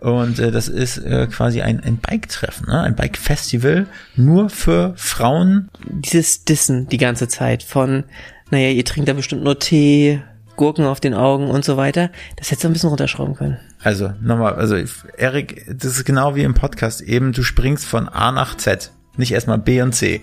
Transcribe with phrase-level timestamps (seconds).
[0.00, 2.80] Und äh, das ist äh, quasi ein, ein Bike-Treffen, ne?
[2.80, 5.68] ein Bike-Festival nur für Frauen.
[5.84, 8.04] Dieses Dissen die ganze Zeit von,
[8.50, 10.22] naja, ihr trinkt da bestimmt nur Tee,
[10.56, 12.10] Gurken auf den Augen und so weiter.
[12.36, 13.58] Das hättest du ein bisschen runterschrauben können.
[13.82, 14.76] Also nochmal, also
[15.16, 19.32] Erik, das ist genau wie im Podcast eben, du springst von A nach Z, nicht
[19.32, 20.22] erstmal B und C.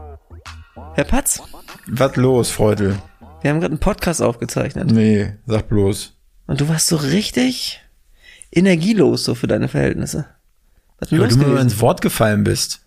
[0.95, 1.41] Herr Patz,
[1.87, 2.97] Was los, Freudel?
[3.41, 4.91] wir haben gerade einen Podcast aufgezeichnet.
[4.91, 6.13] Nee, sag bloß.
[6.47, 7.81] Und du warst so richtig
[8.51, 10.25] energielos so für deine Verhältnisse.
[10.99, 12.81] Was Weil du mir ins Wort gefallen bist.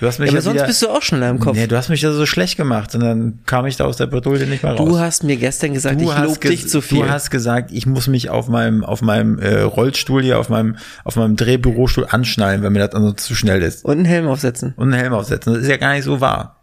[0.00, 1.56] Du hast mich Ja, aber sonst wieder, bist du auch schneller im Kopf.
[1.56, 4.08] Nee, du hast mich ja so schlecht gemacht und dann kam ich da aus der
[4.08, 4.88] Bredouille nicht mehr raus.
[4.88, 7.04] du hast mir gestern gesagt, ich hast lob ges- dich zu viel.
[7.04, 10.76] Du hast gesagt, ich muss mich auf meinem auf meinem äh, Rollstuhl hier, auf meinem
[11.04, 13.84] auf meinem Drehbürostuhl anschnallen, weil mir das ansonsten zu schnell ist.
[13.84, 14.74] Und einen Helm aufsetzen.
[14.76, 15.54] Und einen Helm aufsetzen.
[15.54, 16.53] Das ist ja gar nicht so wahr.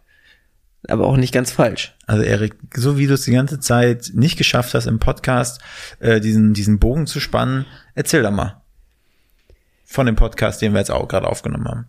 [0.87, 1.95] Aber auch nicht ganz falsch.
[2.07, 5.61] Also Erik, so wie du es die ganze Zeit nicht geschafft hast im Podcast,
[5.99, 7.65] äh, diesen diesen Bogen zu spannen,
[7.95, 8.61] erzähl doch mal
[9.85, 11.85] von dem Podcast, den wir jetzt auch gerade aufgenommen haben.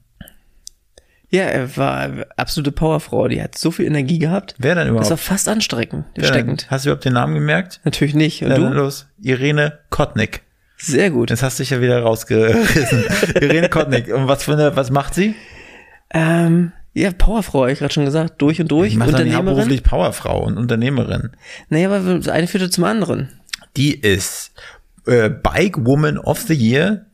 [1.30, 3.26] Ja, er war absolute Powerfrau.
[3.28, 4.54] Die hat so viel Energie gehabt.
[4.58, 5.04] Wer denn überhaupt?
[5.04, 6.32] Das war fast anstrengend, Wer denn?
[6.34, 6.66] steckend.
[6.70, 7.80] Hast du überhaupt den Namen gemerkt?
[7.84, 8.42] Natürlich nicht.
[8.42, 8.64] Und Ja, du?
[8.68, 9.06] los.
[9.22, 10.42] Irene Kotnik.
[10.76, 11.30] Sehr gut.
[11.30, 13.04] Das hast du dich ja wieder rausgerissen.
[13.40, 14.12] Irene Kotnik.
[14.12, 15.34] Und was für eine, was macht sie?
[16.12, 18.40] Ähm, ja, Powerfrau, hab ich gerade schon gesagt.
[18.42, 18.92] Durch und durch.
[18.92, 21.30] Die macht dann hauptberuflich Powerfrau und Unternehmerin.
[21.68, 23.30] Naja, aber das eine führte zum anderen.
[23.76, 24.52] Die ist
[25.06, 27.06] äh, Bike Woman of the Year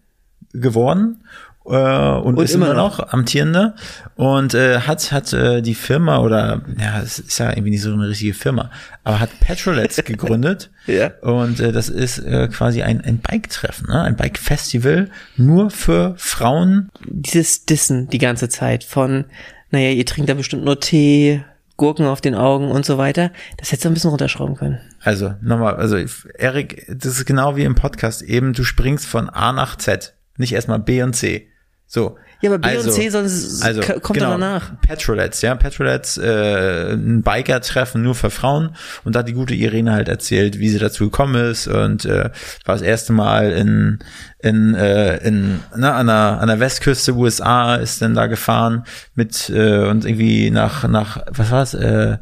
[0.52, 1.22] geworden
[1.64, 3.74] äh, und, Und ist immer immer noch, amtierende
[4.16, 7.92] und äh, hat hat äh, die Firma oder ja es ist ja irgendwie nicht so
[7.92, 8.70] eine richtige Firma,
[9.04, 11.12] aber hat Petrolets gegründet Ja.
[11.20, 14.00] und äh, das ist äh, quasi ein ein Bike Treffen, ne?
[14.02, 16.88] ein Bike Festival nur für Frauen.
[17.06, 19.26] Dieses Dissen die ganze Zeit von,
[19.70, 21.42] naja, ihr trinkt da bestimmt nur Tee,
[21.76, 23.30] Gurken auf den Augen und so weiter.
[23.56, 24.80] Das hättest du ein bisschen runterschrauben können.
[25.00, 25.96] Also nochmal, also
[26.36, 30.52] Erik, das ist genau wie im Podcast eben, du springst von A nach Z, nicht
[30.52, 31.48] erstmal B und C.
[31.90, 32.18] So.
[32.40, 34.78] Ja, aber B also, und C sonst also, kommt genau, danach.
[34.82, 39.92] Petrolets, ja, Petrolets, äh, ein Biker-Treffen nur für Frauen und da hat die gute Irene
[39.92, 42.30] halt erzählt, wie sie dazu gekommen ist und äh,
[42.64, 43.98] war das erste Mal in
[44.38, 48.84] in äh, in na, an der an der Westküste USA ist dann da gefahren
[49.14, 52.18] mit äh, und irgendwie nach nach was war's äh,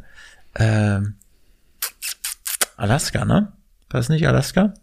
[0.55, 0.99] äh,
[2.77, 3.51] Alaska, ne?
[3.89, 4.73] War das nicht Alaska?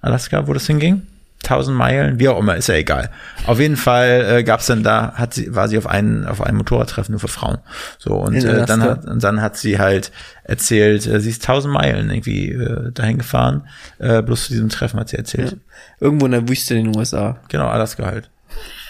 [0.00, 1.06] Alaska, wo das hinging?
[1.44, 3.10] 1000 Meilen, wie auch immer, ist ja egal.
[3.46, 6.58] Auf jeden Fall äh, gab's dann da, hat sie, war sie auf einen auf einem
[6.58, 7.58] Motorradtreffen nur für Frauen.
[7.98, 10.10] So und äh, dann hat und dann hat sie halt
[10.42, 14.98] erzählt, äh, sie ist 1000 Meilen irgendwie äh, dahin gefahren, äh, bloß zu diesem Treffen
[14.98, 15.56] hat sie erzählt.
[16.00, 17.38] Irgendwo in der Wüste in den USA.
[17.48, 18.30] Genau, Alaska halt.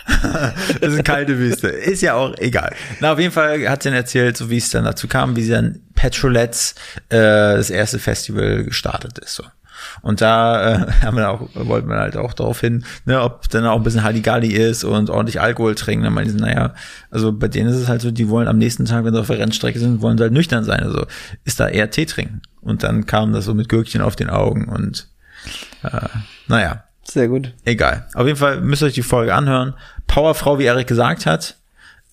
[0.22, 1.69] das ist eine kalte Wüste.
[1.69, 2.75] Ist ja auch egal.
[3.00, 5.42] Na, auf jeden Fall hat sie dann erzählt, so wie es dann dazu kam, wie
[5.42, 6.75] sie dann Petrolets
[7.10, 9.34] äh, das erste Festival gestartet ist.
[9.34, 9.44] So.
[10.03, 13.66] Und da äh, haben wir auch, wollten wir halt auch darauf hin, ne, ob dann
[13.66, 16.04] auch ein bisschen Halligalli ist und ordentlich Alkohol trinken.
[16.04, 16.75] Dann meinen sie, naja,
[17.10, 19.26] also bei denen ist es halt so, die wollen am nächsten Tag, wenn sie auf
[19.26, 20.81] der Rennstrecke sind, wollen sie halt nüchtern sein.
[20.81, 21.06] Also
[21.44, 22.42] ist da eher Tee trinken.
[22.60, 25.08] Und dann kam das so mit Gürkchen auf den Augen und
[25.82, 26.08] äh,
[26.48, 27.54] naja, Sehr gut.
[27.64, 28.06] Egal.
[28.14, 29.75] Auf jeden Fall müsst ihr euch die Folge anhören.
[30.06, 31.56] Powerfrau, wie Erik gesagt hat.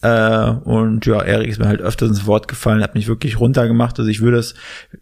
[0.06, 3.98] Äh, und ja, Erik ist mir halt öfters ins Wort gefallen, hat mich wirklich runtergemacht.
[3.98, 4.54] Also ich würde es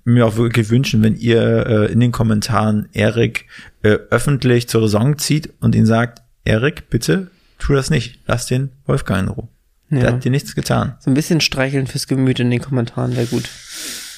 [0.06, 3.48] mir auch wirklich wünschen, wenn ihr äh, in den Kommentaren Erik
[3.82, 7.28] äh, öffentlich zur Raison zieht und ihn sagt, Erik, bitte
[7.60, 8.20] tu das nicht.
[8.28, 9.48] Lass den Wolfgang in Ruhe.
[9.90, 10.12] Der Ja.
[10.14, 10.96] hat dir nichts getan.
[11.00, 13.50] So ein bisschen streicheln fürs Gemüt in den Kommentaren wäre gut.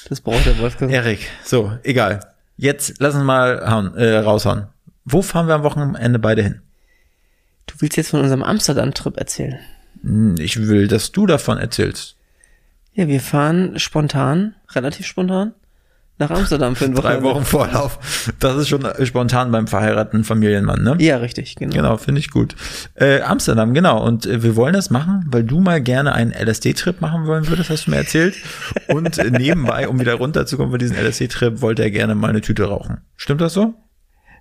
[0.07, 0.91] Das braucht der Wolfgang.
[0.91, 2.19] Erik, so, egal.
[2.57, 4.67] Jetzt lass uns mal hauen, äh, raushauen.
[5.03, 6.61] Wo fahren wir am Wochenende beide hin?
[7.67, 9.57] Du willst jetzt von unserem Amsterdam-Trip erzählen.
[10.05, 12.15] Hm, Ich will, dass du davon erzählst.
[12.93, 15.53] Ja, wir fahren spontan, relativ spontan,
[16.17, 17.23] nach Amsterdam für ein Drei Wochenende.
[17.29, 18.31] Wochen Vorlauf.
[18.39, 20.95] Das ist schon spontan beim verheirateten Familienmann, ne?
[20.99, 21.73] Ja, richtig, genau.
[21.75, 22.55] Genau, finde ich gut.
[22.93, 24.01] Äh, Amsterdam, genau.
[24.01, 27.69] Und äh, wir wollen das machen, weil du mal gerne einen LSD-Trip machen wollen würdest,
[27.69, 28.35] hast du mir erzählt.
[28.87, 32.63] Und äh, nebenbei, um wieder runterzukommen von diesem LSD-Trip, wollte er gerne mal eine Tüte
[32.63, 32.99] rauchen.
[33.17, 33.73] Stimmt das so?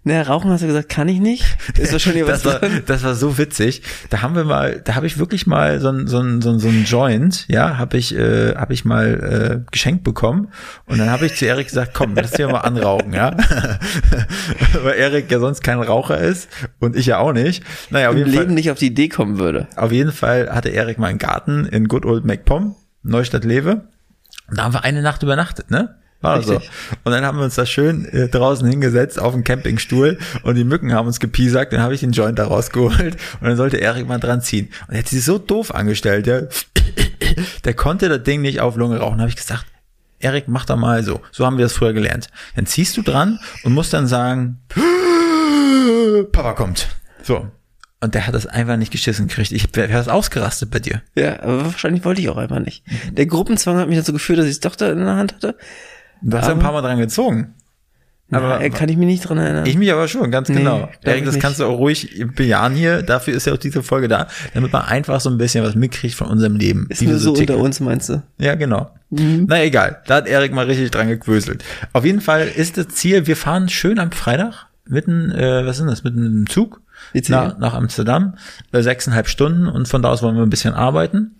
[0.06, 1.56] Na, rauchen hast du gesagt, kann ich nicht.
[1.78, 3.82] Ist wahrscheinlich was Das war, das war so witzig.
[4.10, 6.58] Da haben wir mal, da habe ich wirklich mal so ein so ein so ein,
[6.58, 10.48] so ein Joint, ja, habe ich äh, habe ich mal äh, geschenkt bekommen
[10.86, 13.34] und dann habe ich zu Erik gesagt, komm, lass dir mal anrauchen, ja,
[14.82, 16.50] weil Erik ja sonst kein Raucher ist
[16.80, 17.64] und ich ja auch nicht.
[17.88, 18.42] Naja, auf Im jeden Fall.
[18.42, 19.68] Leben nicht auf die Idee kommen würde.
[19.74, 23.88] Auf jeden Fall hatte Erik mal einen Garten in Good Old MacPom, Neustadt Lewe.
[24.48, 25.96] Und da haben wir eine Nacht übernachtet, ne?
[26.24, 26.54] War so.
[26.56, 30.64] Und dann haben wir uns da schön äh, draußen hingesetzt auf dem Campingstuhl und die
[30.64, 31.72] Mücken haben uns gepiesackt.
[31.72, 34.70] Dann habe ich den Joint da rausgeholt und dann sollte Erik mal dran ziehen.
[34.88, 36.48] Und er hat sich so doof angestellt, der,
[37.64, 39.18] der konnte das Ding nicht auf Lunge rauchen.
[39.18, 39.66] Da habe ich gesagt,
[40.18, 41.20] Erik, mach doch mal so.
[41.32, 42.28] So haben wir das früher gelernt.
[42.56, 44.60] Dann ziehst du dran und musst dann sagen,
[46.32, 46.88] Papa kommt.
[47.22, 47.50] So.
[48.00, 49.52] Und der hat das einfach nicht geschissen gekriegt.
[49.52, 51.00] Ich wäre wär das ausgerastet bei dir.
[51.14, 52.84] Ja, aber wahrscheinlich wollte ich auch einfach nicht.
[53.12, 55.56] Der Gruppenzwang hat mich dazu geführt, dass ich es doch da in der Hand hatte.
[56.24, 57.54] Du hast ja ein paar Mal dran gezogen.
[58.30, 59.66] Aber Aber kann ich mich nicht dran erinnern.
[59.66, 60.88] ich mich aber schon, ganz Nee, genau.
[61.02, 63.02] Erik, das kannst du auch ruhig bejahen hier.
[63.02, 66.14] Dafür ist ja auch diese Folge da, damit man einfach so ein bisschen was mitkriegt
[66.14, 66.86] von unserem Leben.
[66.88, 67.54] ist nur so ticken.
[67.56, 68.22] unter uns, meinst du?
[68.38, 68.90] Ja, genau.
[69.10, 71.62] Na egal, da hat Erik mal richtig dran gequöselt.
[71.92, 75.86] Auf jeden Fall ist das Ziel, wir fahren schön am Freitag mitten, äh, was ist
[75.86, 76.80] das, mitten im Zug
[77.28, 78.34] nach, nach Amsterdam,
[78.72, 81.36] äh, sechseinhalb Stunden und von da aus wollen wir ein bisschen arbeiten.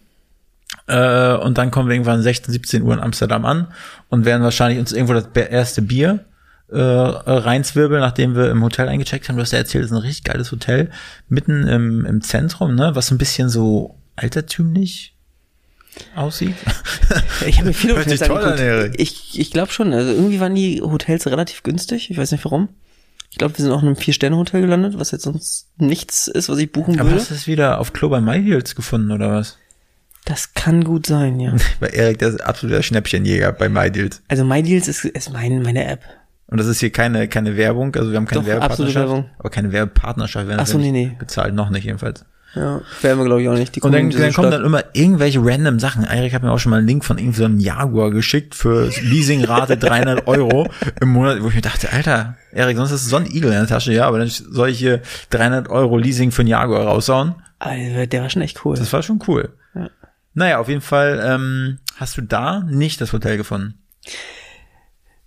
[0.86, 3.68] Äh, und dann kommen wir irgendwann 16, 17 Uhr in Amsterdam an
[4.08, 6.24] und werden wahrscheinlich uns irgendwo das erste Bier
[6.68, 9.36] äh, reinzwirbeln, nachdem wir im Hotel eingecheckt haben.
[9.36, 10.90] Du hast ja erzählt, es ist ein richtig geiles Hotel
[11.28, 15.14] mitten im, im Zentrum, ne, was so ein bisschen so altertümlich
[16.14, 16.56] aussieht.
[17.46, 19.00] Ich habe mir viele Hört Hotels an, angeguckt.
[19.00, 19.92] Ich, ich glaube schon.
[19.92, 22.10] Also irgendwie waren die Hotels relativ günstig.
[22.10, 22.70] Ich weiß nicht warum.
[23.30, 26.58] Ich glaube, wir sind auch in einem Vier-Sterne-Hotel gelandet, was jetzt sonst nichts ist, was
[26.58, 27.20] ich buchen Aber würde.
[27.20, 29.58] hast du es wieder auf Klo bei MyDeals gefunden, oder was?
[30.24, 31.54] Das kann gut sein, ja.
[31.80, 34.22] Bei Erik, der ist absoluter Schnäppchenjäger bei MyDeals.
[34.28, 36.00] Also MyDeals ist, ist mein, meine App.
[36.46, 39.08] Und das ist hier keine, keine Werbung, also wir haben keine Doch, Werbepartnerschaft.
[39.08, 39.30] Werbung.
[39.38, 41.12] Aber keine Werbepartnerschaft werden so, nee, nee.
[41.18, 42.24] bezahlt, noch nicht jedenfalls.
[42.54, 43.74] Ja, werden wir glaube ich auch nicht.
[43.74, 46.04] Die Und dann, dann kommen dann immer irgendwelche random Sachen.
[46.04, 48.90] Erik hat mir auch schon mal einen Link von irgendeinem so einem Jaguar geschickt für
[49.02, 50.68] Leasingrate 300 Euro
[51.00, 53.66] im Monat, wo ich mir dachte, Alter, Erik, sonst ist so ein Igel in der
[53.66, 57.34] Tasche, ja, aber dann soll ich hier 300 Euro Leasing für einen Jaguar raushauen.
[57.58, 58.76] Alter, der war schon echt cool.
[58.76, 59.50] Das war schon cool.
[60.34, 60.44] Ja.
[60.44, 63.78] Naja, auf jeden Fall ähm, hast du da nicht das Hotel gefunden.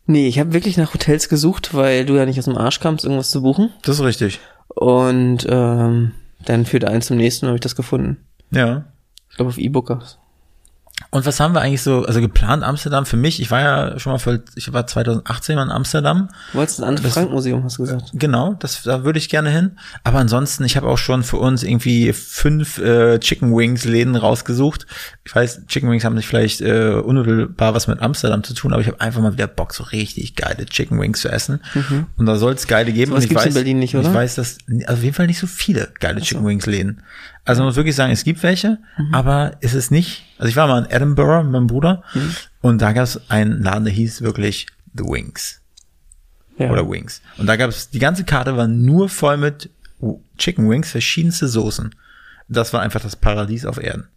[0.06, 3.04] Nee, ich habe wirklich nach Hotels gesucht, weil du ja nicht aus dem Arsch kamst,
[3.04, 3.72] irgendwas zu buchen.
[3.84, 4.40] Das ist richtig.
[4.70, 6.14] Und ähm,
[6.46, 8.26] dann führte eins zum nächsten und habe ich das gefunden.
[8.52, 8.86] Ja.
[9.30, 10.20] Ich glaube auf E-Bookers.
[11.10, 13.42] Und was haben wir eigentlich so, also geplant Amsterdam für mich?
[13.42, 16.30] Ich war ja schon mal, für, ich war 2018 mal in Amsterdam.
[16.52, 18.12] Du wolltest ein Anne-Frank-Museum, hast du gesagt.
[18.14, 19.78] Genau, das, da würde ich gerne hin.
[20.04, 24.86] Aber ansonsten, ich habe auch schon für uns irgendwie fünf äh, Chicken Wings Läden rausgesucht.
[25.24, 28.82] Ich weiß, Chicken Wings haben nicht vielleicht äh, unmittelbar was mit Amsterdam zu tun, aber
[28.82, 31.62] ich habe einfach mal wieder Bock, so richtig geile Chicken Wings zu essen.
[32.18, 33.12] Und da soll es geile geben.
[33.12, 33.18] Mhm.
[33.18, 34.14] Und ich gibt's in weiß, Berlin nicht, Ich oder?
[34.14, 37.02] weiß, dass also auf jeden Fall nicht so viele geile Chicken Wings Läden.
[37.48, 39.14] Also man muss wirklich sagen, es gibt welche, Mhm.
[39.14, 40.24] aber es ist nicht.
[40.38, 42.36] Also ich war mal in Edinburgh mit meinem Bruder Mhm.
[42.62, 45.62] und da gab es einen Laden, der hieß wirklich The Wings
[46.58, 46.70] Ja.
[46.72, 47.22] oder Wings.
[47.38, 49.70] Und da gab es, die ganze Karte war nur voll mit
[50.38, 51.96] Chicken Wings, verschiedenste Soßen.
[52.50, 54.08] Das war einfach das Paradies auf Erden.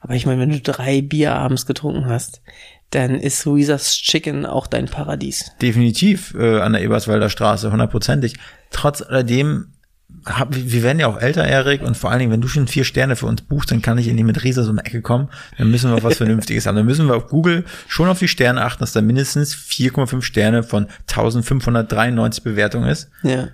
[0.00, 2.42] Aber ich meine, wenn du drei Bier abends getrunken hast,
[2.90, 5.50] dann ist Luisas Chicken auch dein Paradies.
[5.62, 8.36] Definitiv äh, an der Eberswalder Straße, hundertprozentig.
[8.70, 9.72] Trotz alledem,
[10.24, 12.84] hab, wir werden ja auch älter, Erik, und vor allen Dingen, wenn du schon vier
[12.84, 15.28] Sterne für uns buchst, dann kann ich in die mit Riesa so eine Ecke kommen,
[15.58, 16.76] dann müssen wir auf was Vernünftiges haben.
[16.76, 20.62] Dann müssen wir auf Google schon auf die Sterne achten, dass da mindestens 4,5 Sterne
[20.62, 23.10] von 1593 Bewertungen ist.
[23.22, 23.48] Ja.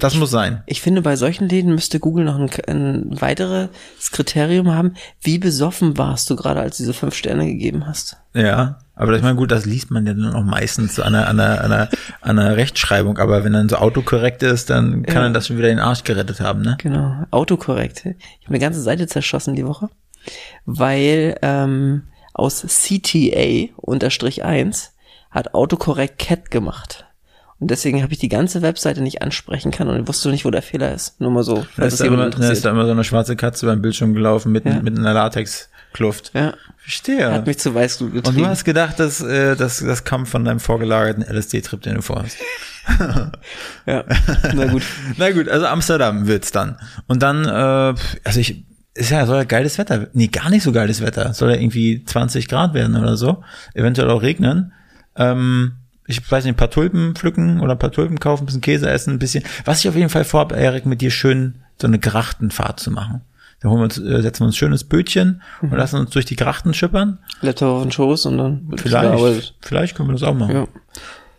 [0.00, 0.62] Das muss sein.
[0.66, 3.70] Ich finde, bei solchen Läden müsste Google noch ein, ein weiteres
[4.10, 4.94] Kriterium haben.
[5.20, 8.16] Wie besoffen warst du gerade, als du diese fünf Sterne gegeben hast?
[8.34, 11.40] Ja, aber ich meine, gut, das liest man ja dann auch meistens an einer, an
[11.40, 11.88] einer, an einer,
[12.20, 15.28] an einer Rechtschreibung, aber wenn dann so autokorrekt ist, dann kann Ja.
[15.28, 16.76] er das schon wieder den Arsch gerettet haben, ne?
[16.78, 17.98] Genau, autokorrekt.
[18.06, 18.12] Ich
[18.46, 19.88] habe eine ganze Seite zerschossen die Woche,
[20.66, 22.02] weil ähm,
[22.34, 24.92] aus CTA unterstrich 1
[25.30, 27.06] hat autokorrekt Cat gemacht.
[27.58, 30.62] Und deswegen habe ich die ganze Webseite nicht ansprechen können und wusste nicht, wo der
[30.62, 31.20] Fehler ist.
[31.20, 33.66] Nur mal so, Da ist, da immer, da ist da immer so eine schwarze Katze
[33.66, 34.80] beim Bildschirm gelaufen mit, Ja.
[34.80, 35.12] mit einer
[35.90, 36.32] Latexkluft.
[36.34, 37.32] Ja, Verstehe.
[37.32, 38.38] hat mich zu Weißglut Und getrieben.
[38.38, 42.36] du hast gedacht, dass äh, das, das kommt von deinem vorgelagerten LSD-Trip, den du vorhast.
[43.86, 44.04] ja,
[44.54, 44.82] na gut.
[45.16, 46.76] Na gut, also Amsterdam wird's dann.
[47.06, 47.94] Und dann, äh,
[48.24, 50.08] also ich, ist ja, soll ja geiles Wetter.
[50.12, 51.32] Nee, gar nicht so geiles Wetter.
[51.34, 53.44] Soll ja irgendwie 20 Grad werden oder so.
[53.74, 54.72] Eventuell auch regnen.
[55.16, 55.72] Ähm,
[56.06, 58.90] ich weiß nicht, ein paar Tulpen pflücken oder ein paar Tulpen kaufen, ein bisschen Käse
[58.90, 59.44] essen, ein bisschen.
[59.64, 63.20] Was ich auf jeden Fall vorhabe, Erik, mit dir schön so eine Grachtenfahrt zu machen.
[63.60, 66.24] Da holen wir uns, äh, setzen wir uns ein schönes Bötchen und lassen uns durch
[66.24, 67.18] die Grachten schippern.
[67.42, 70.54] Laptop auf den Schoß und dann wird Vielleicht, vielleicht können wir das auch machen.
[70.54, 70.68] Ja.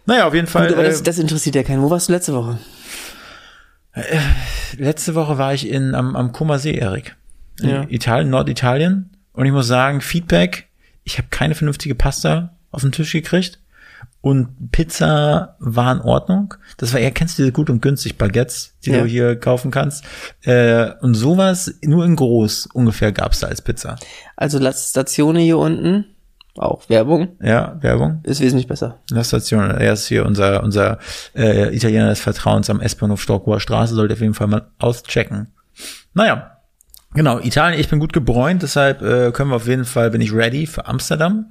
[0.05, 0.67] Naja, auf jeden Fall.
[0.67, 1.81] Gut, aber das, äh, das interessiert ja keinen.
[1.81, 2.57] Wo warst du letzte Woche?
[4.77, 7.15] letzte Woche war ich in, am, am Koma See, Erik.
[7.61, 7.85] In Ja.
[7.89, 9.09] Italien, Norditalien.
[9.33, 10.67] Und ich muss sagen, Feedback,
[11.03, 13.59] ich habe keine vernünftige Pasta auf den Tisch gekriegt.
[14.21, 16.53] Und Pizza war in Ordnung.
[16.77, 18.99] Das war eher, kennst du diese gut und günstig Baguettes, die Ja.
[19.01, 20.03] du hier kaufen kannst?
[20.43, 23.95] Äh, und sowas nur in groß ungefähr gab's da als Pizza.
[24.35, 26.05] Also La Stazione hier unten,
[26.55, 28.19] auch Werbung, Ja, Werbung.
[28.23, 28.99] ist wesentlich besser.
[29.09, 30.99] La Station, er ist hier unser, unser
[31.33, 35.47] äh, Italiener des Vertrauens am S-Bahnhof Storkower Straße, sollte auf jeden Fall mal auschecken.
[36.13, 36.57] Naja,
[37.13, 40.33] genau, Italien, ich bin gut gebräunt, deshalb äh, können wir auf jeden Fall, bin ich
[40.33, 41.45] ready für Amsterdam.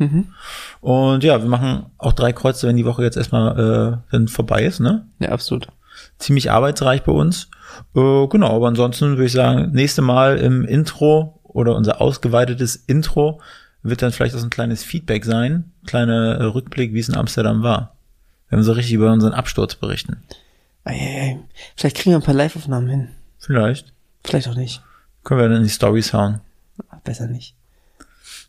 [0.81, 4.65] Und ja, wir machen auch drei Kreuze, wenn die Woche jetzt erstmal äh, dann vorbei
[4.65, 5.07] ist, ne?
[5.19, 5.69] Ja, absolut.
[6.19, 7.49] Ziemlich arbeitsreich bei uns.
[7.95, 13.41] Äh, genau, aber ansonsten würde ich sagen, nächste Mal im Intro oder unser ausgeweitetes Intro
[13.83, 17.17] wird dann vielleicht auch so ein kleines Feedback sein, kleiner äh, Rückblick, wie es in
[17.17, 17.97] Amsterdam war.
[18.49, 20.23] Wenn wir so richtig über unseren Absturz berichten.
[20.85, 21.39] Eieiei.
[21.77, 23.09] Vielleicht kriegen wir ein paar Live-Aufnahmen hin.
[23.39, 23.93] Vielleicht.
[24.25, 24.83] Vielleicht auch nicht.
[25.25, 26.41] Können wir dann in die Stories hauen.
[27.05, 27.55] Besser nicht.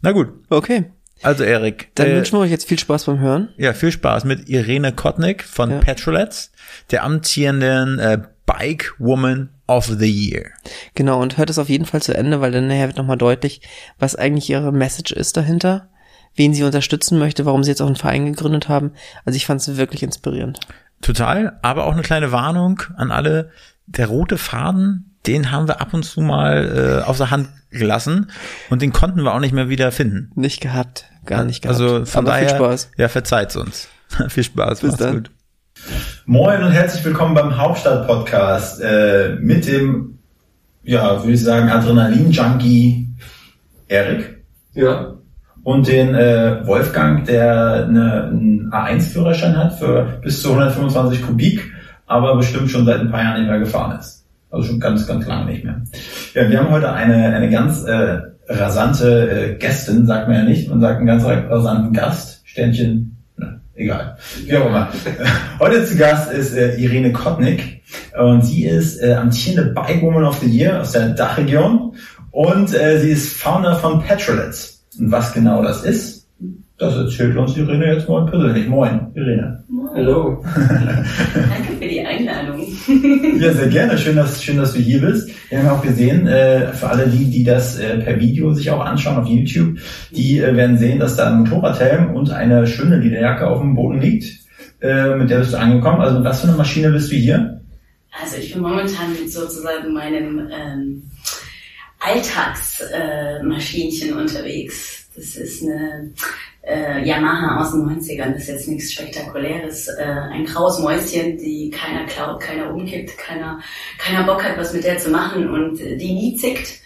[0.01, 0.29] Na gut.
[0.49, 0.85] Okay.
[1.23, 3.49] Also Erik, Dann äh, wünschen wir euch jetzt viel Spaß beim Hören.
[3.57, 5.77] ja, viel Spaß mit Irene Kotnik von Ja.
[5.79, 6.51] Petrolets,
[6.89, 10.45] der amtierenden äh, Bike Woman of the Year.
[10.95, 13.61] Genau, und hört es auf jeden Fall zu Ende, weil dann nachher wird nochmal deutlich,
[13.99, 15.89] was eigentlich ihre Message ist dahinter,
[16.35, 18.91] wen sie unterstützen möchte, warum sie jetzt auch einen Verein gegründet haben.
[19.23, 20.59] Also ich fand es wirklich inspirierend.
[21.01, 23.51] Total, aber auch eine kleine Warnung an alle.
[23.85, 28.31] Der rote Faden, den haben wir ab und zu mal äh, aus der Hand gelassen
[28.69, 30.31] und den konnten wir auch nicht mehr wieder finden.
[30.35, 31.79] Nicht gehabt, gar nicht gehabt.
[31.79, 32.91] Also von Aber daher, viel Spaß.
[32.97, 33.87] ja, verzeiht's uns.
[34.29, 35.15] viel Spaß, Bis macht's dann.
[35.15, 35.31] gut.
[36.25, 40.19] Moin und herzlich willkommen beim Hauptstadt-Podcast äh, mit dem,
[40.83, 43.07] ja, würde ich sagen, Adrenalin-Junkie
[43.87, 45.13] Erik Ja.
[45.63, 51.71] und den äh, Wolfgang, der eine, einen A1-Führerschein hat für bis zu 125 Kubik,
[52.05, 54.20] aber bestimmt schon seit ein paar Jahren nicht mehr gefahren ist.
[54.51, 55.81] Also schon ganz, ganz lange nicht mehr.
[56.33, 60.69] Ja, wir haben heute eine, eine ganz äh, rasante äh, Gästin, sagt man ja nicht,
[60.69, 64.89] man sagt einen ganz rasanten Gast, Sternchen, ne, egal, wie auch immer.
[65.59, 67.81] heute zu Gast ist äh, Irene Kotnik
[68.21, 71.95] und sie ist äh, amtierende Bike Woman of the Year aus der Dachregion
[72.31, 74.85] und äh, sie ist Founder von Petrolets.
[74.99, 76.27] Und was genau das ist,
[76.77, 78.67] das erzählt uns Irene jetzt mal persönlich.
[78.67, 79.63] Moin, Irene.
[79.93, 80.43] Hallo.
[80.55, 82.00] Danke für die.
[83.39, 83.97] Ja, sehr gerne.
[83.97, 85.29] Schön, dass, schön, dass du hier bist.
[85.49, 88.81] Wir haben auch gesehen, äh, für alle die, die das äh, per Video sich auch
[88.81, 89.79] anschauen auf YouTube,
[90.11, 93.99] die äh, werden sehen, dass da ein Motorradhelm und eine schöne Lederjacke auf dem Boden
[93.99, 94.39] liegt.
[94.81, 96.01] Äh, mit der bist du angekommen.
[96.01, 97.61] Also mit was für eine Maschine bist du hier?
[98.21, 101.03] Also ich bin momentan mit sozusagen meinem ähm,
[101.99, 105.07] Alltagsmaschinchen äh, unterwegs.
[105.15, 106.11] Das ist eine
[106.63, 109.87] äh, Yamaha aus den 90ern, das ist jetzt nichts Spektakuläres.
[109.87, 113.59] Äh, ein graues Mäuschen, die keiner klaut, keiner umkippt, keiner,
[113.97, 116.81] keiner Bock hat, was mit der zu machen und äh, die nie zickt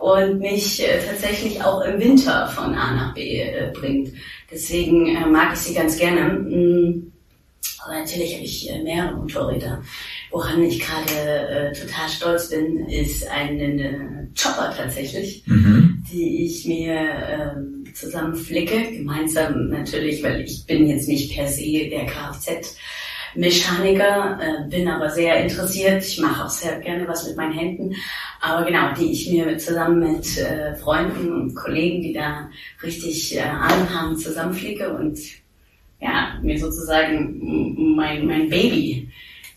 [0.00, 4.12] und mich äh, tatsächlich auch im Winter von A nach B äh, bringt.
[4.50, 6.32] Deswegen äh, mag ich sie ganz gerne.
[6.32, 7.12] Mm,
[7.84, 9.82] aber natürlich habe ich äh, mehrere Motorräder.
[10.30, 11.14] Woran ich gerade
[11.48, 16.04] äh, total stolz bin, ist eine, eine Chopper tatsächlich, Mhm.
[16.10, 18.96] die ich mir ähm, zusammen flicke.
[18.96, 25.42] Gemeinsam natürlich, weil ich bin jetzt nicht per se der Kfz-Mechaniker, äh, bin aber sehr
[25.42, 26.04] interessiert.
[26.04, 27.94] Ich mache auch sehr gerne was mit meinen Händen.
[28.40, 32.48] Aber genau, die ich mir zusammen mit äh, Freunden und Kollegen, die da
[32.82, 35.18] richtig äh, Ahnung haben, zusammenflicke und
[36.00, 39.09] ja, mir sozusagen mein, mein Baby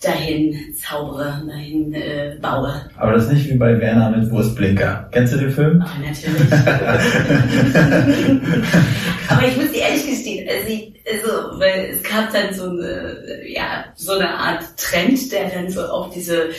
[0.03, 2.74] dahin zaubere, dahin äh, baue.
[2.98, 5.10] Aber das ist nicht wie bei Werner mit Wurstblinker.
[5.12, 5.81] Kennst du den Film?
[5.81, 6.51] Ah, natürlich.
[9.29, 13.41] Aber ich muss dir ehrlich gestehen, also, ich, also weil es gab dann so eine,
[13.48, 16.50] ja, so eine Art Trend, der dann so auf diese,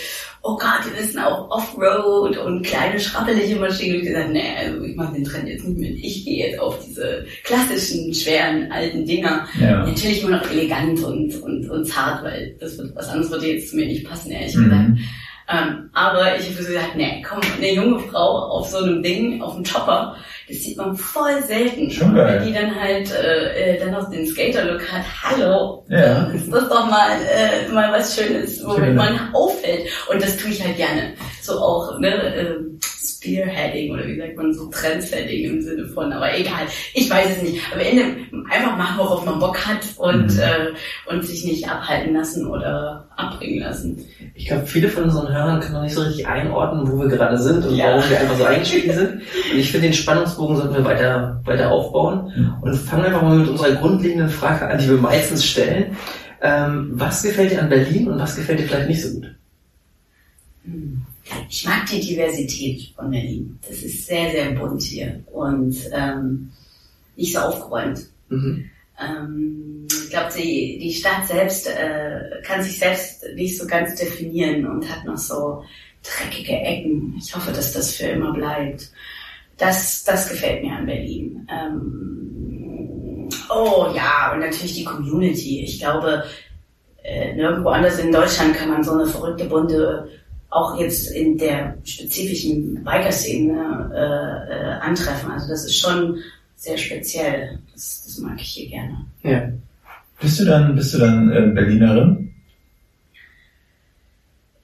[0.45, 3.95] oh Gott, wir müssen auch Offroad und kleine schrappelige Maschinen.
[3.95, 6.05] Und ich gesagt, nee, also ich mache den Trend jetzt nicht mit.
[6.05, 9.49] Ich gehe jetzt auf diese klassischen, schweren, alten Dinger.
[9.59, 9.87] Ja.
[9.87, 13.71] Natürlich immer noch elegant und, und, und zart, weil das wird, was anderes würde jetzt
[13.71, 14.91] zu mir nicht passen, ehrlich gesagt.
[15.47, 19.43] Ähm, aber ich habe so gesagt, nee, komm, eine junge Frau auf so einem Ding,
[19.43, 20.17] auf einem Chopper,
[20.49, 21.91] das sieht man voll selten.
[21.91, 22.39] Schon geil.
[22.41, 26.25] Wenn die dann halt äh, äh, dann noch den Skater-Look hat, hallo, Ja.
[26.31, 28.95] ist das doch mal, äh, mal was Schönes, womit Schön.
[28.97, 29.87] man auffällt.
[30.11, 31.13] Und das tue ich halt gerne.
[31.43, 32.81] So auch, ne, ähm,
[33.25, 37.43] Spearheading oder wie sagt man so Trendsetting im Sinne von, aber egal, ich weiß es
[37.43, 37.61] nicht.
[37.73, 38.03] Am Ende
[38.51, 40.39] einfach machen, worauf man Bock hat und, Mhm.
[40.41, 44.05] äh, und sich nicht abhalten lassen oder abbringen lassen.
[44.35, 47.39] Ich glaube, viele von unseren Hörern können noch nicht so richtig einordnen, wo wir gerade
[47.39, 47.87] sind und Ja.
[47.97, 49.13] warum wir einfach so eingestiegen sind.
[49.53, 53.49] Und ich finde, den Spannungsbogen sollten wir weiter, weiter aufbauen und fangen einfach mal mit
[53.49, 55.97] unserer grundlegenden Frage an, die wir meistens stellen.
[56.43, 59.31] Ähm, was gefällt dir an Berlin und was gefällt dir vielleicht nicht so gut?
[61.49, 63.59] Ich mag die Diversität von Berlin.
[63.67, 66.53] Das ist sehr, sehr bunt hier und ähm,
[67.17, 68.07] nicht so aufgeräumt.
[68.29, 68.71] Mhm.
[69.01, 74.67] Ähm, ich glaube, die, die Stadt selbst äh, kann sich selbst nicht so ganz definieren
[74.67, 75.65] und hat noch so
[76.03, 77.15] dreckige Ecken.
[77.19, 78.91] Ich hoffe, dass das für immer bleibt.
[79.57, 81.49] Das, das gefällt mir an Berlin.
[81.51, 85.63] Ähm, oh ja, und natürlich die Community.
[85.65, 86.25] Ich glaube,
[87.03, 90.09] äh, nirgendwo anders in Deutschland kann man so eine verrückte bunte
[90.55, 95.31] auch jetzt in der spezifischen Biker-Szene äh, äh, antreffen.
[95.33, 96.19] Also das ist schon
[96.55, 97.59] sehr speziell.
[97.73, 99.05] Das, das mag ich hier gerne.
[99.23, 99.49] Ja.
[100.21, 102.33] Bist du dann, bist du dann äh, Berlinerin?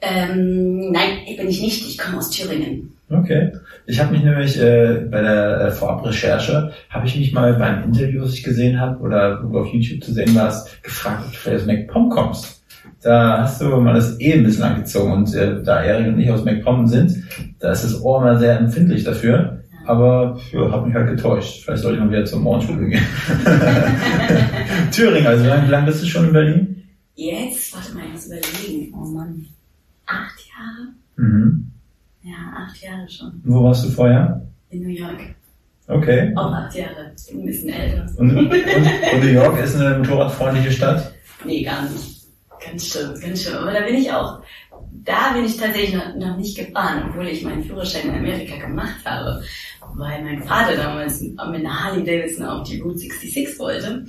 [0.00, 1.86] Ähm, nein, bin ich nicht.
[1.88, 2.96] Ich komme aus Thüringen.
[3.10, 3.52] Okay.
[3.86, 8.22] Ich habe mich nämlich äh, bei der äh, Vorabrecherche, habe ich mich mal beim Interview,
[8.22, 11.36] das ich gesehen habe, oder wo du auf YouTube zu sehen warst, gefragt, ob du
[11.36, 12.59] vielleicht aus MacPom kommst.
[13.02, 16.30] Da hast du mal das eh ein bisschen angezogen und äh, da Erik und ich
[16.30, 17.16] aus MacPom sind,
[17.58, 19.62] da ist das Ohr mal sehr empfindlich dafür.
[19.86, 21.64] Aber ja, hat mich halt getäuscht.
[21.64, 23.02] Vielleicht sollte ich mal wieder zum Ohrenschule gehen.
[24.92, 26.84] Thüringen, also wie lange, wie lange bist du schon in Berlin?
[27.14, 28.94] Jetzt, warte mal, ich muss überlegen.
[28.94, 29.46] Oh Mann.
[30.06, 30.88] Acht Jahre?
[31.16, 31.70] Mhm.
[32.22, 33.40] Ja, acht Jahre schon.
[33.44, 34.42] Wo warst du vorher?
[34.68, 35.20] In New York.
[35.88, 36.32] Okay.
[36.36, 37.12] Auch acht Jahre.
[37.16, 38.06] Ich bin ein bisschen älter.
[38.16, 41.12] Und, und, und New York ist eine motorradfreundliche Stadt?
[41.44, 42.19] Nee, gar nicht.
[42.64, 43.58] Ganz schlimm, ganz schlimm.
[43.58, 44.40] Aber da bin ich auch,
[45.04, 49.04] da bin ich tatsächlich noch, noch nicht gefahren, obwohl ich meinen Führerschein in Amerika gemacht
[49.04, 49.42] habe.
[49.94, 54.04] Weil mein Vater damals mit einer Harley Davidson auf die Route 66 wollte.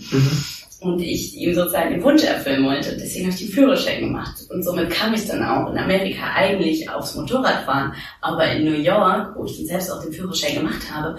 [0.81, 2.98] Und ich ihm sozusagen den Wunsch erfüllen wollte.
[2.98, 4.36] Deswegen habe ich den Führerschein gemacht.
[4.50, 7.93] Und somit kam ich dann auch in Amerika eigentlich aufs Motorradfahren.
[8.20, 11.17] Aber in New York, wo ich dann selbst auch den Führerschein gemacht habe,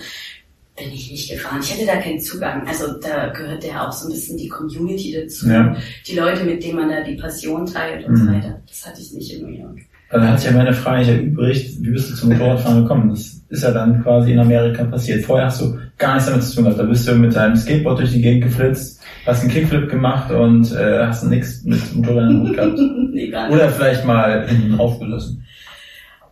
[0.77, 1.61] bin ich nicht gefahren.
[1.63, 2.67] Ich hatte da keinen Zugang.
[2.67, 5.49] Also da gehört ja auch so ein bisschen die Community dazu.
[5.49, 5.77] Ja.
[6.07, 8.35] Die Leute, mit denen man da die Passion teilt und so Mhm.
[8.35, 8.61] weiter.
[8.67, 9.79] Das hatte ich nicht in New York.
[10.11, 13.11] Dann hat sich ja meine Frage nicht erübrigt, wie bist du zum Motorradfahren gekommen?
[13.11, 15.25] Das ist ja dann quasi in Amerika passiert.
[15.25, 16.81] Vorher hast du gar nichts damit zu tun gehabt.
[16.81, 20.71] Da bist du mit deinem Skateboard durch die Gegend geflitzt, hast einen Kickflip gemacht und
[20.73, 22.79] äh, hast nichts mit Motorrädern Hut gehabt.
[23.13, 23.55] nee, gar nicht.
[23.57, 25.45] Oder vielleicht mal hinten draufgelassen.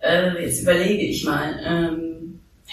[0.01, 1.55] Äh, jetzt überlege ich mal.
[1.67, 2.10] Ähm,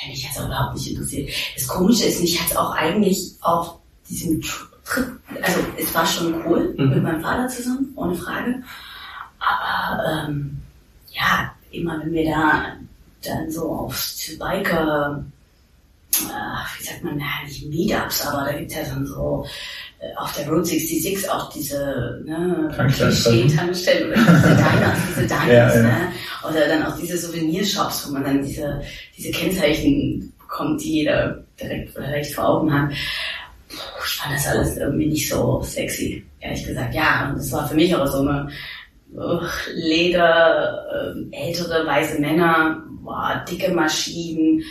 [0.01, 1.29] ja, mich hat's auch überhaupt nicht interessiert.
[1.55, 3.75] Das Komische ist, mich hat's auch eigentlich auf
[4.09, 5.05] diesem Tr- Trip,
[5.41, 6.89] also es war schon cool Mhm.
[6.89, 8.63] mit meinem Vater zusammen, ohne Frage.
[9.39, 10.61] Aber ähm,
[11.11, 12.73] ja, immer wenn wir da
[13.23, 15.25] dann so auf Biker,
[16.13, 19.45] äh, wie sagt man, ja, nicht Meetups, aber da gibt's ja dann so
[20.17, 23.11] auf der Route 66 auch diese ne, Tankstellen.
[23.13, 25.81] Klischee-Tankstellen oder diese Diners, diese Diners, Ja.
[25.81, 25.97] Ne?
[26.47, 28.81] oder dann auch diese Souvenirshops, wo man dann diese,
[29.17, 32.89] diese Kennzeichen bekommt, die jeder direkt oder recht vor Augen hat.
[33.69, 36.93] Puh, Ich fand das alles irgendwie nicht so sexy, ehrlich gesagt.
[36.93, 38.47] Ja, und es war für mich auch so eine
[39.15, 44.63] uch, Leder, ähm, ältere weiße Männer, boah, dicke Maschinen,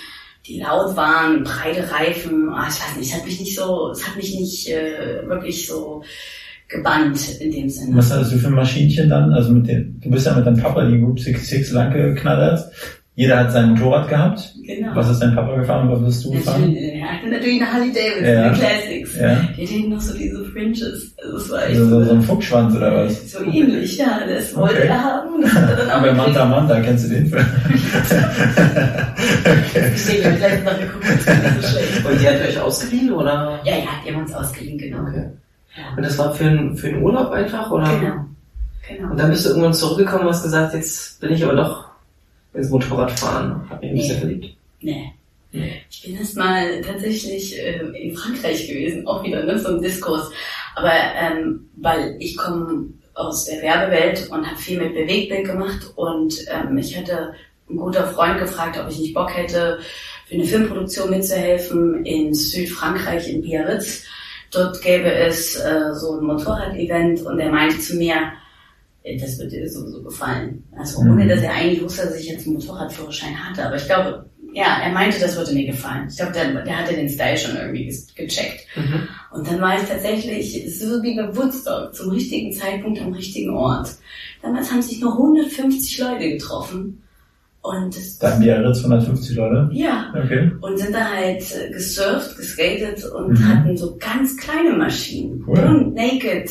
[0.46, 2.48] die laut waren, breite Reifen.
[2.50, 5.66] Ah, ich weiß nicht, es hat mich nicht so, es hat mich nicht äh, wirklich
[5.66, 6.02] so
[6.68, 7.96] gebannt in dem Sinne.
[7.96, 9.32] Was hattest du für ein Maschinchen dann?
[9.32, 12.70] Also mit dem, du bist ja mit deinem Papa die Route 66 lang geknattert.
[13.18, 14.52] Jeder hat sein Motorrad gehabt.
[14.62, 14.94] Genau.
[14.94, 16.70] Was ist dein Papa gefahren und was bist du gefahren?
[16.76, 18.42] Ich bin natürlich eine Harley Davidson, Ja.
[18.42, 19.16] eine Classics.
[19.18, 19.34] Ja.
[19.56, 20.82] Die hatten noch so diese Fringes.
[21.24, 23.32] Also das war echt Also so, so so, ein Fuchsschwanz oder was?
[23.32, 24.20] so ähnlich, ja.
[24.28, 24.86] Das wollte Okay.
[24.88, 25.44] er haben.
[25.88, 26.12] Er Aber.
[26.12, 27.46] Manta Manta, kennst du den Film?
[29.94, 32.06] Ich sehe, wir haben gleich noch geguckt, das war nicht so schlecht.
[32.06, 33.60] Und die hat euch ausgeliehen oder?
[33.64, 35.00] Ja, ja, die haben uns ausgeliehen, genau.
[35.08, 35.24] Okay.
[35.96, 37.84] Und das war für, einen- für den Urlaub einfach oder?
[37.98, 38.14] genau.
[38.88, 39.10] Genau.
[39.10, 41.85] Und dann bist du irgendwann zurückgekommen und hast gesagt, jetzt bin ich aber doch
[42.56, 43.68] ins Motorradfahren.
[43.68, 44.56] Hab mich ein bisschen verliebt.
[44.80, 45.12] Nee.
[45.52, 45.82] Nee.
[45.90, 50.30] Ich bin erst mal tatsächlich äh, in Frankreich gewesen, auch wieder ne, so ein Diskurs.
[50.74, 56.34] Aber ähm, weil ich komme aus der Werbewelt und habe viel mit Bewegtbild gemacht und
[56.50, 57.32] ähm, ich hatte
[57.70, 59.78] ein guter Freund gefragt, ob ich nicht Bock hätte,
[60.26, 64.04] für eine Filmproduktion mitzuhelfen in Südfrankreich, in Biarritz.
[64.50, 68.32] Dort gäbe es äh, so ein Motorrad-Event und er meinte zu mir,
[69.20, 70.64] das wird dir sowieso gefallen.
[70.76, 71.10] Also Mhm.
[71.12, 73.64] ohne, dass er eigentlich wusste, dass ich jetzt einen Motorradführerschein hatte.
[73.66, 76.06] Aber ich glaube, ja, er meinte, das würde mir gefallen.
[76.10, 78.66] Ich glaube, der, der hatte den Style schon irgendwie gecheckt.
[78.74, 79.06] Mhm.
[79.32, 83.90] Und dann war ich tatsächlich so wie bei Woodstock, zum richtigen Zeitpunkt am richtigen Ort.
[84.42, 87.02] Damals haben sich nur 150 Leute getroffen.
[87.62, 89.68] Und das, Da haben die Biarritz 150 Leute.
[89.72, 90.52] ja, Okay.
[90.60, 93.48] und sind da halt äh, gesurft, geskatet und Mhm.
[93.48, 95.44] hatten so ganz kleine Maschinen.
[95.46, 95.58] Cool.
[95.58, 96.48] Und naked.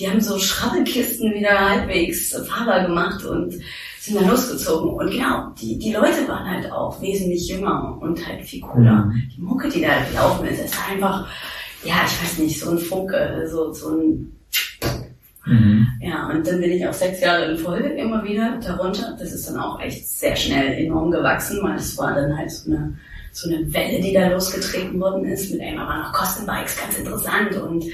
[0.00, 3.54] Die haben so Schrabbelkisten wieder halbwegs fahrbar gemacht und
[4.00, 4.90] sind dann losgezogen.
[4.94, 9.04] Und genau, die, die Leute waren halt auch wesentlich jünger und halt viel cooler.
[9.04, 9.30] Mhm.
[9.36, 11.28] Die Mucke, die da halt gelaufen ist, ist einfach,
[11.84, 14.32] ja, ich weiß nicht, so ein Funke, so, so ein,
[15.46, 15.86] Mhm.
[16.00, 19.16] Ja, und dann bin ich auch sechs Jahre in Folge immer wieder darunter.
[19.18, 22.70] Das ist dann auch echt sehr schnell enorm gewachsen, weil es war dann halt so
[22.70, 22.94] eine,
[23.32, 25.50] so eine Welle, die da losgetreten worden ist.
[25.50, 27.84] Mit einmal waren noch Kostenbikes ganz interessant und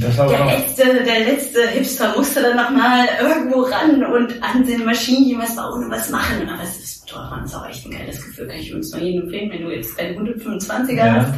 [0.00, 5.54] der letzte, der letzte Hipster musste dann nochmal irgendwo ran und an den Maschinen was
[5.56, 6.48] bauen und was machen.
[6.48, 8.46] Aber es ist Motorradfahren ist auch echt ein geiles Gefühl.
[8.48, 11.14] Kann ich übrigens nur jedem empfehlen, wenn du jetzt deinen 125er Ja.
[11.14, 11.34] hast.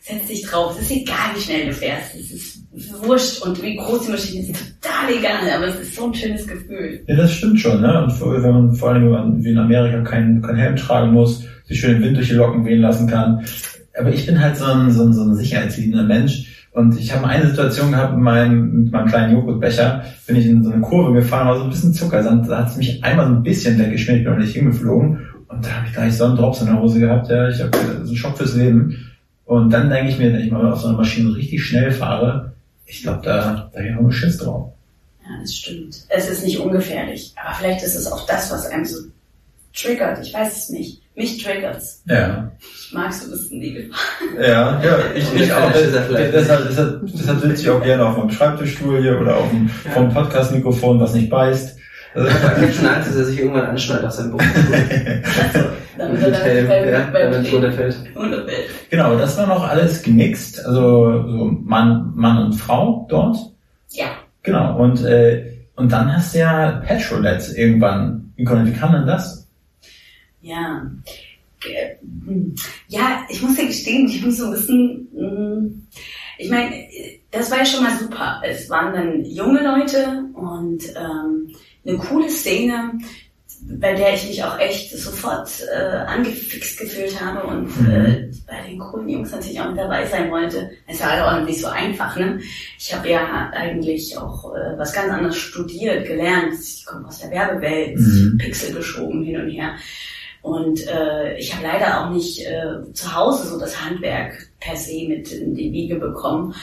[0.00, 0.76] Setz dich drauf.
[0.80, 2.14] Es ist egal, wie schnell du fährst.
[2.14, 2.58] Es ist
[3.02, 4.54] wurscht und wie groß die Maschine ist.
[4.80, 7.02] Total egal, aber es ist so ein schönes Gefühl.
[7.08, 8.04] ja, das stimmt schon, ne?
[8.04, 11.12] Und vor, wenn man, vor allem, wenn man wie in Amerika keinen keinen Helm tragen
[11.12, 13.44] muss, sich schön den Wind durch die Locken wehen lassen kann.
[13.98, 16.55] Aber ich bin halt so ein, so ein, so ein sicherheitsliebender Mensch.
[16.76, 20.62] Und ich habe eine Situation gehabt mit meinem, mit meinem kleinen Joghurtbecher, bin ich in
[20.62, 23.32] so eine Kurve gefahren, war so ein bisschen Zuckersand, da hat es mich einmal so
[23.32, 25.26] ein bisschen weggeschmiert, bin noch nicht hingeflogen.
[25.48, 28.08] Und da habe ich gleich so einen in der Hose gehabt, ja, ich habe so
[28.08, 28.94] einen Schock fürs Leben.
[29.46, 32.52] Und dann denke ich mir, wenn ich mal auf so einer Maschine richtig schnell fahre,
[32.84, 34.70] ich glaube, da, da habe ich Schiss drauf.
[35.22, 36.04] Ja, das stimmt.
[36.10, 37.32] Es ist nicht ungefährlich.
[37.42, 38.98] Aber vielleicht ist es auch das, was einem so
[39.72, 40.18] triggert.
[40.20, 41.00] Ich weiß es nicht.
[41.16, 42.02] Mich triggert's.
[42.06, 42.52] Ja.
[42.60, 43.98] Ich mag so ein bisschen Gefahr.
[44.38, 45.72] Ja, ja, ich, ich auch.
[45.72, 49.90] Deshalb, deshalb, deshalb sitze ich auch gerne auf meinem Schreibtischstuhl hier oder auf dem, Ja.
[49.92, 51.78] vom Podcast-Mikrofon, was nicht beißt.
[52.14, 52.28] Also,
[52.72, 54.62] schon Angst, dass er sich irgendwann anschnallt auf seinem Berufsstuhl.
[55.98, 57.96] Damit er dann ja, runterfällt.
[58.90, 63.38] genau, das war noch alles gemixt, also so Mann, Mann und Frau dort.
[63.90, 64.06] Ja.
[64.42, 68.74] Genau, und, äh, und dann hast du ja Petrolets irgendwann gegründet.
[68.74, 69.45] Wie kam denn das?
[70.46, 70.86] Ja.
[72.26, 72.54] Hm.
[72.88, 75.86] Ja, ich muss dir gestehen, ich muss so ein bisschen, hm,
[76.38, 76.72] ich meine,
[77.30, 78.40] das war ja schon mal super.
[78.44, 81.52] Es waren dann junge Leute und ähm,
[81.84, 82.92] eine coole Szene,
[83.80, 87.90] bei der ich mich auch echt sofort äh, angefixt gefühlt habe und Mhm.
[87.90, 90.70] äh, bei den coolen Jungs natürlich auch mit dabei sein wollte.
[90.86, 92.38] Es war halt auch nicht so einfach, ne?
[92.78, 96.54] Ich habe ja eigentlich auch äh, was ganz anderes studiert, gelernt.
[96.62, 98.36] Ich komme aus der Werbewelt, Mhm.
[98.38, 99.74] Pixel geschoben hin und her.
[100.42, 105.06] Und äh, ich habe leider auch nicht äh, zu Hause so das Handwerk per se
[105.08, 106.54] mit in die Wiege bekommen.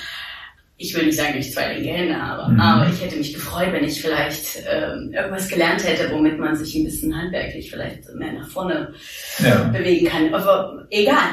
[0.78, 2.60] Ich will nicht sagen, dass ich zwei Hände habe, Mhm.
[2.60, 6.76] aber ich hätte mich gefreut, wenn ich vielleicht ähm, irgendwas gelernt hätte, womit man sich
[6.76, 8.94] ein bisschen handwerklich vielleicht mehr nach vorne
[9.40, 9.64] Ja.
[9.66, 10.34] bewegen kann.
[10.34, 11.30] Aber egal,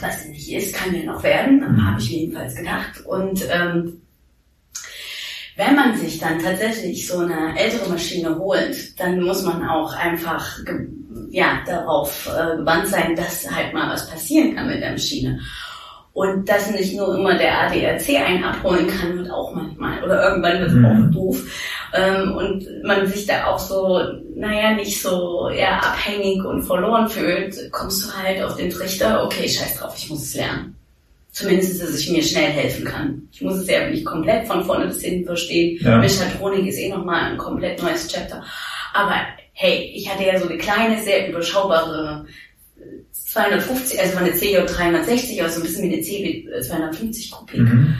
[0.00, 1.86] was es nicht ist, kann ja noch werden, Mhm.
[1.86, 3.00] habe ich mir jedenfalls gedacht.
[3.06, 4.00] Und ähm,
[5.60, 10.58] wenn man sich dann tatsächlich so eine ältere Maschine holt, dann muss man auch einfach
[11.30, 15.38] ja, darauf äh, gewandt sein, dass halt mal was passieren kann mit der Maschine.
[16.14, 20.60] Und dass nicht nur immer der ADAC einen abholen kann, wird auch manchmal, oder irgendwann
[20.60, 20.86] wird es Mhm.
[20.86, 21.42] auch doof.
[21.94, 24.00] Ähm, und man sich da auch so,
[24.34, 29.46] naja, nicht so ja, abhängig und verloren fühlt, kommst du halt auf den Trichter, okay,
[29.48, 30.79] scheiß drauf, ich muss es lernen.
[31.32, 33.28] Zumindest, dass ich mir schnell helfen kann.
[33.30, 35.78] Ich muss es ja nicht komplett von vorne bis hinten verstehen.
[35.80, 35.98] Ja.
[35.98, 38.42] Mechatronik ist eh nochmal ein komplett neues Chapter.
[38.92, 39.14] Aber
[39.52, 42.26] hey, ich hatte ja so eine kleine, sehr überschaubare
[42.78, 47.60] äh, 250, also war eine CJ 360, also ein bisschen wie eine CB 250 Kubik.
[47.60, 47.96] Mhm.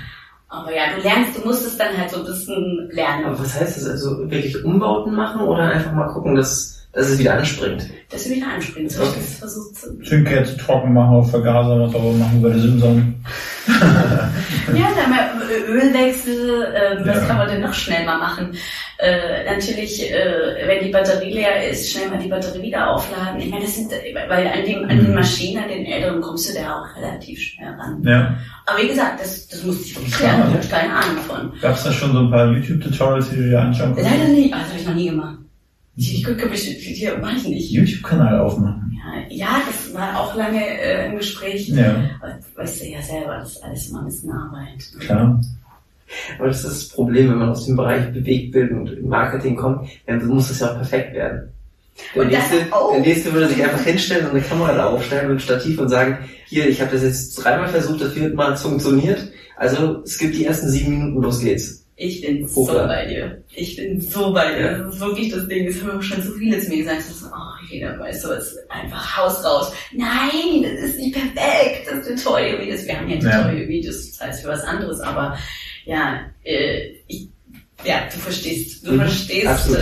[0.49, 3.27] Aber ja, du lernst, du musst es dann halt so ein bisschen lernen.
[3.27, 3.87] Aber was heißt das?
[3.87, 7.88] Also wirklich Umbauten machen oder einfach mal gucken, dass, dass es wieder anspringt?
[8.11, 8.96] Dass du wieder anspringst.
[8.96, 9.12] So, Okay.
[9.20, 9.98] Ich das versucht zu.
[10.03, 13.14] Zündkerze trocken machen, auf Vergaser, was auch machen über die Simson.
[14.74, 15.31] Ja, dann mal
[15.68, 17.24] Ölwechsel, ähm, was Ja.
[17.26, 18.53] kann man denn noch schnell mal machen?
[18.98, 23.40] Äh, natürlich, äh, wenn die Batterie leer ist, schnell mal die Batterie wieder aufladen.
[23.40, 23.90] Ich meine, das sind,
[24.29, 25.14] weil an, dem, an den Mhm.
[25.14, 28.03] Maschinen, an den älteren kommst du da auch relativ schnell ran.
[28.05, 28.37] Ja.
[28.66, 30.44] Aber wie gesagt, das, das musste ich wirklich lernen.
[30.50, 31.53] Ich hatte keine Ahnung von.
[31.61, 34.11] Gab es da schon so ein paar YouTube-Tutorials, die du dir anschauen konntest?
[34.11, 34.53] Leider nicht.
[34.53, 35.38] Ah, das habe ich noch nie gemacht.
[35.96, 37.70] Ich, ich gucke mich, hier ich nicht.
[37.70, 38.98] YouTube-Kanal aufmachen.
[39.31, 41.68] Ja, ja, das war auch lange äh, im Gespräch.
[41.68, 42.11] Ja,
[42.55, 44.90] Weißt du ja selber, das ist alles immer ein bisschen Arbeit.
[45.00, 45.40] klar.
[46.38, 50.26] Aber das ist das Problem, wenn man aus dem Bereich Bewegtbildung und Marketing kommt, dann
[50.26, 51.48] muss das ja auch perfekt werden.
[52.14, 52.92] Der nächste, auch.
[52.92, 55.88] der nächste würde sich einfach hinstellen und eine Kamera da aufstellen mit einem Stativ und
[55.88, 59.31] sagen, hier, ich habe das jetzt dreimal versucht, das vierte Mal funktioniert.
[59.57, 61.80] Also es gibt die ersten sieben Minuten, los geht's.
[62.03, 63.43] Ich bin so bei dir.
[63.55, 64.79] Ich bin so bei dir.
[64.79, 65.67] Das ist wirklich das Ding.
[65.67, 67.03] Das haben auch schon so viele zu mir gesagt.
[67.03, 69.71] So, oh, jeder weiß so, es ist einfach Haus raus.
[69.93, 71.87] Nein, das ist nicht perfekt.
[71.91, 72.87] Das Tutorial-Videos.
[72.87, 73.43] Wir haben ja Ja.
[73.43, 74.99] Tutorial-Videos, das heißt für was anderes.
[75.01, 75.37] Aber
[75.85, 77.29] ja, äh, ich,
[77.85, 79.79] ja, du verstehst, du Mhm, verstehst äh,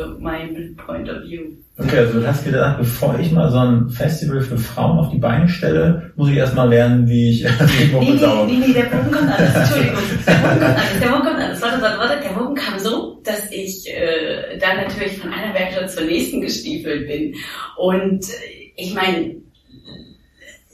[0.00, 1.42] äh, mein Point of View.
[1.76, 5.18] Okay, also du hast gedacht, bevor ich mal so ein Festival für Frauen auf die
[5.18, 8.52] Beine stelle, muss ich erstmal lernen, wie ich die Nee, Mucke nee, sauge.
[8.52, 9.56] nee, nee, der Bogen kommt anders.
[9.56, 9.98] Entschuldigung.
[10.26, 11.00] Der Bogen kommt anders.
[11.00, 11.62] Der Bogen kommt anders.
[11.62, 12.22] Warte, warte, warte.
[12.28, 17.08] Der Bogen kam so, dass ich äh, dann natürlich von einer Werkstatt zur nächsten gestiefelt
[17.08, 17.34] bin.
[17.76, 18.32] Und äh,
[18.76, 19.34] ich meine,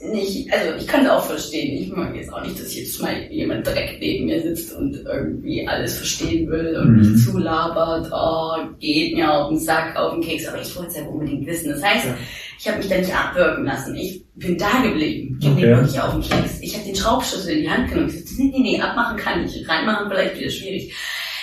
[0.03, 1.83] nicht, also ich kann es auch verstehen.
[1.83, 5.67] Ich mag jetzt auch nicht, dass jetzt mal jemand direkt neben mir sitzt und irgendwie
[5.67, 7.11] alles verstehen will und Mhm.
[7.13, 10.97] mich zulabert, oh, geht mir auf den Sack, auf den Keks, aber ich wollte es
[10.97, 11.69] ja unbedingt wissen.
[11.69, 12.17] Das heißt, Ja.
[12.59, 13.95] ich habe mich da nicht abwürgen lassen.
[13.95, 15.37] Ich bin da geblieben.
[15.39, 15.61] Ging Okay.
[15.67, 16.59] mir wirklich auf den Keks.
[16.61, 18.09] Ich habe den Schraubschlüssel in die Hand genommen.
[18.09, 19.67] Ich sagte, nee, nee, nee, abmachen kann ich.
[19.69, 20.93] Reinmachen vielleicht wieder schwierig.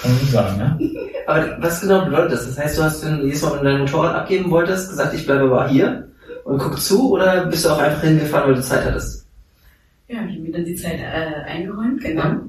[0.00, 0.90] Kann man sagen, ne?
[1.26, 2.46] Aber was genau bedeutet das?
[2.48, 5.14] Das heißt, du hast, wenn du jedes Mal, wenn du dein Motorrad abgeben wolltest, gesagt,
[5.14, 6.08] ich bleibe aber hier
[6.44, 9.26] und guck zu oder bist du auch einfach hingefahren, weil du Zeit hattest?
[10.08, 12.22] Ja, hab ich mir dann die Zeit äh, eingeräumt, genau.
[12.22, 12.40] Ja.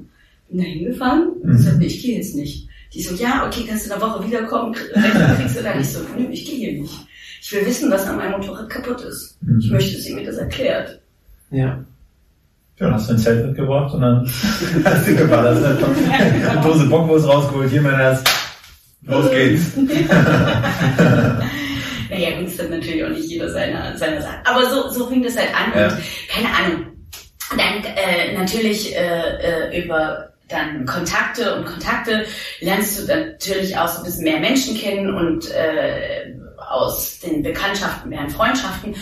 [0.48, 1.58] Bin da hingefahren und Mhm.
[1.58, 2.68] sagte, ich gehe jetzt nicht.
[2.94, 5.80] Die so, ja, okay, kannst du in der Woche wiederkommen, kriegst du dann.
[5.80, 6.94] Ich so, nö, ich gehe hier nicht.
[7.42, 9.36] Ich will wissen, was an meinem Motorrad kaputt ist.
[9.42, 9.58] Mhm.
[9.60, 11.00] Ich möchte, dass ihr mir das erklärt.
[11.50, 11.84] Ja.
[12.78, 14.26] Ja, dann hast du ein Zelt mitgebracht und dann
[14.84, 15.62] hast du geballert.
[15.64, 17.70] Hast eine, eine Dose Bockwurst rausgeholt.
[17.70, 18.22] Hier, mein Herz.
[19.02, 19.64] Los geht's.
[22.10, 24.36] Naja, gut, ist dann natürlich auch nicht jeder seiner, seiner Sache.
[24.44, 25.88] Aber so, so fing das halt an Ja.
[25.88, 26.86] und keine Ahnung.
[27.50, 32.26] Dann äh, natürlich äh, äh, über dann Kontakte und Kontakte
[32.60, 36.34] lernst du natürlich auch so ein bisschen mehr Menschen kennen und äh,
[36.70, 38.94] aus den Bekanntschaften werden Freundschaften.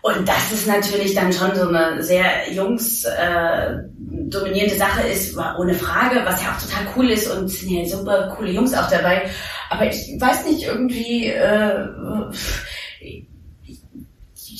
[0.00, 5.74] Und das ist natürlich dann schon so eine sehr jungs äh, dominierte Sache ist, ohne
[5.74, 9.28] Frage, was ja auch total cool ist und sind ja super coole Jungs auch dabei.
[9.70, 11.88] Aber ich weiß nicht, irgendwie, äh,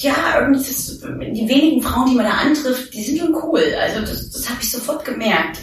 [0.00, 3.62] ja, irgendwie es, die wenigen Frauen, die man da antrifft, die sind schon cool.
[3.80, 5.58] Also das, das habe ich sofort gemerkt.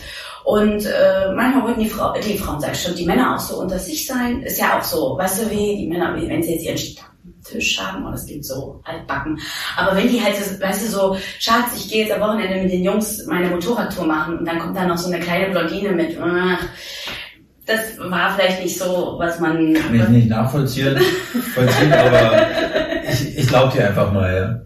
[0.46, 3.60] Und äh, manchmal wollten die, Frau, die Frauen, sag ich schon, die Männer auch so
[3.60, 4.44] unter sich sein.
[4.44, 8.06] Ist ja auch so, weißt du wie, die Männer, wenn sie jetzt ihren Stammtisch haben,
[8.06, 9.40] und das klingt so altbacken,
[9.76, 12.72] aber wenn die halt, so, weißt du, so, Schatz, ich gehe jetzt am Wochenende mit
[12.72, 16.16] den Jungs meine Motorradtour machen und dann kommt da noch so eine kleine Blondine mit,
[16.22, 16.60] ach,
[17.66, 19.74] das war vielleicht nicht so, was man...
[19.74, 20.96] Kann ich nicht nachvollziehen,
[21.56, 22.46] vollziehen, aber
[23.12, 24.62] ich, ich glaube dir einfach mal, ja.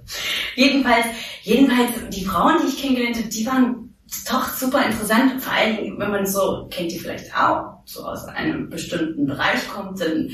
[0.56, 1.06] Jedenfalls,
[1.44, 3.89] jedenfalls, die Frauen, die ich kennengelernt habe, die waren
[4.30, 5.42] doch super interessant.
[5.42, 9.68] Vor allen Dingen, wenn man so, kennt ihr vielleicht auch, so aus einem bestimmten Bereich
[9.68, 10.30] kommt, dann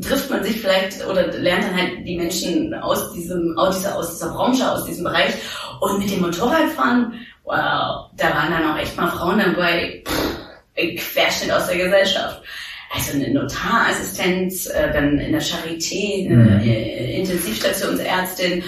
[0.00, 4.10] trifft man sich vielleicht oder lernt dann halt die Menschen aus diesem, aus dieser, aus
[4.10, 5.34] dieser Branche, aus diesem Bereich.
[5.80, 10.38] Und mit dem Motorradfahren, wow, da waren dann auch echt mal Frauen dabei, pff,
[10.76, 12.42] ein Querschnitt aus der Gesellschaft.
[12.94, 16.60] Also eine Notarassistenz, äh, dann in der Charité, eine Mhm.
[16.62, 18.64] äh, Intensivstationsärztin,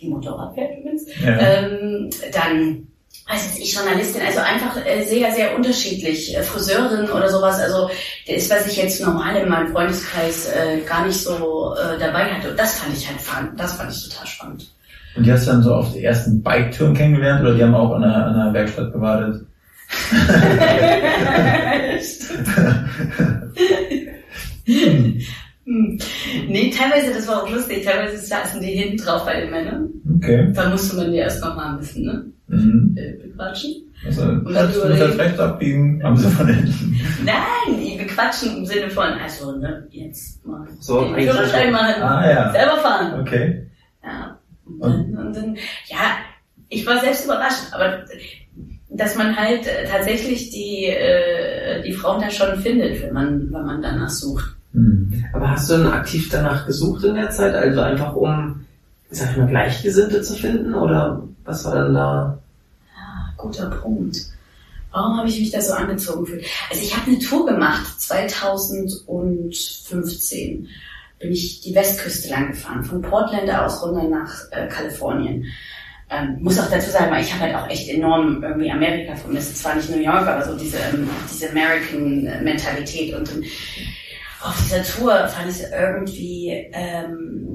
[0.00, 1.38] die Motorrad fährt übrigens, ja.
[1.38, 2.86] ähm, dann
[3.28, 6.36] weiß ich, Journalistin, also einfach äh, sehr, sehr unterschiedlich.
[6.36, 7.90] Äh, Friseurin oder sowas, also
[8.26, 12.24] das ist, was ich jetzt normal in meinem Freundeskreis äh, gar nicht so äh, dabei
[12.24, 12.50] hatte.
[12.50, 14.72] Und das fand ich halt fand, das fand ich total spannend.
[15.14, 17.92] Und die hast du dann so auf die ersten Bike-Touren kennengelernt oder die haben auch
[17.92, 19.44] an einer, an einer Werkstatt gewartet?
[25.68, 25.98] Hm.
[26.48, 29.90] Nee, teilweise, das war auch lustig, teilweise saßen die hinten drauf bei den Männern.
[30.16, 30.50] Okay.
[30.54, 32.24] Da musste man die erst noch mal ein bisschen, ne?
[32.48, 32.96] Mhm.
[32.96, 33.72] äh, Bequatschen.
[34.06, 35.20] Also, dann du musst überlegen.
[35.20, 37.00] rechts abbiegen, haben sie von hinten.
[37.24, 41.72] Nein, die bequatschen im Sinne von, also, ne, jetzt mal So, den eigentlich Führerschein so.
[41.72, 42.52] machen, Ah, ja.
[42.52, 43.20] selber fahren.
[43.20, 43.66] Okay.
[44.04, 44.38] Ja.
[44.66, 45.54] Und dann, und dann,
[45.86, 45.96] ja,
[46.68, 48.04] ich war selbst überrascht, aber
[48.90, 53.64] dass man halt äh, tatsächlich die, äh, die Frauen da schon findet, wenn man, wenn
[53.66, 54.56] man danach sucht.
[54.72, 55.24] Mhm.
[55.32, 57.54] Aber hast du denn aktiv danach gesucht in der Zeit?
[57.54, 58.64] Also einfach um,
[59.10, 60.74] sag ich mal, Gleichgesinnte zu finden?
[60.74, 62.36] Oder was war denn da?
[62.96, 64.16] Ah, guter Punkt.
[64.90, 66.46] Warum habe ich mich da so angezogen gefühlt?
[66.70, 70.66] Also ich habe eine Tour gemacht, 2015
[71.18, 75.44] bin ich die Westküste lang gefahren, von Portland aus runter nach äh, Kalifornien.
[76.10, 79.58] Ähm, muss auch dazu sagen, weil ich habe halt auch echt enorm irgendwie Amerika vermisst.
[79.58, 83.14] Zwar nicht New York, aber so diese, ähm, diese American-Mentalität.
[83.14, 83.44] Und ähm,
[84.40, 87.47] auf dieser Tour fand ich irgendwie, ähm,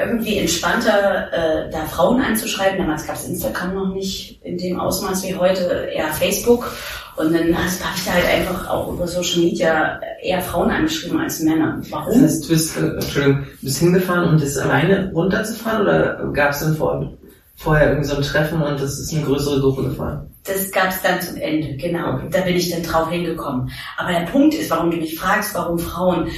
[0.00, 2.78] irgendwie entspannter, äh, da Frauen anzuschreiben.
[2.78, 6.70] Damals gab es Instagram noch nicht in dem Ausmaß wie heute, eher Facebook.
[7.16, 11.40] Und dann habe ich da halt einfach auch über Social Media eher Frauen angeschrieben als
[11.40, 11.78] Männer.
[11.80, 12.22] Das Warum?
[12.22, 16.60] heißt, du bist, äh, Entschuldigung, du bist hingefahren, um das alleine runterzufahren oder gab es
[16.60, 17.10] denn vor
[17.56, 20.30] vorher irgendwie so ein Treffen und das ist eine größere Gruppe gefallen.
[20.44, 22.14] Das gab es dann zum Ende, genau.
[22.14, 22.28] Okay.
[22.30, 23.70] Da bin ich dann drauf hingekommen.
[23.96, 26.28] Aber der Punkt ist, warum du mich fragst, warum Frauen,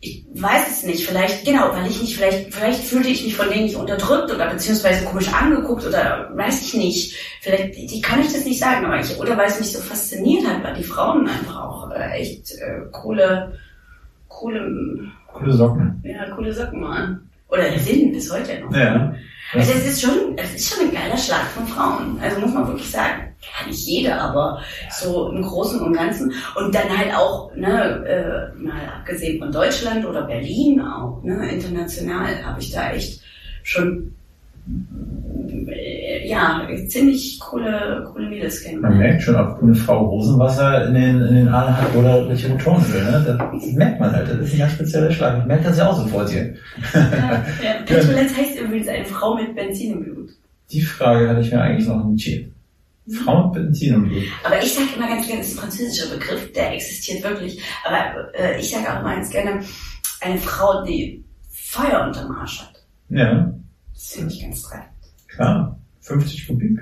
[0.00, 3.48] ich weiß es nicht, vielleicht, genau, weil ich nicht, vielleicht, vielleicht fühlte ich mich von
[3.48, 7.16] denen nicht unterdrückt oder beziehungsweise komisch angeguckt oder weiß ich nicht.
[7.40, 10.46] Vielleicht, die kann ich das nicht sagen, aber ich, oder weil es mich so fasziniert
[10.46, 13.58] hat, weil die Frauen einfach auch äh, echt äh, coole,
[14.28, 16.00] coole, Coole Socken.
[16.04, 17.28] ja, coole Socken waren.
[17.48, 18.72] Oder sind bis heute noch.
[18.76, 19.14] Ja.
[19.54, 22.18] Also es ist schon, es ist schon ein geiler Schlag von Frauen.
[22.20, 26.32] Also muss man wirklich sagen, ja nicht jeder, aber so im Großen und Ganzen.
[26.56, 32.44] Und dann halt auch, ne, äh, mal abgesehen von Deutschland oder Berlin auch, ne, international
[32.44, 33.20] habe ich da echt
[33.62, 34.12] schon
[35.68, 38.98] äh, ja, ziemlich coole, coole Mädels Man kennengelernt.
[38.98, 43.04] merkt schon, ob eine Frau Rosenwasser in den, in den Adern hat oder welche Motorenöl.
[43.04, 43.38] Ne?
[43.38, 44.28] Das merkt man halt.
[44.28, 45.38] Das ist ein ganz spezieller Schlag.
[45.40, 46.54] Ich merke das ja auch sofort hier.
[46.92, 47.00] Ja,
[47.62, 47.74] ja.
[47.86, 50.30] Petulanz heißt übrigens eine Frau mit Benzin im Blut.
[50.70, 52.50] Die Frage hatte ich mir eigentlich noch notiert.
[53.10, 54.22] Frau mit Benzin im Blut.
[54.44, 57.62] Aber ich sage immer ganz gerne, das ist ein französischer Begriff, der existiert wirklich.
[57.84, 59.62] Aber äh, ich sage auch immer ganz gerne,
[60.20, 62.74] eine Frau, die Feuer unterm Arsch hat.
[63.10, 63.52] Ja,
[63.94, 64.88] Das finde ich ganz treffend.
[65.28, 65.78] klar.
[66.00, 66.78] 50 Kubik.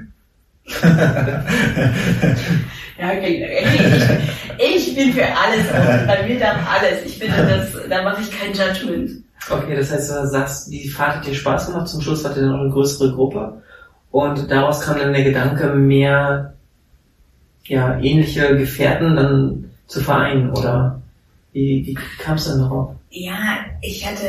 [2.98, 3.46] Ja, okay.
[4.58, 6.06] Ich, ich bin für alles offen.
[6.06, 7.04] Bei mir darf alles.
[7.04, 9.10] Ich finde, das, da mache ich kein Judgment.
[9.50, 12.54] Okay, das heißt, du sagst, die Fahrt hat dir Spaß gemacht, zum Schluss hatte dann
[12.54, 13.62] auch eine größere Gruppe
[14.10, 16.54] und daraus kam dann der Gedanke, mehr
[17.66, 21.00] ja, ähnliche Gefährten dann zu vereinen oder
[21.52, 22.94] wie, wie kam es dann darauf?
[23.10, 23.34] Ja,
[23.82, 24.26] ich hatte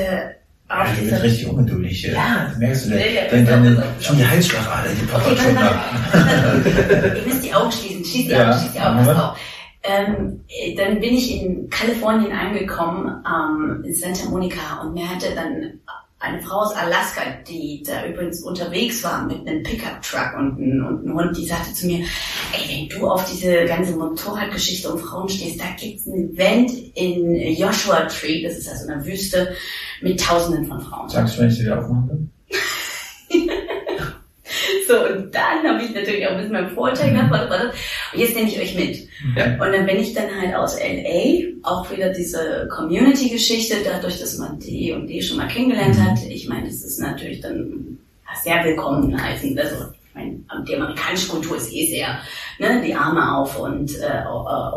[0.69, 1.99] Ja, auf du dieser bist richtig ungeduldig.
[2.01, 2.13] hier.
[2.13, 2.45] Ja.
[2.49, 5.55] Das merkst du, Ja, ja, das deine, auch- schon die Halsschlagader, die Okay, poppert schon
[5.55, 7.19] warte.
[7.19, 8.05] Ihr müsst die Augen schließen.
[8.05, 8.49] Schließ die Ja.
[8.49, 8.95] Augen, schließ die Augen.
[8.97, 9.19] Pass Moment.
[9.23, 9.37] auf.
[9.83, 15.27] Ähm, äh, dann bin ich in Kalifornien angekommen, ähm, in Santa Monica, und mir hatte
[15.35, 15.79] dann
[16.19, 21.13] eine Frau aus Alaska, die da übrigens unterwegs war mit einem Pickup-Truck und, und einem
[21.13, 22.05] Hund, die sagte zu mir,
[22.53, 27.35] ey, wenn du auf diese ganze Motorradgeschichte um Frauen stehst, da gibt's ein Event in
[27.55, 29.53] Joshua Tree, das ist also eine Wüste,
[30.01, 31.09] mit tausenden von Frauen.
[31.09, 32.29] Sagst du, wenn ich sie wieder aufmachen will?
[34.87, 37.73] So, und dann habe ich natürlich auch ein bisschen meinen Vorteil gehabt, warte, warte.
[38.13, 39.07] Und jetzt nehme ich euch mit.
[39.35, 39.53] Ja.
[39.53, 44.59] Und dann bin ich dann halt aus LA, auch wieder diese Community-Geschichte, dadurch, dass man
[44.59, 46.19] die und die schon mal kennengelernt hat.
[46.29, 47.97] Ich meine, das ist natürlich dann
[48.43, 49.57] sehr willkommen heißen.
[49.59, 49.75] Also,
[50.17, 52.19] meine, die amerikanische Kultur ist eh sehr,
[52.59, 54.23] ne, die Arme auf und, äh,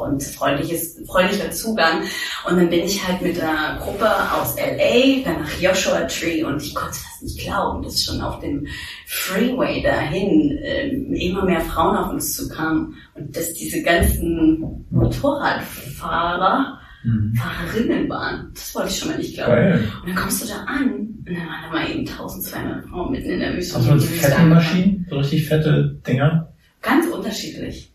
[0.00, 2.02] und freundliches, freundlicher Zugang.
[2.48, 6.62] Und dann bin ich halt mit einer Gruppe aus LA, dann nach Joshua Tree und
[6.62, 8.66] ich konnte es fast nicht glauben, dass schon auf dem
[9.06, 17.34] Freeway dahin ähm, immer mehr Frauen auf uns zukamen und dass diese ganzen Motorradfahrer Mhm.
[17.34, 18.50] Fahrerinnen waren.
[18.54, 19.52] Das wollte ich schon mal nicht glauben.
[19.52, 19.88] Geil.
[20.02, 23.30] Und dann kommst du da an und dann waren da mal eben 1200 Frauen mitten
[23.30, 23.78] in der Wüste.
[23.78, 24.42] Die so fette.
[24.42, 25.06] Maschinen?
[25.08, 26.52] So richtig fette Dinger?
[26.82, 27.90] Ganz unterschiedlich.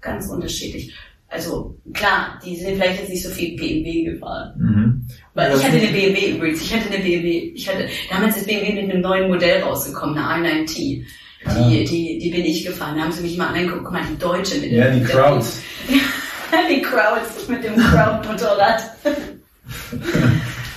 [0.00, 0.94] Ganz unterschiedlich.
[1.30, 4.52] Also klar, die sind vielleicht jetzt nicht so viel BMW gefahren.
[4.58, 5.06] Mhm.
[5.34, 6.62] Weil ich hatte eine BMW übrigens.
[6.62, 7.52] Ich hatte eine BMW.
[7.54, 10.74] Ich hatte, damals ist BMW mit einem neuen Modell rausgekommen, eine i9T.
[10.74, 11.04] Die,
[11.44, 11.68] Ah.
[11.68, 12.96] die, die bin ich gefahren.
[12.96, 13.84] Da haben sie mich mal angeguckt.
[13.84, 15.62] Guck mal, die Deutsche mit Ja, die Crowds.
[16.68, 18.82] die Crowds mit dem Crowd-Motorrad.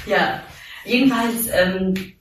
[0.05, 0.41] ja,
[0.85, 2.13] jedenfalls, ähm,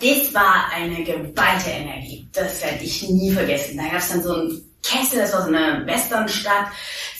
[0.00, 2.26] das war eine geballte Energie.
[2.32, 3.76] Das werde ich nie vergessen.
[3.76, 6.66] Da gab es dann so einen Kessel, das war so eine Westernstadt,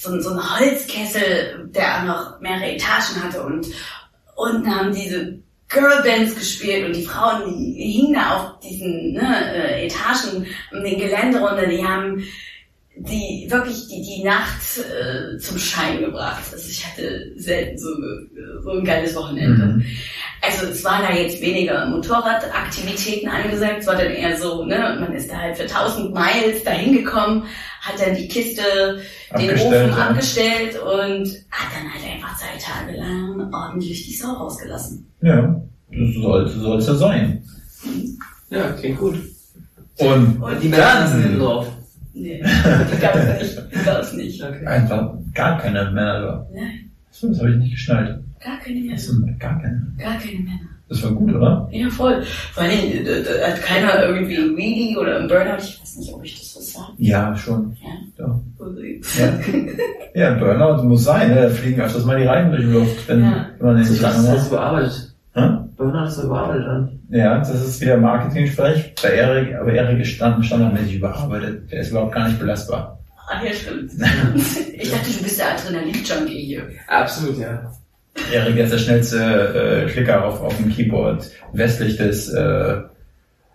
[0.00, 3.66] so, so ein Holzkessel, der auch noch mehrere Etagen hatte und
[4.34, 5.38] unten haben diese
[5.68, 10.98] Girlbands gespielt und die Frauen, die hingen da auf diesen ne, äh, Etagen um den
[10.98, 12.24] Gelände runter, die haben
[12.94, 16.42] die wirklich die, die Nacht äh, zum Schein gebracht.
[16.52, 17.88] Also ich hatte selten so,
[18.62, 19.64] so ein geiles Wochenende.
[19.64, 19.84] Mhm.
[20.42, 25.14] Also es waren da jetzt weniger Motorradaktivitäten angesagt, es war dann eher so, ne, man
[25.14, 27.44] ist da halt für 1000 Miles dahin gekommen,
[27.80, 28.62] hat dann die Kiste,
[29.38, 30.08] den Ofen ja.
[30.08, 35.10] abgestellt und hat dann halt einfach zwei Tage lang ordentlich die Sau rausgelassen.
[35.22, 37.42] Ja, so soll so soll's ja sein.
[38.50, 39.14] Ja, klingt gut.
[39.98, 41.68] Und, Und Die Männer sind drauf.
[42.14, 43.62] Nee, die gab es nicht.
[43.74, 44.42] Die gab es nicht.
[44.42, 44.66] Okay.
[44.66, 46.46] einfach gar keine Männer da.
[46.54, 48.20] Nein, Achso, das habe ich nicht geschnallt.
[48.40, 48.94] gar keine Männer.
[48.94, 49.86] Achso, gar keine.
[49.98, 50.58] Gar keine Männer.
[50.88, 51.68] Das war gut, oder?
[51.72, 52.22] Ja, voll.
[52.52, 52.72] Vor allem,
[53.06, 55.56] da, da hat keiner irgendwie ein Wheelie oder ein Burnout.
[55.62, 56.92] Ich weiß nicht, ob ich das so sage.
[56.98, 57.74] Ja, schon.
[58.18, 58.38] Ja.
[59.18, 59.34] Ja,
[60.14, 60.28] Ja.
[60.32, 61.42] ja Burnout muss sein, ne?
[61.42, 63.46] Da fliegen öfters mal die Reifen durch die Luft, wenn Ja.
[63.60, 64.86] man Das nicht ist lange das macht.
[64.86, 65.14] ist
[65.82, 65.84] Hä?
[65.84, 67.00] Burnout ist überarbeitet dann.
[67.10, 68.94] Ja, das ist wieder Marketing-Sprech.
[69.02, 71.70] Bei Erik, aber Erik ist stand, standardmäßig überarbeitet.
[71.70, 72.98] Der ist überhaupt gar nicht belastbar.
[73.28, 73.92] Ah, ja, stimmt.
[74.74, 76.62] Ich dachte, du bist der Adrenalin-Junkie hier.
[76.88, 77.70] Absolut, ja.
[78.32, 82.80] Erik ist der schnellste äh, Klicker auf, auf dem Keyboard westlich des äh,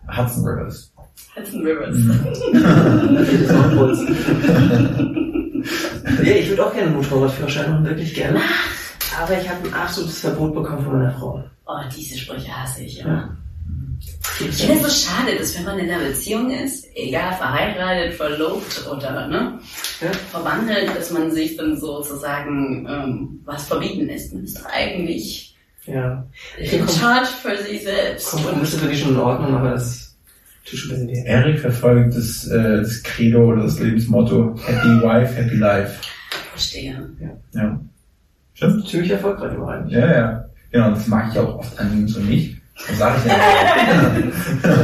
[0.08, 0.94] Hudson Rivers.
[1.36, 1.98] Hudson Rivers.
[3.76, 4.00] Kurz.
[6.24, 8.40] ja, ich würde auch gerne einen Motorradführerschein machen, wirklich gerne.
[9.20, 11.44] Aber ich habe ein absolutes Verbot bekommen von meiner Frau.
[11.66, 13.06] Oh, diese Sprüche hasse ich Ja.
[13.06, 13.38] immer.
[14.40, 18.86] Ich finde es so schade, dass wenn man in einer Beziehung ist, egal verheiratet, verlobt
[18.92, 19.60] oder ne,
[20.02, 20.12] Ja.
[20.32, 24.34] verwandelt, dass man sich dann sozusagen ähm, was verbieten lässt.
[24.34, 25.56] Man ist doch eigentlich
[25.86, 26.26] Ja.
[26.60, 28.30] in charge für sich selbst.
[28.30, 30.16] Kompromisse finde ich schon in Ordnung, aber das
[30.70, 31.28] tut schon ein bisschen weh.
[31.30, 36.00] Erik verfolgt das, äh, das Credo oder das Lebensmotto Happy Wife, Happy Life.
[36.52, 37.10] Verstehe.
[37.54, 37.80] Ja.
[38.58, 38.88] Stimmt?
[38.88, 39.94] Ziemlich erfolgreich aber eigentlich.
[39.98, 40.46] Ja, ja.
[40.72, 42.58] Genau, das mag ich auch oft an ihm so nicht.
[42.88, 43.38] Das sage ich ja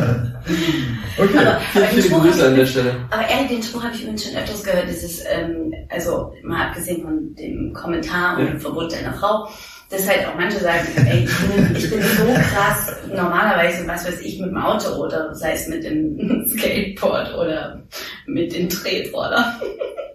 [1.18, 1.38] okay.
[1.38, 2.96] Aber, Viele, viele Spruch Grüße hab an der ich, Stelle.
[3.12, 4.88] aber ehrlich, den Spruch habe ich übrigens schon öfters gehört.
[4.90, 8.52] Dieses, ähm, also mal abgesehen von dem Kommentar und Ja.
[8.52, 9.48] dem Verbot deiner Frau,
[9.90, 14.22] dass halt auch manche sagen, ey, ich bin, ich bin so krass, normalerweise, was weiß
[14.22, 17.82] ich, mit dem Auto oder sei es mit dem Skateboard oder
[18.28, 19.60] mit dem Tretroller.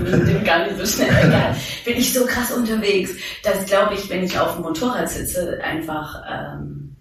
[0.06, 1.56] dem gar nicht so schnell, egal.
[1.86, 3.12] Bin ich so krass unterwegs,
[3.44, 6.96] dass glaube ich, wenn ich auf dem Motorrad sitze, einfach, ähm,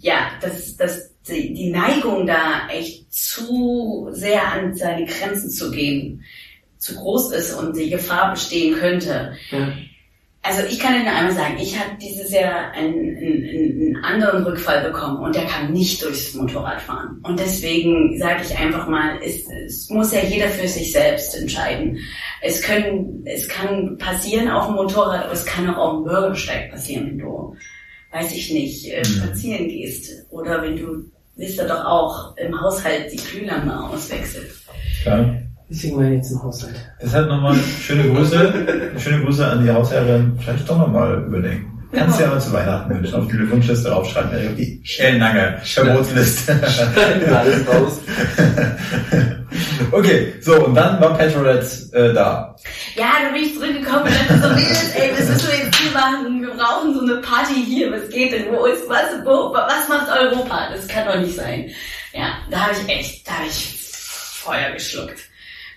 [0.00, 6.24] ja, dass, dass die, die Neigung da echt zu sehr an seine Grenzen zu gehen,
[6.78, 9.36] zu groß ist und die Gefahr bestehen könnte.
[9.50, 9.72] Ja.
[10.48, 14.82] Also ich kann Ihnen einmal sagen, ich habe dieses Jahr einen, einen, einen anderen Rückfall
[14.82, 17.20] bekommen und der kann nicht durchs Motorrad fahren.
[17.22, 21.98] Und deswegen sage ich einfach mal, es, es muss ja jeder für sich selbst entscheiden.
[22.40, 26.70] Es, können, es kann passieren auf dem Motorrad, aber es kann auch auf dem Bürgersteig
[26.70, 27.54] passieren, wenn du,
[28.12, 30.10] weiß ich nicht, äh, spazieren gehst.
[30.30, 34.50] Oder wenn du, wisst ihr doch auch, im Haushalt die Glühlampe auswechselt.
[35.02, 35.42] Klar.
[35.70, 36.74] Deswegen mal jetzt im Haushalt.
[37.02, 40.38] Deshalb nochmal schöne Grüße, schöne Grüße an die Hausherrin.
[40.40, 41.78] Vielleicht doch nochmal überdenken.
[41.92, 45.58] Kannst du ja mal zu Weihnachten wünschen, auf die Wunschliste draufschreiben, Erik, auf die ellenlange
[45.64, 46.52] Verbotsliste.
[47.34, 48.00] Alles raus.
[49.92, 52.54] okay, so, und dann war Petrolette äh, da.
[52.94, 55.90] Ja, da bin ich zurückgekommen und dachte so, Mädels, ey, was müssen wir jetzt hier
[55.92, 56.42] machen?
[56.42, 57.90] Wir brauchen so eine Party hier.
[57.90, 58.52] Was geht denn?
[58.52, 59.24] Wo ist was?
[59.24, 60.68] Wo, was macht Europa?
[60.74, 61.70] Das kann doch nicht sein.
[62.12, 63.78] Ja, da habe ich echt, da habe ich
[64.42, 65.27] Feuer geschluckt.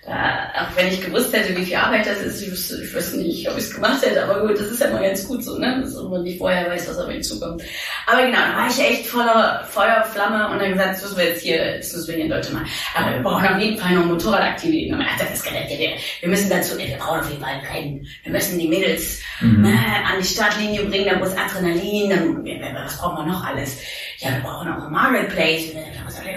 [0.04, 3.18] Da, auch wenn ich gewusst hätte, wie viel Arbeit das ist, ich wüsste, ich wüsste
[3.18, 5.56] nicht, ob ich es gemacht hätte, aber gut, das ist ja mal ganz gut so,
[5.58, 5.80] ne?
[5.80, 7.62] Dass man nicht vorher weiß, was auf ihn zukommt.
[8.08, 11.24] Aber genau, da war ich echt voller Feuer, Flamme und dann gesagt, das müssen wir
[11.26, 12.72] jetzt hier, das müssen wir hier in Deutschland machen.
[12.96, 14.94] Aber wir brauchen auf jeden Fall noch Motorradaktivitäten.
[14.96, 15.90] Und ich dachte, das nicht, wir,
[16.20, 18.06] wir müssen dazu, wir brauchen auf jeden Fall ein Rennen.
[18.24, 19.64] Wir müssen die Mädels Mhm.
[19.64, 22.44] äh, an die Startlinie bringen, da muss Adrenalin, dann,
[22.74, 23.76] was brauchen wir noch alles?
[24.18, 25.72] Ja, wir brauchen auch ein Marketplace,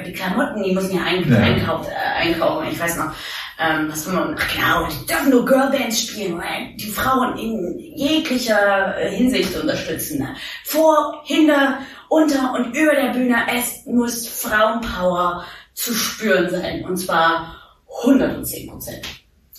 [0.05, 1.38] die Klamotten, die müssen ja, ein, Ja.
[1.38, 2.68] Äh, einkaufen.
[2.72, 3.13] Ich weiß noch,
[3.60, 6.41] ähm, was haben wir, ach genau, die dürfen nur Girlbands spielen,
[6.78, 10.20] die Frauen in jeglicher äh, Hinsicht unterstützen.
[10.20, 10.36] ne?
[10.66, 11.80] Vor, hinter,
[12.10, 16.84] unter und über der Bühne, es muss Frauenpower zu spüren sein.
[16.84, 17.56] Und zwar
[18.03, 19.01] 110 Prozent.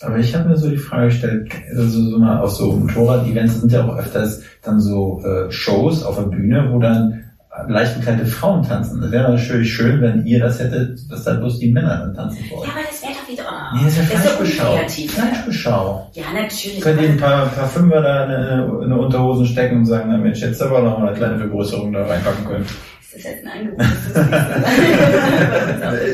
[0.02, 3.72] Aber ich habe mir so die Frage gestellt, also so mal auf so Motorrad-Events sind
[3.72, 7.25] ja auch öfters dann so äh, Shows auf der Bühne, wo dann
[7.68, 9.00] leicht bekleidete Frauen tanzen.
[9.00, 12.44] Das wäre natürlich schön, wenn ihr das hättet, dass da bloß die Männer dann tanzen
[12.44, 16.10] vor Ja, aber das wäre doch wieder, oh, Nee, das ist ja ist doch Fleischbeschau.
[16.12, 16.80] Ja, natürlich.
[16.80, 20.10] Könnt ihr ein paar, paar Fünfer da in eine, in eine Unterhosen stecken und sagen,
[20.10, 22.66] na Mensch, jetzt aber noch mal eine kleine Vergrößerung da reinpacken können.
[23.00, 23.80] Ist das jetzt ein Angebot?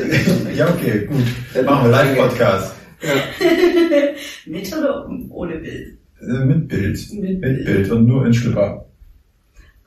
[0.09, 1.65] Ist ja, okay, gut.
[1.65, 2.75] Machen wir Live-Podcast.
[4.45, 5.97] Mit oder ohne Bild?
[6.21, 6.99] Mit Bild.
[7.13, 8.85] Mit Mit Bild und nur in Schlüpper.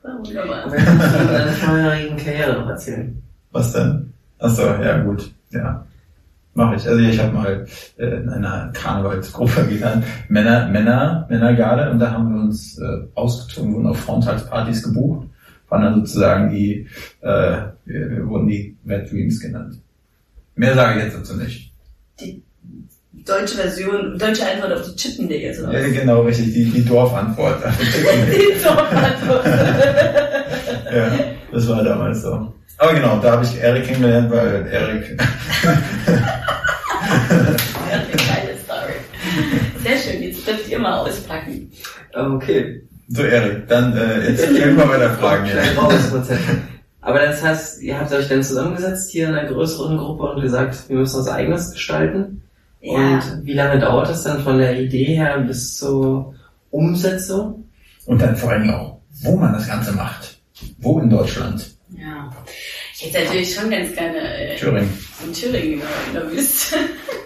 [0.03, 0.69] Wunderbar.
[0.69, 3.21] Vorherigen Karriere noch erzählen.
[3.51, 4.13] Was denn?
[4.39, 5.31] Achso, ja gut.
[5.51, 5.85] Ja.
[6.53, 6.87] Mache ich.
[6.87, 7.65] Also ich habe mal
[7.97, 10.03] äh, in einer Karnevalsgruppe getan.
[10.27, 15.27] Männer, Männer, Männergarde und da haben wir uns äh, ausgezogen, wurden auf Frauentagspartys gebucht.
[15.69, 16.87] Waren dann sozusagen die,
[17.21, 19.79] äh, wir, wir wurden die Red Dreams genannt.
[20.55, 21.71] Mehr sage ich jetzt dazu nicht.
[23.27, 27.61] Deutsche Version, deutsche Antwort auf die Chippendales oder Ja, genau, richtig, die, die Dorfantwort.
[27.79, 29.45] Die Dorfantwort.
[30.93, 31.11] ja,
[31.51, 32.53] das war damals so.
[32.77, 35.19] Aber genau, da habe ich Erik kennengelernt, weil Erik
[35.63, 35.71] Ja,
[37.91, 38.93] eine geile Story.
[39.83, 41.71] Sehr schön, jetzt dürft ihr mal auspacken.
[42.13, 42.81] Okay.
[43.09, 45.47] So, Erik, dann äh, jetzt immer weiter Fragen.
[45.47, 46.43] Schnell raus, Konzept.
[47.01, 50.89] Aber das heißt, ihr habt euch dann zusammengesetzt hier in einer größeren Gruppe und gesagt,
[50.89, 52.43] wir müssen was eigenes gestalten.
[52.81, 56.35] Ja, Und wie lange dauert das dann von der Idee her bis zur
[56.71, 57.67] Umsetzung?
[58.05, 60.39] Und dann vor allen Dingen auch, wo man das Ganze macht.
[60.79, 61.65] Wo in Deutschland?
[61.97, 62.29] ja.
[62.99, 64.89] Ich hätte natürlich schon ganz gerne äh, Thüringen.
[65.23, 66.77] in Thüringen in der, Wüste.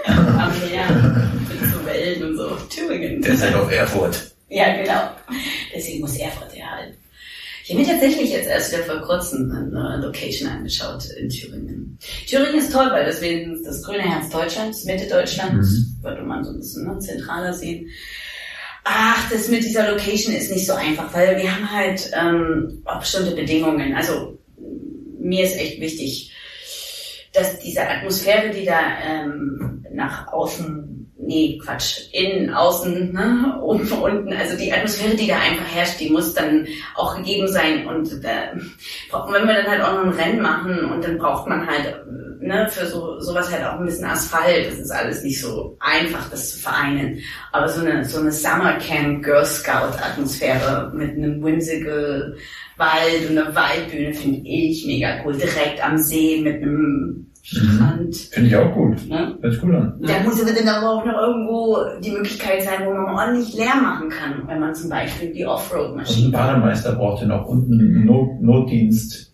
[0.05, 1.31] Am Meer.
[1.47, 2.55] Mit so Wellen und so.
[2.69, 3.21] Thüringen.
[3.21, 4.31] Deshalb auf Erfurt.
[4.49, 5.11] Ja, genau.
[5.73, 6.97] Deswegen muss Erfurt erhalten.
[7.71, 11.97] Ich habe mir tatsächlich jetzt erst wieder vor kurzem eine Location angeschaut in Thüringen.
[12.27, 16.03] Thüringen ist toll, weil deswegen das grüne Herz Deutschlands, Mitte Deutschlands, Mhm.
[16.03, 17.87] würde man so ein bisschen ne, zentraler sehen.
[18.83, 22.99] Ach, das mit dieser Location ist nicht so einfach, weil wir haben halt ähm, auch
[22.99, 23.95] bestimmte Bedingungen.
[23.95, 24.37] Also
[25.19, 26.33] mir ist echt wichtig,
[27.31, 34.33] dass diese Atmosphäre, die da ähm, nach außen, nee, Quatsch, innen, außen, ne, oben, unten,
[34.33, 37.85] also die Atmosphäre, die da einfach herrscht, die muss dann auch gegeben sein.
[37.85, 41.65] Und äh, wenn wir dann halt auch noch ein Rennen machen und dann braucht man
[41.67, 41.95] halt
[42.41, 44.67] ne, für so sowas halt auch ein bisschen Asphalt.
[44.67, 47.19] Das ist alles nicht so einfach, das zu vereinen.
[47.51, 52.35] Aber so eine so eine Summer Camp Girl Scout Atmosphäre mit einem whimsical
[52.77, 55.37] Wald und einer Waldbühne finde ich mega cool.
[55.37, 58.15] Direkt am See mit einem Strand.
[58.15, 59.07] Finde ich auch gut.
[59.09, 59.35] Ne?
[59.41, 59.99] Hört sich gut an.
[60.01, 63.75] Da muss aber dann aber auch noch irgendwo die Möglichkeit sein, wo man ordentlich leer
[63.75, 66.29] machen kann, wenn man zum Beispiel die Also ein Offroad-Maschine.
[66.31, 69.31] Bademeister braucht ja noch unten einen Not Notdienst.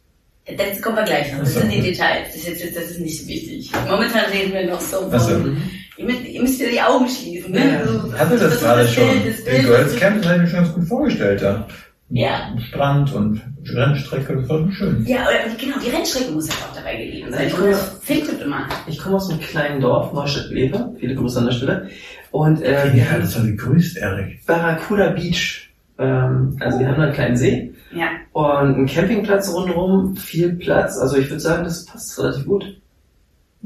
[0.58, 1.40] Das kommen wir gleich noch.
[1.40, 2.30] Das sind die Details.
[2.34, 3.70] Das ist, das ist nicht so wichtig.
[3.90, 5.58] Momentan reden wir noch so von,
[5.98, 7.52] ihr, müsst, ihr müsst ja die Augen schließen.
[7.52, 7.60] Ne?
[7.74, 7.86] Ja.
[7.86, 9.10] So, Ich hatte das ist gerade das schon.
[9.22, 11.42] Bild, das Den Girls das- Camp das habe ich mir schon ganz gut vorgestellt.
[11.42, 11.68] Da.
[12.10, 12.54] Ja.
[12.70, 15.06] Strand und Rennstrecke, das war schon schön.
[15.06, 17.48] Ja, oder, genau, die Rennstrecke muss halt auch dabei gegeben sein.
[17.48, 18.66] Ich komme- das findet immer.
[18.88, 21.90] Ich komme aus einem kleinen Dorf, Neustadt-Lepe, viele Grüße an der Stelle.
[22.32, 24.46] Und äh, Ja, das war gegrüßt, Erik.
[24.46, 25.70] Barracuda Beach.
[26.00, 28.08] Ähm, also wir haben da einen kleinen See Ja.
[28.34, 28.46] und
[28.76, 30.98] einen Campingplatz rundherum, viel Platz.
[30.98, 32.80] Also ich würde sagen, das passt relativ gut.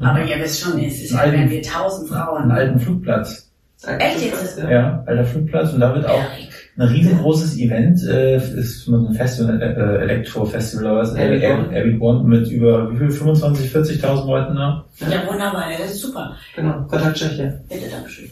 [0.00, 2.42] Aber ihr wisst schon, es ist ja, Alten- wenn wir tausend Frauen.
[2.42, 3.50] Einen alten Flugplatz.
[3.98, 4.58] Echt jetzt?
[4.58, 4.70] Ja.
[4.70, 5.72] Ja, alter Flugplatz.
[5.72, 6.51] Und da wird auch Erik.
[6.78, 11.76] Ein riesengroßes Event, äh, ist ein Festival, äh, Elektro-Festival oder was, äh, One.
[11.76, 14.84] Epic One mit über, wie viel, 25, 40.000 Leuten da.
[15.00, 16.34] Ja, wunderbar, das ist super.
[16.56, 17.60] Genau, Kontakt Tschechien.
[17.68, 18.30] Bitte, Dankeschön.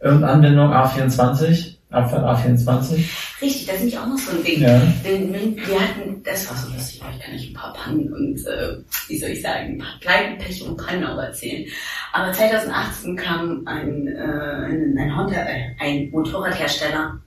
[0.00, 2.96] Und Anwendung A24, Abfahrt A24.
[3.40, 4.60] Richtig, das ist nämlich auch noch so ein Ding.
[4.60, 4.80] Ja.
[5.04, 8.76] Denn wir hatten, das war so lustig, ich kann euch ein paar Pannen und, äh,
[9.08, 11.64] wie soll ich sagen, ein paar Pleiten, Pech und Pannen auch erzählen.
[12.12, 17.18] Aber 2018 kam ein, äh, ein, ein Honda, äh, ein Motorradhersteller,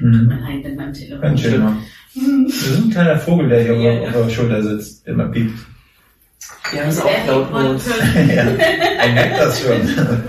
[0.00, 0.32] Mhm.
[0.46, 1.20] ein mit meinem Telefon.
[1.20, 1.76] Ganz schön.
[2.14, 5.58] Wir sind ein kleiner Vogel, der hier Ja, auf, der Schulter sitzt, der immer piept.
[6.70, 7.86] Wir haben es auch laut bei uns.
[8.14, 8.46] ja,
[9.06, 9.72] ich merke das schon.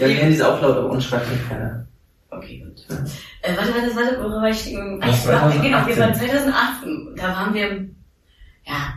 [0.00, 1.86] Ja, wir haben diese auch laut, aber uns schreibt nicht keiner.
[3.42, 4.66] Äh, warte, warte, warte, worüber war ich?
[4.68, 5.12] Ich war,
[5.52, 5.62] 2018.
[5.62, 7.14] genau, wir waren 2018.
[7.16, 7.88] Da waren wir,
[8.66, 8.94] ja,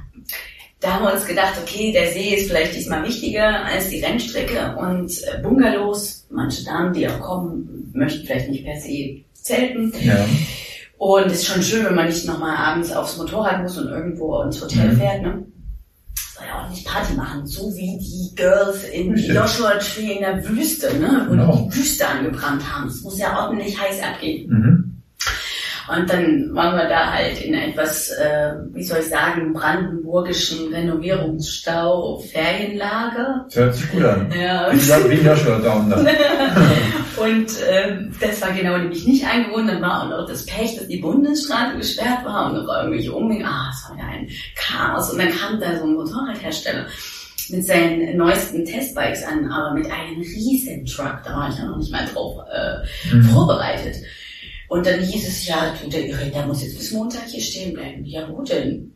[0.80, 4.76] da haben wir uns gedacht, okay, der See ist vielleicht diesmal wichtiger als die Rennstrecke
[4.78, 9.94] und äh, Bungalows, manche Damen, die auch kommen, möchten vielleicht nicht per se zelten.
[10.02, 10.26] Ja.
[10.98, 14.42] Und es ist schon schön, wenn man nicht nochmal abends aufs Motorrad muss und irgendwo
[14.42, 14.98] ins Hotel Mhm.
[14.98, 15.46] fährt, ne?
[16.54, 19.34] Auch nicht Party machen, so wie die Girls in Richtig.
[19.36, 21.26] Joshua Tree in der Wüste, ne?
[21.28, 21.56] Wo Genau.
[21.56, 22.88] die die Wüste angebrannt haben.
[22.90, 24.50] Es muss ja ordentlich heiß abgehen.
[24.50, 24.83] Mhm.
[25.90, 32.20] Und dann waren wir da halt in etwas, äh, wie soll ich sagen, brandenburgischen Renovierungsstau,
[32.32, 33.46] Ferienlager.
[33.48, 34.32] Das hört sich gut an.
[34.40, 34.72] Ja.
[34.72, 35.98] Wie gesagt, wie Joshua Down da.
[37.18, 39.70] Und ähm, das war genau nämlich nicht eingewohnt.
[39.70, 43.46] Dann war auch noch das Pech, dass die Bundesstraße gesperrt war und noch irgendwelche Umwege.
[43.46, 45.12] Ah, es war wieder ein Chaos.
[45.12, 46.86] Und dann kam da so ein Motorradhersteller
[47.50, 51.20] mit seinen neuesten Testbikes an, aber mit einem riesen Truck.
[51.24, 53.24] Da war ich ja noch nicht mal drauf äh, Mhm.
[53.26, 53.96] vorbereitet.
[54.70, 58.06] Und dann hieß es, ja, du, der, der muss jetzt bis Montag hier stehen bleiben.
[58.06, 58.94] Ja, wo denn?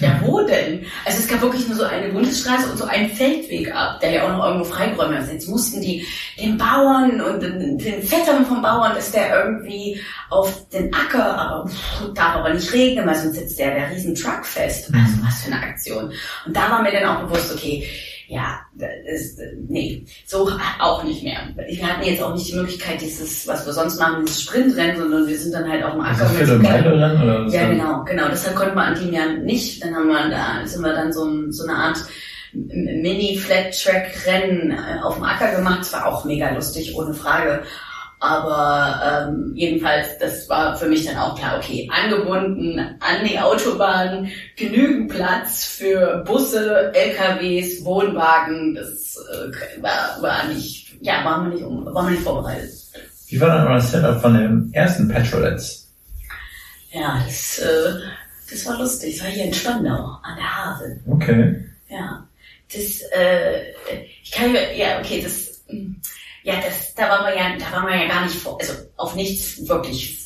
[0.00, 0.86] Ja, wo denn?
[1.04, 4.24] Also es gab wirklich nur so eine Bundesstraße und so einen Feldweg ab, der ja
[4.24, 5.30] auch noch irgendwo freigeräumt ist.
[5.30, 6.06] Jetzt mussten die
[6.40, 10.00] den Bauern und den, den Vettern vom Bauern, dass der irgendwie
[10.30, 14.14] auf den Acker, aber pff, darf aber nicht regnen, weil sonst sitzt der, der riesen
[14.14, 14.90] Truck fest.
[14.94, 16.12] Also was für eine Aktion.
[16.46, 17.86] Und da war mir dann auch bewusst, okay,
[18.26, 18.58] ja,
[19.06, 20.50] ist, nee, so
[20.80, 21.38] auch nicht mehr.
[21.56, 25.24] Wir hatten jetzt auch nicht die Möglichkeit, dieses, was wir sonst machen, dieses Sprintrennen, sondern
[25.26, 27.54] wir sind dann halt auf dem Ist Acker das Viertelmeile-Rennen oder was?
[27.54, 28.28] ja, genau, genau.
[28.30, 29.84] Deshalb konnten wir an dem Jahr nicht.
[29.84, 31.98] Dann haben wir da, sind wir dann so, so eine Art
[32.54, 35.80] Mini-Flat-Track-Rennen äh, auf dem Acker gemacht.
[35.80, 37.62] Das war auch mega lustig, ohne Frage.
[38.24, 44.30] Aber ähm, jedenfalls, das war für mich dann auch klar, okay, angebunden an die Autobahn,
[44.56, 48.76] genügend Platz für Busse, LKWs, Wohnwagen.
[48.76, 51.64] Das äh, war, war nicht, ja, waren wir nicht,
[51.94, 52.70] waren wir nicht vorbereitet.
[53.28, 55.92] Wie war dann euer Setup von den ersten Petrolettes?
[56.92, 57.92] Ja, das, äh,
[58.50, 59.18] das war lustig.
[59.18, 61.00] Das war hier in Spandau, an der Havel.
[61.10, 61.64] Okay.
[61.90, 62.26] Ja,
[62.72, 63.64] das, äh,
[64.22, 65.92] ich kann ja, okay, das, mm,
[66.44, 69.14] ja, das, da waren wir ja, da waren wir ja gar nicht vor, also auf
[69.16, 70.16] nichts wirklich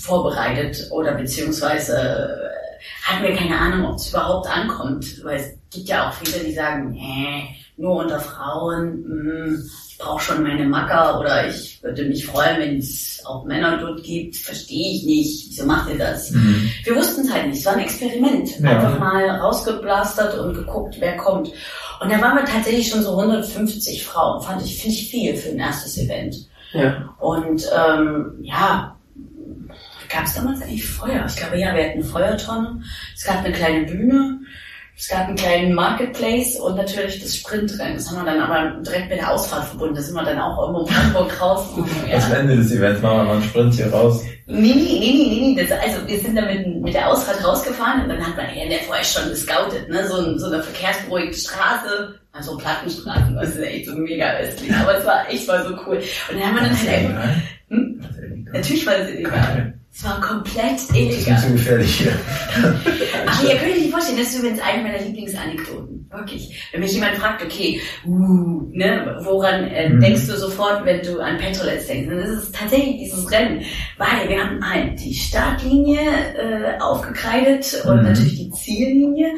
[0.00, 5.88] vorbereitet oder beziehungsweise äh, hatten wir keine Ahnung, ob es überhaupt ankommt, weil es gibt
[5.88, 9.58] ja auch viele, die sagen, nee, nur unter Frauen, mh,
[9.88, 14.02] ich brauche schon meine Macker oder ich würde mich freuen, wenn es auch Männer dort
[14.02, 16.32] gibt, verstehe ich nicht, wieso macht ihr das?
[16.84, 18.70] Wir wussten es halt nicht, es war ein Experiment, Ja.
[18.70, 21.50] einfach mal rausgeblastert und geguckt, wer kommt.
[22.00, 25.50] Und da waren wir tatsächlich schon so 150 Frauen, fand ich, finde ich viel für
[25.50, 26.36] ein erstes Event.
[26.72, 27.14] Ja.
[27.18, 28.96] Und ähm, ja,
[30.08, 31.24] gab es damals eigentlich Feuer?
[31.26, 32.82] Ich glaube, ja, wir hatten eine Feuertonne.
[33.14, 34.40] Es gab eine kleine Bühne.
[34.96, 37.96] Es gab einen kleinen Marketplace und natürlich das Sprintrennen.
[37.96, 39.96] Das haben wir dann aber direkt mit der Ausfahrt verbunden.
[39.96, 41.66] Da sind wir dann auch irgendwo in Hamburg raus.
[42.08, 42.18] Ja.
[42.18, 44.22] Am Ende des Events machen wir mal einen Sprint hier raus.
[44.46, 45.66] Nee, nee, nee, nee, nee.
[45.66, 48.76] Das, also wir sind dann mit, mit der Ausfahrt rausgefahren und dann hat man ja
[48.86, 50.06] vorher schon gescoutet, ne?
[50.06, 54.72] So, so eine verkehrsberuhigte Straße, also Plattenstraßen, das ist echt so mega östlich.
[54.74, 55.96] Aber es war echt mal so cool.
[55.96, 57.34] Und dann haben wir dann halt einfach,
[57.68, 58.00] Hm?
[58.52, 59.73] natürlich war das illegal.
[59.96, 61.40] Es war komplett Das ist illegal.
[61.40, 62.12] zu gefährlich hier.
[63.26, 66.10] Aber ihr könnt euch nicht vorstellen, das ist übrigens eine meiner Lieblingsanekdoten.
[66.10, 66.68] Wirklich.
[66.72, 70.00] Wenn mich jemand fragt, okay, uh, ne, woran äh, Mhm.
[70.00, 72.08] denkst du sofort, wenn du an Petrolets denkst?
[72.12, 73.64] Das ist tatsächlich dieses Rennen.
[73.98, 78.02] Weil wir haben halt die Startlinie äh, aufgekreidet und Mhm.
[78.08, 79.30] natürlich die Ziellinie.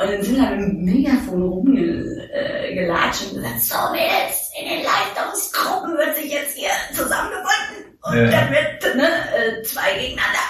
[0.00, 4.84] Und dann sind wir mit dem Megafon rumgelatscht äh, und gesagt, so Mädels, in den
[4.84, 7.93] Leistungsgruppen wird sich jetzt hier zusammengebunden.
[8.04, 8.26] Und Ja.
[8.30, 10.40] dann wird ne, äh, zwei gegeneinander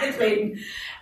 [0.00, 0.58] angetreten.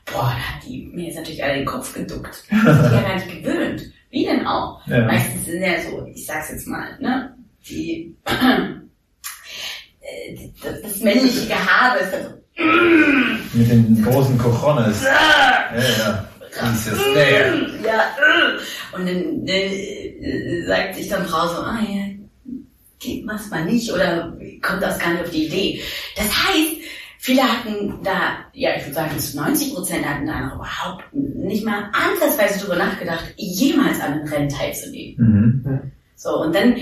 [0.07, 2.45] Boah, da hat die mir jetzt natürlich alle den Kopf geduckt.
[2.51, 3.83] Die sind ja gar nicht gewöhnt.
[4.11, 4.85] Wie denn auch?
[4.87, 5.05] Ja.
[5.05, 7.35] Meistens sind ja so, ich sag's jetzt mal, ne,
[7.69, 8.35] die, äh,
[10.63, 12.31] das, das männliche Gehabe ist dann so,
[13.53, 15.03] Mit den großen Cojones.
[15.05, 16.27] Ja, ja.
[17.15, 17.71] There.
[17.87, 18.05] ja,
[18.93, 22.05] und dann äh, sagt sich dann Frau so, ah ja,
[23.01, 25.83] geht mach's mal nicht oder kommt das gar nicht auf die Idee.
[26.17, 26.77] Das heißt,
[27.19, 31.65] viele hatten da, ja, ich würde sagen, zu 90 Prozent hatten da noch überhaupt nicht
[31.65, 35.63] mal ansatzweise drüber nachgedacht, jemals an einem Rennen teilzunehmen.
[35.65, 35.93] Mhm.
[36.15, 36.77] So, und dann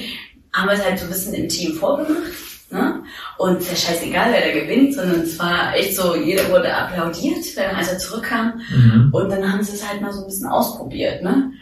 [0.52, 2.32] haben wir es halt so ein bisschen im Team vorgemacht.
[2.70, 3.02] Ne?
[3.38, 6.74] Und es ist ja scheißegal, wer da gewinnt, sondern es war echt so, jeder wurde
[6.74, 8.60] applaudiert, wenn als er zurückkam.
[8.70, 9.08] Mhm.
[9.12, 11.52] Und dann haben sie es halt mal so ein bisschen ausprobiert, ne?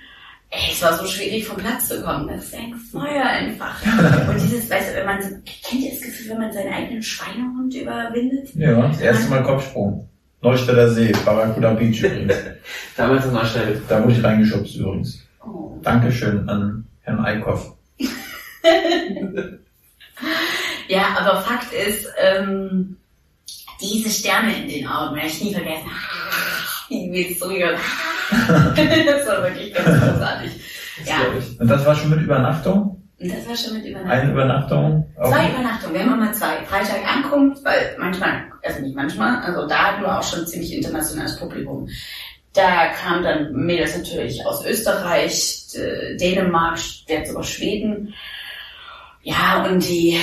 [0.56, 2.26] Ey, es war so schwierig vom Platz zu kommen.
[2.28, 3.76] Das ist ein Feuer einfach.
[4.28, 5.28] Und dieses, weißt du, wenn man so,
[5.68, 8.54] kennt ihr das Gefühl, wenn man seinen eigenen Schweinehund überwindet?
[8.54, 10.08] Ja, das erste Mal Kopfsprung.
[10.40, 12.34] Neustädter See, Barracuda Beach übrigens.
[12.96, 13.64] Damals in Neustadt.
[13.88, 15.26] Da wurde ich reingeschubst übrigens.
[15.44, 15.78] Oh.
[15.82, 17.74] Dankeschön an Herrn Eickhoff.
[20.88, 22.96] Ja, aber Fakt ist, ähm,
[23.80, 25.90] diese Sterne in den Augen, werde ich nie vergessen.
[26.88, 27.50] Die mir so
[29.06, 30.50] Das war wirklich ganz großartig.
[31.04, 31.60] Ja, glaub ich.
[31.60, 33.02] Und das war schon mit Übernachtung?
[33.18, 34.10] und das war schon mit Übernachtung.
[34.12, 35.06] Eine Übernachtung?
[35.16, 36.64] Zwei Übernachtungen, wir haben immer zwei.
[36.66, 41.38] Freitag Ankunft, weil manchmal, also nicht manchmal, also da hatten wir auch schon ziemlich internationales
[41.38, 41.88] Publikum.
[42.52, 45.66] Da kamen dann Mädels natürlich aus Österreich,
[46.20, 48.14] Dänemark, jetzt sogar Schweden.
[49.22, 50.18] Ja, und die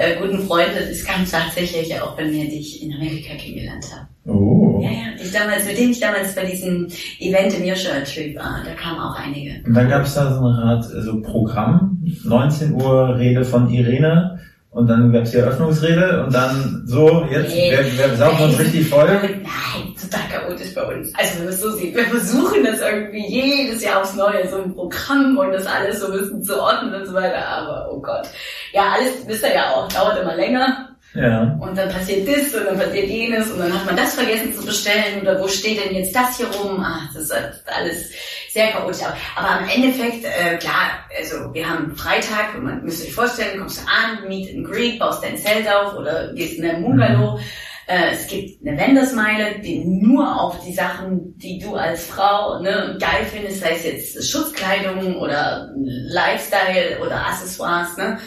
[0.00, 4.08] äh, guten Freunde, das kam tatsächlich auch bei mir, die ich in Amerika kennengelernt habe.
[4.30, 4.80] Oh.
[4.82, 4.90] Ja,
[5.22, 6.86] ich damals, mit denen ich damals bei diesem
[7.18, 9.62] Event im Joshua Tree war, da kamen auch einige.
[9.66, 14.38] Und dann gab es da so eine Art so Programm, 19 Uhr Rede von Irene
[14.70, 17.72] und dann gab es die Eröffnungsrede und dann so, jetzt, Nee.
[17.72, 19.08] wir, wir saugen uns richtig voll.
[19.08, 21.12] Nein, total chaotisch bei uns.
[21.16, 24.62] Also wenn man es so sieht, wir versuchen das irgendwie jedes Jahr aufs Neue, so
[24.62, 28.00] ein Programm und das alles so ein bisschen zu ordnen und so weiter, aber oh
[28.00, 28.28] Gott.
[28.72, 31.58] Ja, alles, wisst ihr ja auch, dauert immer länger Ja.
[31.60, 34.64] und dann passiert das und dann passiert jenes und dann hat man das vergessen zu
[34.64, 36.80] bestellen oder wo steht denn jetzt das hier rum?
[36.80, 37.32] Ah, das ist
[37.66, 38.12] alles
[38.52, 39.02] sehr chaotisch.
[39.34, 43.86] Aber, im Endeffekt, äh, klar, also wir haben Freitag, man müsst euch vorstellen, kommst du
[43.88, 47.40] an, Meet and Greet, baust dein Zelt auf oder gehst in ein Bungalow.
[47.86, 52.96] Äh, es gibt eine Wendersmeile, die nur auf die Sachen, die du als Frau ne,
[53.00, 58.18] geil findest, sei es jetzt Schutzkleidung oder Lifestyle oder Accessoires, ne?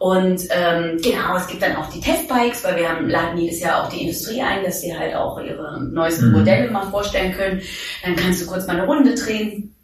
[0.00, 3.84] Und ähm, genau, es gibt dann auch die Testbikes, weil wir haben, laden jedes Jahr
[3.84, 6.38] auch die Industrie ein, dass sie halt auch ihre neuesten Mhm.
[6.38, 7.60] Modelle mal vorstellen können.
[8.02, 9.74] Dann kannst du kurz mal eine Runde drehen.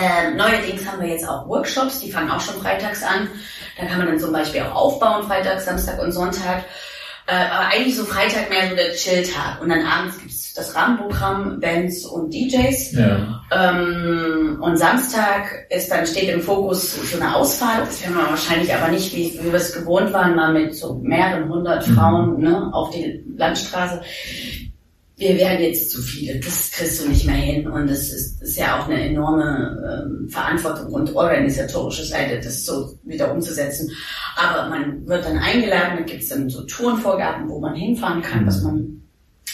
[0.00, 3.28] Ähm, neuerdings haben wir jetzt auch Workshops, die fangen auch schon freitags an.
[3.78, 6.64] Da kann man dann zum Beispiel auch aufbauen, Freitag, Samstag und Sonntag.
[7.26, 9.60] Äh, aber eigentlich so Freitag mehr so der Chill-Tag.
[9.60, 12.92] Und dann abends gibt's das Rahmenprogramm, Bands und DJs.
[12.92, 13.40] Ja.
[13.50, 17.86] Ähm, und Samstag ist dann steht im Fokus so eine Ausfahrt.
[17.86, 20.94] Das werden wir wahrscheinlich aber nicht, wie, wie wir es gewohnt waren, mal mit so
[20.94, 21.94] mehreren hundert Mhm.
[21.94, 24.02] Frauen ne, auf die Landstraße.
[25.22, 26.40] Wir werden jetzt zu viele.
[26.40, 27.68] Das kriegst du nicht mehr hin.
[27.68, 32.98] Und es ist, ist ja auch eine enorme ähm, Verantwortung und organisatorische Seite, das so
[33.04, 33.88] wieder umzusetzen.
[34.36, 38.46] Aber man wird dann eingeladen, da gibt's dann so Tourenvorgaben, wo man hinfahren kann, Mhm.
[38.48, 39.02] was man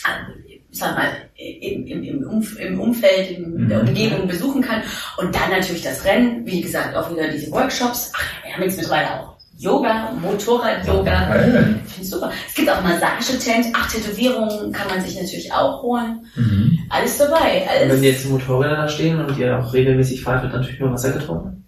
[0.07, 3.89] äh, sag mal, im, im, im, Umf im Umfeld, in der Mhm.
[3.89, 4.83] Umgebung besuchen kann.
[5.19, 8.11] Und dann natürlich das Rennen, wie gesagt, auch wieder diese Workshops.
[8.15, 11.29] Ach, wir haben jetzt mittlerweile auch Yoga, Motorrad-Yoga.
[11.29, 11.81] Geil.
[11.85, 12.31] Ich finde super.
[12.47, 13.67] Es gibt auch Massagetent.
[13.75, 16.25] Ach, Tätowierungen kann man sich natürlich auch holen.
[16.37, 16.79] Mhm.
[16.89, 17.63] Alles dabei.
[17.63, 17.97] Und Alles.
[17.97, 21.65] wenn jetzt Motorräder da stehen und ihr auch regelmäßig fahrt, wird natürlich nur Wasser getrunken.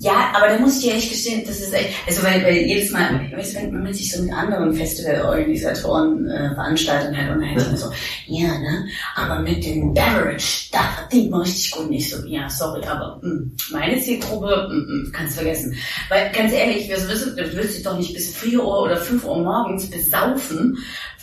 [0.00, 2.92] Ja, aber da muss ich dir echt gestehen, das ist echt, also weil, weil jedes
[2.92, 7.76] Mal, ich weiß, wenn man sich so mit anderen Festivalorganisatoren, äh, Veranstaltern halt unterhält, immer
[7.76, 7.90] so,
[8.26, 8.86] ja, ne,
[9.16, 13.50] aber mit dem Beverage, da verdient man richtig gut nicht so, ja, sorry, aber mh,
[13.72, 15.74] meine Zielgruppe, mh, mh, kannst vergessen.
[16.08, 19.24] Weil, ganz ehrlich, wir wissen, du willst dich doch nicht bis 4 Uhr oder 5
[19.24, 20.78] Uhr morgens besaufen,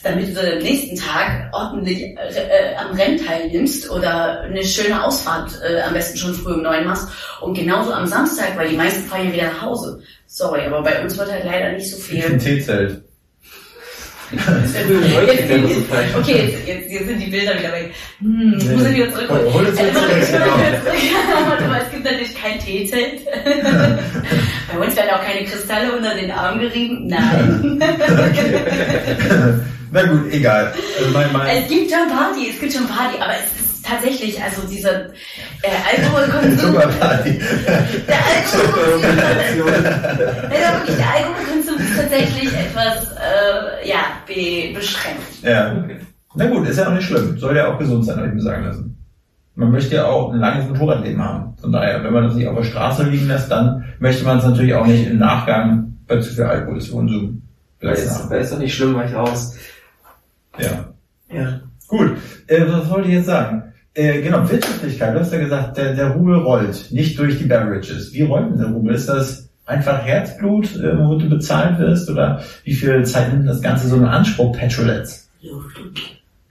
[0.06, 5.82] damit du am nächsten Tag ordentlich äh, am Rennen teilnimmst oder eine schöne Ausfahrt äh,
[5.82, 7.10] am besten schon früh um neun machst
[7.42, 10.00] und genauso am Samstag, weil die meisten fahren ja wieder nach Hause.
[10.28, 12.38] Sorry, aber bei uns wird halt leider nicht so viel.
[12.38, 13.05] Teezelt.
[16.18, 17.94] Okay, jetzt, jetzt, jetzt sind die Bilder wieder weg.
[18.20, 19.30] Hm, muss ich wieder zurück.
[19.30, 20.56] Hol- hol es jetzt warte, zurück, ich hol genau.
[20.58, 21.48] es zurück.
[21.50, 23.22] Warte mal, es gibt natürlich kein Teezelt.
[24.74, 27.08] Bei uns werden auch keine Kristalle unter den Arm gerieben.
[27.08, 27.80] Nein.
[29.92, 30.74] Na gut, egal.
[31.00, 34.62] Also mein, mein, Es gibt schon Party, es gibt schon Party, aber es tatsächlich, also
[34.68, 35.06] dieser
[35.62, 39.04] äh, Alkoholkonsum, der Alkoholkonsum,
[39.68, 45.22] ja, wirklich, der Alkoholkonsum ist tatsächlich etwas, äh, ja, be beschränkt.
[45.44, 45.84] Ja.
[46.36, 47.38] Na gut, ist ja auch nicht schlimm.
[47.38, 48.98] Soll ja auch gesund sein, habe ich mir sagen lassen.
[49.56, 51.56] Man möchte ja auch ein langes Motorradleben haben.
[51.62, 54.44] Von daher, wenn man das nicht auf der Straße liegen lässt, dann möchte man es
[54.44, 57.42] natürlich auch nicht im Nachgang bei zu viel Alkoholkonsum
[57.80, 58.30] Da ist, belassen.
[58.30, 59.56] da ist doch nicht schlimm, weil ich raus.
[60.60, 60.90] Ja.
[61.32, 61.62] Ja.
[61.88, 62.18] Gut,
[62.48, 63.64] äh, was wollte ich jetzt sagen?
[63.96, 65.16] Äh, genau, Wirtschaftlichkeit.
[65.16, 68.14] Du hast ja gesagt, der, der Rubel rollt, nicht durch die Beverages.
[68.14, 68.94] Wie rollt denn der Rubel?
[68.94, 72.10] Ist das einfach Herzblut, äh, womit du bezahlt wirst?
[72.10, 75.30] Oder wie viel Zeit nimmt das Ganze so in Anspruch, Petrolets?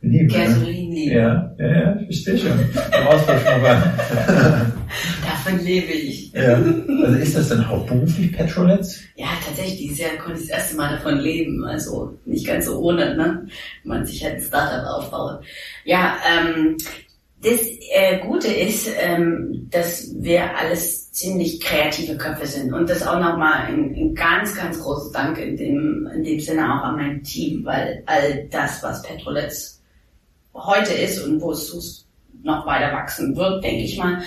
[0.00, 0.44] Liebe, ne?
[0.46, 2.60] Gasolin, Ja, ja, ja, ich verstehe schon.
[2.60, 3.42] Im Austausch
[5.24, 6.32] davon lebe ich.
[6.32, 6.54] ja.
[6.54, 9.00] Also ist das denn hauptberuflich Petrolets?
[9.16, 11.64] Ja, tatsächlich, dieses Jahr konnte ich das erste Mal davon leben.
[11.64, 13.46] Also nicht ganz so ohne, ne?
[13.82, 15.40] Wenn man sich halt ein Startup aufbaut.
[15.84, 16.76] Ja, ähm,
[17.44, 17.60] das
[17.92, 22.72] äh, Gute ist, ähm, dass wir alles ziemlich kreative Köpfe sind.
[22.72, 26.64] Und das auch nochmal ein, ein ganz, ganz großes Dank in dem, in dem Sinne
[26.64, 29.80] auch an mein Team, weil all das, was Petrolets
[30.54, 32.06] heute ist und wo es
[32.42, 34.22] noch weiter wachsen wird, denke ich mal,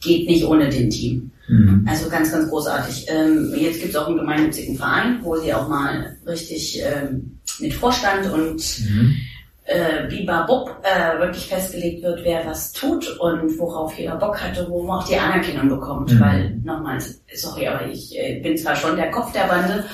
[0.00, 1.30] geht nicht ohne den Team.
[1.48, 1.86] Mhm.
[1.88, 3.06] Also ganz, ganz großartig.
[3.08, 7.74] Ähm, jetzt gibt es auch einen gemeinnützigen Verein, wo sie auch mal richtig ähm, mit
[7.74, 9.16] Vorstand und Mhm.
[9.64, 14.82] Äh, Bibabub äh, wirklich festgelegt wird, wer was tut und worauf jeder Bock hatte, wo
[14.82, 16.12] man auch die Anerkennung bekommt.
[16.12, 16.20] Mhm.
[16.20, 16.98] Weil, nochmal,
[17.34, 19.84] sorry, aber ich äh, bin zwar schon der Kopf der Bande,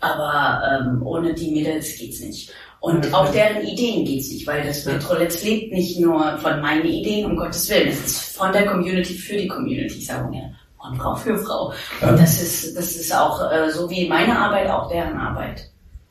[0.00, 2.52] aber ähm, ohne die Mädels geht's nicht.
[2.80, 4.84] Und auch deren Ideen geht's nicht, weil das.
[4.84, 7.88] Petrolets lebt nicht nur von meinen Ideen, um Gottes Willen.
[7.88, 10.52] Es ist von der Community für die Community, sagen wir.
[10.80, 11.72] Von Frau für Frau.
[12.00, 15.68] Und das ist, das ist auch äh, so wie meine Arbeit, auch deren Arbeit.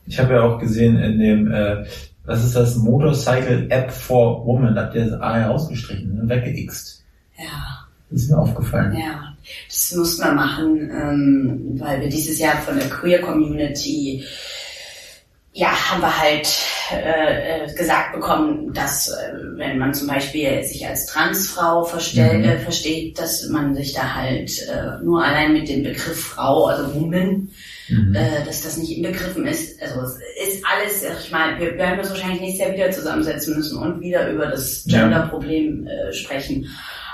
[0.08, 1.86] Ich habe ja auch gesehen in dem, äh,
[2.28, 6.30] was ist das, Motorcycle App for Women, habt ihr das A herausgestrichen, ne?
[6.30, 7.04] weggeixt.
[7.38, 7.88] Ja.
[8.10, 8.96] Das ist mir aufgefallen.
[8.98, 9.36] Ja,
[9.68, 14.24] das mussten wir machen, ähm, weil wir dieses Jahr von der Queer Community,
[15.52, 16.48] ja, haben wir halt
[16.94, 22.44] äh, äh, gesagt bekommen, dass äh, wenn man zum Beispiel sich als Transfrau verstell, Mhm.
[22.46, 26.94] äh, versteht, dass man sich da halt äh, nur allein mit dem Begriff Frau, also
[26.94, 27.50] Woman,
[27.90, 28.16] Mhm.
[28.16, 29.82] äh, dass das nicht inbegriffen ist.
[29.82, 33.78] Also es ist alles, ich mal, wir werden uns wahrscheinlich nächstes Jahr wieder zusammensetzen müssen
[33.78, 34.84] und wieder über das.
[34.86, 36.68] Gender-Problem äh, sprechen.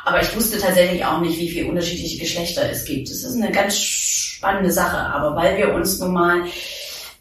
[0.05, 3.09] Aber ich wusste tatsächlich auch nicht, wie viele unterschiedliche Geschlechter es gibt.
[3.09, 4.97] Das ist eine ganz spannende Sache.
[4.97, 6.43] Aber weil wir uns nun mal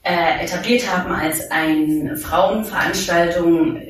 [0.02, 3.80] äh, etabliert haben als eine Frauenveranstaltung,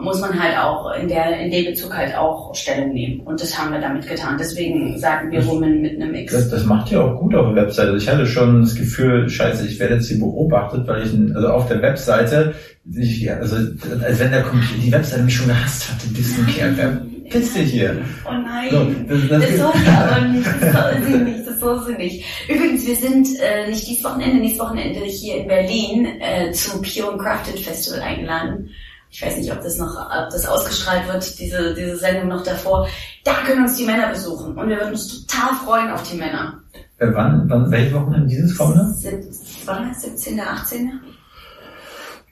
[0.00, 3.20] muss man halt auch in der in dem Bezug halt auch Stellung nehmen.
[3.20, 4.36] Und das haben wir damit getan.
[4.38, 6.32] Deswegen sagen wir Women mit einem X.
[6.32, 7.96] Das, das macht ihr auch gut auf der Webseite.
[7.96, 11.68] Ich hatte schon das Gefühl, scheiße, ich werde jetzt hier beobachtet, weil ich, also auf
[11.68, 12.54] der Webseite,
[12.92, 14.44] ich, ja, also als wenn der
[14.82, 17.96] die Webseite mich schon gehasst hatte, diesen Kerl, bist du hier?
[18.26, 18.70] Oh nein.
[18.70, 21.94] So, das, das, Das soll sie aber nicht, das soll sie nicht, das soll sie
[21.94, 22.24] nicht.
[22.48, 27.12] Übrigens, wir sind äh, nicht dieses Wochenende, nächstes Wochenende hier in Berlin äh, zum Pure
[27.12, 28.70] and Crafted Festival eingeladen.
[29.14, 32.88] Ich weiß nicht, ob das noch, ob das ausgestrahlt wird, diese, diese Sendung noch davor.
[33.22, 36.54] Da können uns die Männer besuchen und wir würden uns total freuen auf die Männer.
[36.98, 38.92] äh, wann, wann, welche Wochenende dieses kommende?
[38.94, 39.22] Sieb-
[39.66, 39.94] Wann?
[39.94, 41.00] 17., 18.?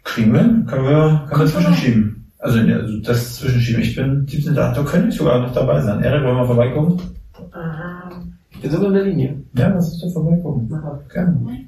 [0.02, 0.40] Kriegen wir?
[0.40, 2.32] Können wir, können wir zwischenschieben?
[2.40, 3.82] Also, ja, also das zwischenschieben.
[3.82, 4.52] Ich bin 17.
[4.56, 6.02] Da könnte ich sogar noch dabei sein.
[6.02, 7.00] Erik, wollen wir vorbeikommen?
[8.50, 9.40] Ich bin sogar in der Linie.
[9.54, 10.68] Ja, lass uns doch vorbeikommen.
[11.12, 11.64] Gerne.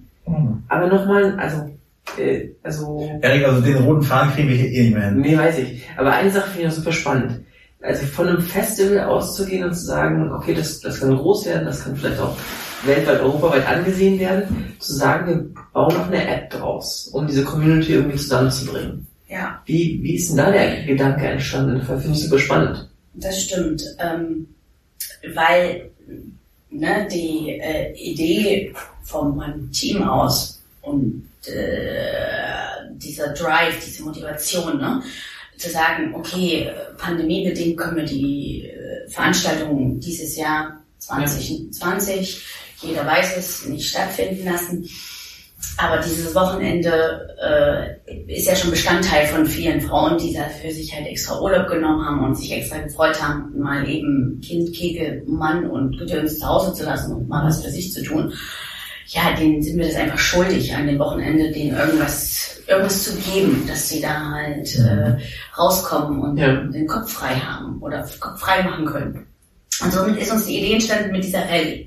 [0.68, 1.70] Aber nochmal, also
[2.18, 5.20] äh, also Erik, also den roten Faden kriegen wir hier eh nicht mehr hin.
[5.20, 5.82] Nee, weiß ich.
[5.96, 7.40] Aber eine Sache finde ich noch super spannend.
[7.82, 11.84] Also von einem Festival auszugehen und zu sagen, okay, das, das kann groß werden, das
[11.84, 12.34] kann vielleicht auch
[12.86, 17.92] weltweit, europaweit angesehen werden, zu sagen, wir bauen noch eine App draus, um diese Community
[17.92, 19.06] irgendwie zusammenzubringen.
[19.28, 21.78] Ja, Wie, wie ist denn da der Gedanke entstanden?
[21.86, 22.88] Das finde ich super spannend.
[23.14, 23.82] das stimmt.
[23.98, 24.46] Ähm,
[25.34, 25.90] weil
[26.70, 35.03] ne, die äh, Idee von meinem Team aus und äh, dieser Drive, diese Motivation, ne,
[35.57, 42.45] zu sagen, okay, pandemiebedingt können wir die äh, Veranstaltung dieses Jahr 2020,
[42.82, 44.88] jeder weiß es, nicht stattfinden lassen.
[45.76, 47.26] Aber dieses Wochenende
[48.07, 51.68] äh, ist ja schon Bestandteil von vielen Frauen, die da für sich halt extra Urlaub
[51.68, 56.47] genommen haben und sich extra gefreut haben, mal eben Kind, Kegel, Mann und Gedöns zu
[56.47, 58.32] Hause zu lassen und mal was für sich zu tun.
[59.09, 63.64] Ja, denen sind wir das einfach schuldig, an dem Wochenende denen irgendwas, irgendwas zu geben,
[63.68, 65.16] dass sie da halt äh,
[65.59, 66.55] rauskommen und Ja.
[66.55, 69.26] den Kopf frei haben oder Kopf frei machen können.
[69.82, 71.86] Und somit ist uns die Idee entstanden mit dieser Rallye.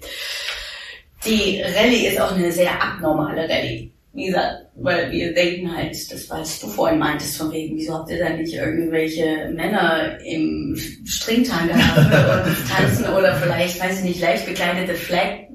[1.25, 3.91] Die Rallye ist auch eine sehr abnormale Rallye.
[4.13, 8.09] Wie gesagt, weil wir denken halt, das was du vorhin meintest, von wegen, wieso habt
[8.09, 14.45] ihr da nicht irgendwelche Männer im Stringtanga und tanzen oder vielleicht, weiß ich nicht, leicht
[14.45, 15.46] bekleidete Flag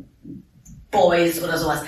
[0.92, 1.82] Boys oder sowas.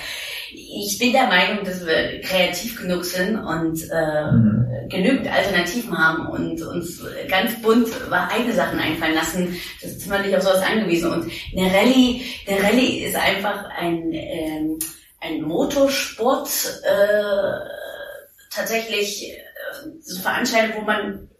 [0.53, 4.89] Ich bin der Meinung, dass wir kreativ genug sind und äh, Mhm.
[4.89, 9.61] genügend Alternativen haben und uns ganz bunt eigene Sachen einfallen lassen.
[9.81, 11.11] Das sind wir nicht auf sowas angewiesen.
[11.11, 14.79] Und eine Rallye, eine Rallye ist einfach ein, ähm,
[15.21, 16.49] ein Motorsport,
[16.85, 17.69] äh,
[18.51, 19.37] tatsächlich äh,
[20.01, 21.31] so Veranstaltung, wo man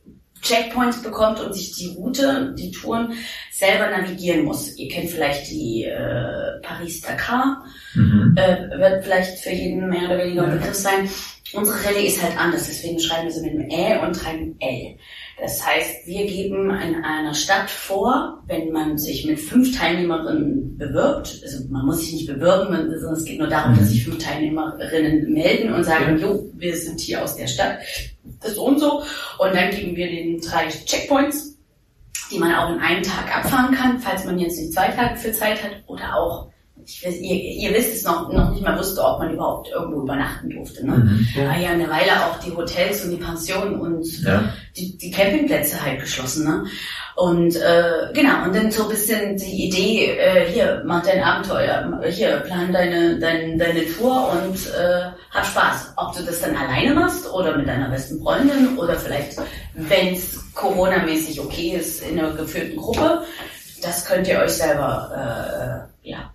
[0.45, 3.13] Checkpoints bekommt und sich die Route, die Touren
[3.51, 4.77] selber navigieren muss.
[4.77, 7.65] Ihr kennt vielleicht die äh, Paris-Dakar
[7.95, 8.37] Mhm.
[8.37, 11.09] äh, wird vielleicht für jeden mehr oder weniger ein Begriff sein.
[11.55, 14.97] Unsere Rallye ist halt anders, deswegen schreiben wir sie mit einem Ä und tragen L.
[15.41, 21.41] Das heißt, wir geben in einer Stadt vor, wenn man sich mit fünf Teilnehmerinnen bewirbt,
[21.45, 25.33] also man muss sich nicht bewirben, sondern es geht nur darum, dass sich fünf Teilnehmerinnen
[25.33, 27.79] melden und sagen, jo, wir sind hier aus der Stadt,
[28.41, 29.03] das ist so und so.
[29.39, 31.57] Und dann geben wir den drei Checkpoints,
[32.33, 35.33] die man auch in einem Tag abfahren kann, falls man jetzt nicht zwei Tage für
[35.33, 36.49] Zeit hat oder auch
[36.87, 40.51] ich ihr, ihr wisst es noch, noch nicht mal wusste, ob man überhaupt irgendwo übernachten
[40.51, 40.87] durfte.
[40.87, 40.97] Ne?
[40.97, 41.47] Mhm.
[41.47, 44.45] War ja eine Weile auch die Hotels und die Pensionen und Ja.
[44.77, 46.45] die, die Campingplätze halt geschlossen.
[46.45, 46.65] Ne?
[47.17, 52.01] Und äh, genau, und dann so ein bisschen die Idee, äh, hier, mach dein Abenteuer,
[52.11, 55.93] hier, plan deine, deine, deine Tour und äh, hab Spaß.
[55.97, 59.39] Ob du das dann alleine machst oder mit deiner besten Freundin oder vielleicht,
[59.75, 63.23] wenn es Corona-mäßig okay ist, in einer geführten Gruppe,
[63.83, 66.34] das könnt ihr euch selber äh, ja,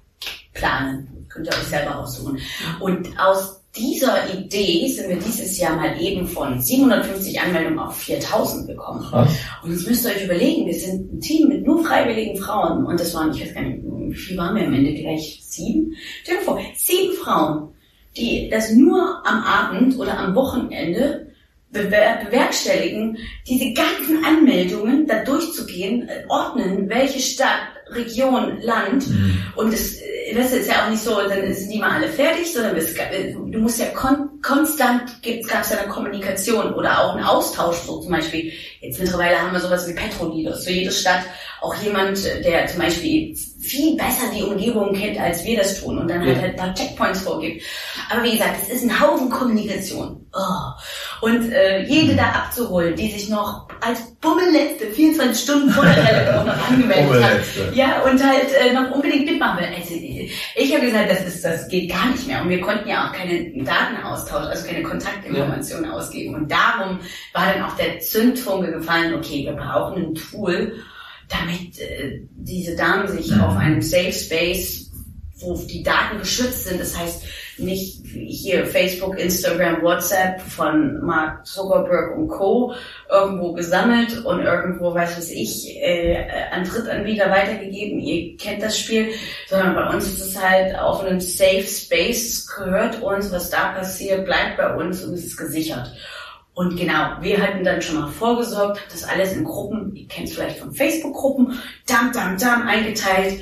[0.60, 1.26] planen.
[1.30, 2.40] Könnt ihr euch selber aussuchen.
[2.80, 8.68] Und aus dieser Idee sind wir dieses Jahr mal eben von 750 Anmeldungen auf 4000
[8.68, 9.02] gekommen.
[9.02, 9.32] Krass.
[9.64, 13.00] Und jetzt müsst ihr euch überlegen, wir sind ein Team mit nur freiwilligen Frauen und
[13.00, 15.94] das waren, ich weiß gar nicht, wie viel waren wir am Ende, gleich sieben?
[16.24, 17.70] Stell dir vor, sieben Frauen,
[18.18, 21.28] die das nur am Abend oder am Wochenende
[21.72, 27.60] bewer bewerkstelligen, diese ganzen Anmeldungen da durchzugehen, äh, ordnen, welche Stadt,
[27.92, 29.06] Region, Land.
[29.56, 30.00] Und es,
[30.34, 33.60] du, ist ja auch nicht so, dann sind die mal alle fertig, sondern äh, du
[33.60, 38.12] musst ja kon konstant, gab es ja eine Kommunikation oder auch einen Austausch, so zum
[38.12, 38.52] Beispiel.
[38.82, 40.64] Jetzt mittlerweile haben wir sowas wie Petrolidos.
[40.64, 41.24] Für jede Stadt
[41.62, 45.98] auch jemand, äh, der zum Beispiel viel besser die Umgebung kennt, als wir das tun
[45.98, 46.42] und dann halt, Ja.
[46.42, 47.64] halt ein paar Checkpoints vorgibt.
[48.10, 50.26] Aber wie gesagt, es ist ein Haufen Kommunikation.
[50.34, 51.26] Oh.
[51.26, 56.46] Und äh, jede da abzuholen, die sich noch als Bummelletzte 24 Stunden vor der auch
[56.46, 57.76] noch angemeldet hat.
[57.76, 59.68] Ja, und halt äh, noch unbedingt mitmachen will.
[59.76, 59.94] Also,
[60.56, 62.42] ich habe gesagt, das, ist, das geht gar nicht mehr.
[62.42, 66.36] Und wir konnten ja auch keine Datenaustausch, also keine Kontaktinformationen ausgeben.
[66.36, 67.00] Und darum
[67.34, 70.74] war dann auch der Zündfunke gefallen, okay, wir brauchen ein Tool,
[71.30, 73.42] damit äh, diese Damen sich Mhm.
[73.42, 74.92] auf einem Safe Space,
[75.42, 77.24] wo die Daten geschützt sind, das heißt
[77.60, 82.74] nicht hier Facebook, Instagram, WhatsApp von Mark Zuckerberg und Co.
[83.10, 88.00] irgendwo gesammelt und irgendwo, weiß was ich, äh, an Drittanbieter weitergegeben.
[88.00, 89.10] Ihr kennt das Spiel,
[89.48, 94.26] sondern bei uns ist es halt auf einem Safe Space, gehört uns, was da passiert,
[94.26, 95.92] bleibt bei uns und es ist gesichert.
[96.60, 100.34] Und genau, wir hatten dann schon mal vorgesorgt, das alles in Gruppen, ihr kennt es
[100.34, 101.58] vielleicht von Facebook-Gruppen,
[101.88, 103.40] dam, dam, dam, eingeteilt.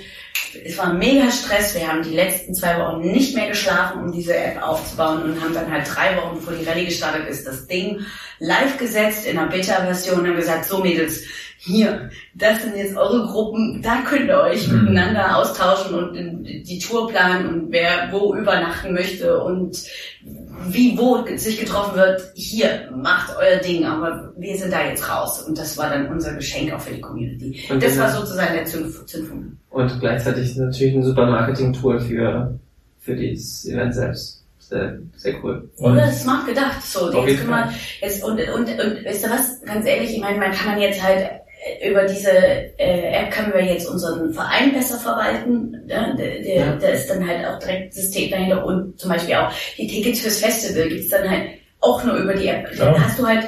[0.63, 1.74] es war mega Stress.
[1.74, 5.55] Wir haben die letzten zwei Wochen nicht mehr geschlafen, um diese App aufzubauen und haben
[5.55, 8.05] dann halt drei Wochen, bevor die Rallye gestartet ist, das Ding
[8.38, 11.24] live gesetzt in einer Beta-Version und haben gesagt, so Mädels,
[11.60, 14.82] hier, das sind jetzt eure Gruppen, da könnt ihr euch Mhm.
[14.86, 19.84] miteinander austauschen und die Tour planen und wer wo übernachten möchte und
[20.70, 25.43] wie wo sich getroffen wird, hier, macht euer Ding, aber wir sind da jetzt raus.
[25.43, 27.60] Und das war dann unser Geschenk auch für die Community.
[27.70, 29.60] Und das wenn war sozusagen der Zündf- Zündfunken.
[29.70, 32.60] Und gleichzeitig natürlich ein super Marketing-Tool für,
[32.99, 34.43] für dieses Event selbst.
[34.60, 35.70] Sehr, sehr cool.
[35.78, 36.82] Und Oder smart gedacht.
[36.84, 40.39] So, jetzt können wir, jetzt, und, und, und, weißt du was, ganz ehrlich, ich meine,
[40.39, 41.30] man kann man jetzt halt
[41.88, 45.72] über diese äh, App können wir jetzt unseren Verein besser verwalten.
[45.88, 46.15] Ne?
[46.18, 46.76] Der, der, Ja.
[46.76, 50.39] da ist dann halt auch direkt System dahinter und zum Beispiel auch die Tickets fürs
[50.39, 51.49] Festival gibt's dann halt
[51.80, 52.68] auch nur über die App.
[52.78, 53.03] Dann Ja.
[53.03, 53.45] hast du halt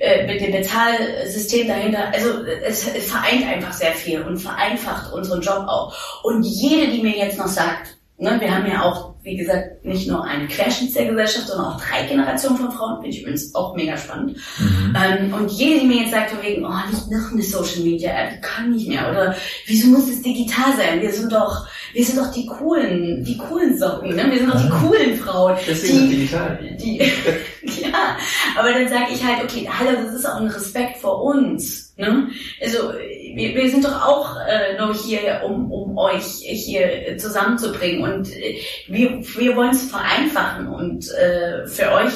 [0.00, 5.64] äh, mit dem Bezahlsystem dahinter, also es vereint einfach sehr viel und vereinfacht unseren Job
[5.66, 5.92] auch.
[6.24, 10.08] Und jede, die mir jetzt noch sagt, ne, wir haben ja auch, wie gesagt, nicht
[10.08, 13.74] nur einen Querschnitt der Gesellschaft, sondern auch drei Generationen von Frauen, finde ich übrigens auch
[13.74, 14.36] mega spannend.
[14.58, 14.96] Mhm.
[14.96, 18.10] Ähm, und jede, die mir jetzt sagt, von wegen, oh, nicht noch eine Social Media
[18.10, 19.34] App, die kann nicht mehr, oder
[19.66, 21.00] wieso muss es digital sein?
[21.00, 24.30] Wir sind doch, wir sind doch die coolen, die coolen Socken, ne?
[24.30, 25.56] Wir sind doch die coolen Frauen.
[25.66, 26.58] Deswegen die, digital.
[26.80, 26.98] die,
[27.82, 28.16] ja,
[28.58, 31.88] aber dann sage ich halt, okay, hallo, das ist auch ein Respekt vor uns.
[31.96, 32.28] Ne?
[32.62, 32.92] Also
[33.34, 38.56] wir, wir sind doch auch äh, nur hier, um, um euch hier zusammenzubringen und äh,
[38.88, 42.12] wir, wir wollen es vereinfachen und äh, für euch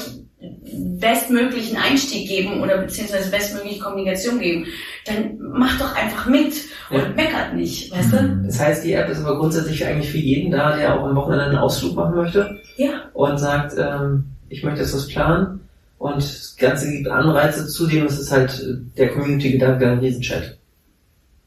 [0.74, 4.66] bestmöglichen Einstieg geben oder beziehungsweise bestmögliche Kommunikation geben,
[5.06, 6.52] dann macht doch einfach mit
[6.90, 7.08] und Ja.
[7.14, 8.42] meckert nicht, weißt du?
[8.46, 11.44] Das heißt, die App ist aber grundsätzlich eigentlich für jeden da, der auch am Wochenende
[11.46, 15.60] einen Ausflug machen möchte Ja, und sagt, ähm, ich möchte jetzt was planen
[15.98, 17.66] und das Ganze gibt Anreize.
[17.68, 20.58] Zudem ist es halt äh, der Community-Gedanke ein Riesenchat.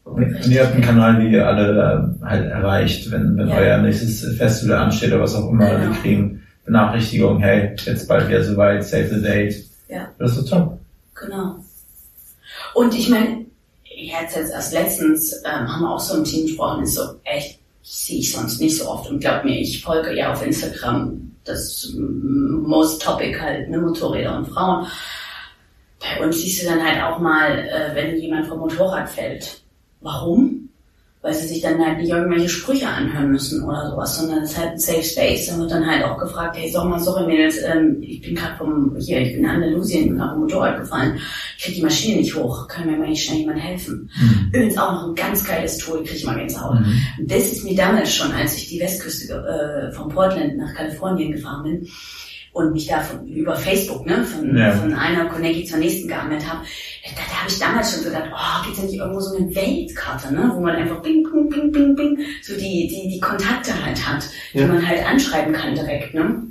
[0.05, 3.55] Und ihr habt einen Kanal, wie ihr alle äh, halt erreicht, wenn, wenn Ja.
[3.57, 5.67] euer nächstes Festival ansteht oder was auch immer.
[5.69, 5.81] Genau.
[5.81, 9.55] Wir kriegen Benachrichtigungen, hey, jetzt bald wieder soweit, save the date.
[9.89, 10.07] Ja.
[10.19, 10.79] Das ist top.
[11.15, 11.55] Genau.
[12.75, 13.45] Und ich meine,
[13.83, 17.59] jetzt, jetzt erst letztens ähm, haben wir auch so im Team gesprochen, ist so, echt,
[17.81, 19.09] sehe ich sonst nicht so oft.
[19.09, 24.47] Und glaub mir, ich folge ja auf Instagram das Most Topic halt, ne, Motorräder und
[24.47, 24.85] Frauen.
[25.99, 29.61] Bei uns siehst du dann halt auch mal, äh, wenn jemand vom Motorrad fällt.
[30.05, 30.69] Warum?
[31.23, 34.59] Weil sie sich dann halt nicht irgendwelche Sprüche anhören müssen oder sowas, sondern es ist
[34.59, 35.47] halt ein Safe Space.
[35.47, 38.55] Dann wird dann halt auch gefragt, hey, sag mal, sorry Mädels, ähm, ich bin gerade
[38.55, 41.19] vom, hier, ich bin in Andalusien, bin gerade vom Motorrad gefallen,
[41.57, 44.07] ich krieg die Maschine nicht hoch, kann mir mal nicht schnell jemand helfen.
[44.53, 46.79] Übrigens auch noch ein ganz geiles Tool, krieg ich mal Gänsehaut.
[46.79, 47.01] Mhm.
[47.27, 51.63] Das ist mir damals schon, als ich die Westküste äh, von Portland nach Kalifornien gefahren
[51.63, 51.87] bin
[52.55, 54.71] und mich da von, über Facebook, ne, von, Ja.
[54.71, 56.61] von einer Connecti zur nächsten geangelt habe,
[57.03, 60.33] da, da habe ich damals schon gedacht, oh, gibt's da nicht irgendwo so eine Weltkarte,
[60.33, 64.07] ne, wo man einfach bing, bing, bing, bing, bing, so die, die, die Kontakte halt
[64.07, 64.67] hat, die Ja.
[64.67, 66.43] man halt anschreiben kann direkt, ne.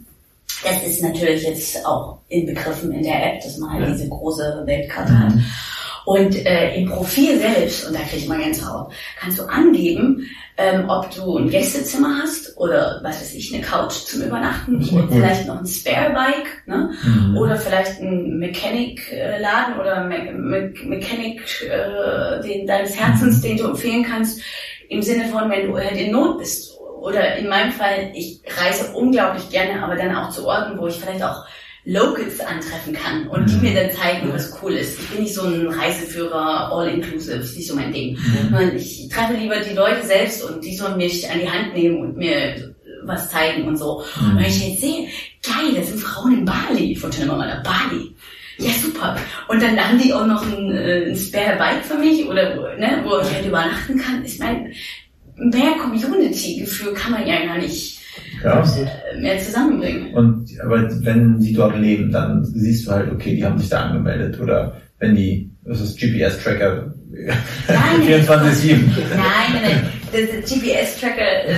[0.62, 3.90] Das ist natürlich jetzt auch inbegriffen in der App, dass man halt Ja.
[3.94, 5.32] diese große Weltkarte hat.
[6.04, 10.28] Und äh, im Profil selbst, und da kriege ich mal ganz Haut, kannst du angeben,
[10.56, 15.08] ähm, ob du ein Gästezimmer hast oder was weiß ich, eine Couch zum Übernachten, cool.
[15.10, 16.90] vielleicht noch ein Spare-Bike, ne?
[17.02, 17.36] Mhm.
[17.36, 24.04] Oder vielleicht ein Mechanic-Laden oder Me Me Mechanic äh, den, deines Herzens, den du empfehlen
[24.04, 24.40] kannst,
[24.88, 26.72] im Sinne von, wenn du halt in Not bist.
[27.00, 30.94] Oder in meinem Fall, ich reise unglaublich gerne, aber dann auch zu Orten, wo ich
[30.94, 31.44] vielleicht auch
[31.86, 33.62] Locals antreffen kann und die Mhm.
[33.62, 34.98] mir dann zeigen, was cool ist.
[34.98, 38.16] Ich bin nicht so ein Reiseführer, all-inclusive, ist nicht so mein Ding.
[38.16, 38.72] Mhm.
[38.76, 42.16] Ich treffe lieber die Leute selbst und die sollen mich an die Hand nehmen und
[42.16, 42.72] mir
[43.04, 44.02] was zeigen und so.
[44.20, 44.30] Mhm.
[44.30, 45.08] Und wenn ich jetzt sehe,
[45.42, 48.14] geil, das sind Frauen in Bali, von wir mal Bali.
[48.56, 49.16] Ja, super.
[49.48, 52.80] Und dann haben die auch noch ein, äh, ein Spare Bike für mich oder wo-
[52.80, 54.24] ne, wo ich halt übernachten kann.
[54.24, 54.70] Ich meine,
[55.36, 57.98] mehr Community-Gefühl kann man ja gar nicht
[58.44, 58.62] Ja.
[58.62, 60.14] äh, mehr zusammenbringen.
[60.14, 63.86] Und aber wenn die dort leben, dann siehst du halt, okay, die haben sich da
[63.86, 64.38] angemeldet.
[64.40, 66.92] Oder wenn die, das ist GPS-Tracker
[67.68, 68.24] Nein.
[68.26, 68.26] 24-7.
[68.28, 68.82] Nein,
[69.52, 69.88] nein, nein.
[70.12, 71.54] Der, GPS-Tracker, äh,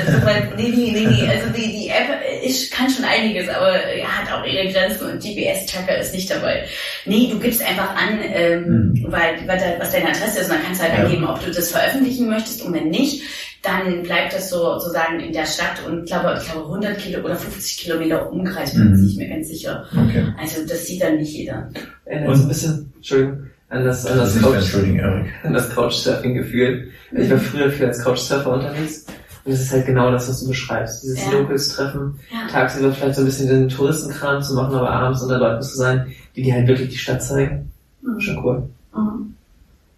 [0.57, 1.29] nee, nee, nee, nee.
[1.29, 2.09] Also die, die App
[2.43, 6.65] ist, kann schon einiges, aber äh, hat auch ihre Grenzen und GPS-Tracker ist nicht dabei.
[7.05, 10.81] Nee, du gibst einfach an, ähm, weil, weil was deine Adresse ist und dann kannst
[10.81, 11.05] du halt Ja.
[11.05, 13.23] angeben, ob du das veröffentlichen möchtest und wenn nicht,
[13.63, 17.21] dann bleibt das so sozusagen in der Stadt und ich glaube, ich glaube 100 Kilo
[17.25, 19.07] oder 50 Kilometer Umkreis, bin Mhm.
[19.07, 19.85] ich mir ganz sicher.
[19.93, 20.25] Okay.
[20.39, 21.69] Also das sieht dann nicht jeder.
[22.05, 26.89] Erinnert so ein bisschen, Entschuldigung, an das, an das Nicht mehr, Couch, an das Couchsurfing-Gefühl.
[27.13, 29.07] Ich war früher viel als Couchsurfer unterwegs.
[29.45, 31.03] Und das ist halt genau das, was du beschreibst.
[31.05, 31.33] Dieses Ja.
[31.33, 32.49] Locals treffen, Ja.
[32.51, 36.07] tagsüber vielleicht so ein bisschen den Touristenkram zu machen, aber abends unter Leuten zu sein,
[36.35, 37.71] die dir halt wirklich die Stadt zeigen.
[38.03, 38.21] Mhm.
[38.21, 38.69] Schon cool.
[38.97, 39.35] Mhm.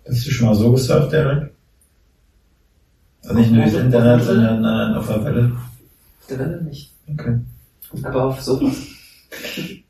[0.06, 1.50] Bist du schon mal so gesurft, Erik?
[3.34, 5.52] Nicht nur durchs Internet, sondern äh, auf der Welle.
[6.36, 6.94] Welle nicht.
[7.08, 7.38] Okay.
[8.02, 8.66] Aber auf Sofa.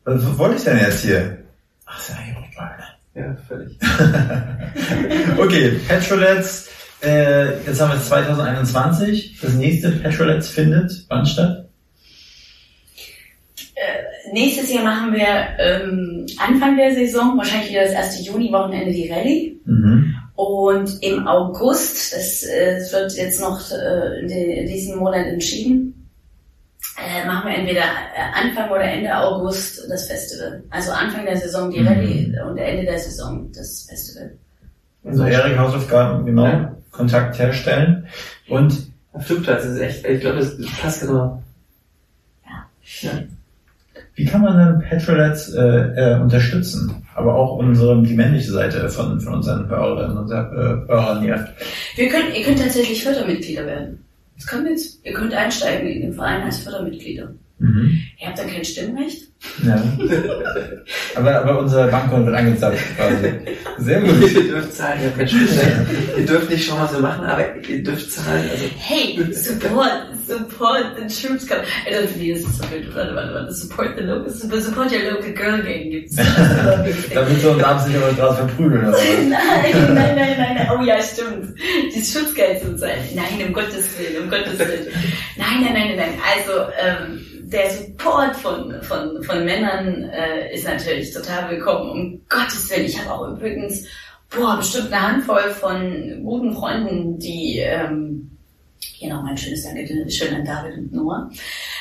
[0.05, 1.39] Was wollte ich denn jetzt hier?
[1.87, 2.85] Ach, ist ja eigentlich ne?
[3.15, 3.79] Ja, völlig.
[5.39, 6.69] Okay, Petrolets,
[7.03, 9.39] äh, jetzt haben wir 2021.
[9.41, 11.69] Das nächste Petrolets findet wann statt?
[14.33, 15.27] Nächstes Jahr machen wir
[15.59, 19.61] ähm, Anfang der Saison, wahrscheinlich wieder das erste Juni-Wochenende die Rallye.
[19.65, 20.15] Mhm.
[20.35, 25.98] Und im August, das äh, wird jetzt noch äh, in, den, in diesem Monat entschieden,
[27.07, 30.63] äh, machen wir entweder äh, Anfang oder Ende August das Festival.
[30.71, 31.89] Also Anfang der Saison die Mhm.
[31.89, 34.33] Rallye und Ende der Saison das Festival.
[35.05, 36.45] Also Erik Hausaufgaben, genau.
[36.45, 36.75] Ja.
[36.91, 38.07] Kontakt herstellen.
[38.49, 38.75] Und
[39.13, 41.43] Am Flugplatz ist echt, ich glaube, das passt genau.
[42.45, 42.67] Ja.
[43.03, 43.11] ja.
[44.15, 47.07] wie kann man dann Petrolets äh, äh, unterstützen?
[47.15, 51.49] Aber auch unsere, die männliche Seite von, von unseren Hörerinnen und äh, Hörern hier.
[51.97, 54.05] Wir können, ihr könnt tatsächlich Fördermitglieder werden.
[54.39, 57.35] Das könnt jetzt, ihr könnt einsteigen in den Verein als Fördermitglieder.
[57.61, 58.01] Mhm.
[58.21, 59.29] Ihr habt dann kein Stimmrecht.
[59.65, 59.77] Ja.
[61.17, 63.33] aber, aber unser Bankkonto wird angezapft quasi.
[63.79, 64.33] Sehr gut.
[64.33, 65.77] Ihr dürft zahlen, ihr habt kein Stimmrecht.
[66.17, 68.49] Ihr dürft nicht schon was wir machen, aber ihr dürft zahlen.
[68.51, 71.47] Also, Hey, support, support the troops.
[71.47, 72.95] Don't think das ist so gut.
[72.95, 73.53] Warte, warte, warte.
[73.53, 76.17] Support the local, support your local girl gang gibt's.
[76.17, 78.87] Damit so ein Abend sich aber gerade verprügeln.
[78.89, 79.03] Oder was?
[79.29, 80.69] Nein, nein, nein, nein, nein.
[80.77, 81.55] Oh ja, stimmt.
[81.95, 82.99] Die Schutzgeld sind sein.
[83.15, 84.87] Nein, um Gottes Willen, um Gottes Willen.
[85.37, 86.19] Nein, nein, nein, nein, nein.
[86.37, 87.21] Also, ähm,
[87.51, 91.91] der Support von, von, von Männern äh, ist natürlich total willkommen.
[91.91, 92.87] Um Gottes Willen.
[92.87, 93.87] Ich habe auch übrigens,
[94.29, 98.31] boah, bestimmt eine Handvoll von guten Freunden, die, ähm,
[98.81, 101.31] hier noch mein schönes Danke, schön an David und Noah,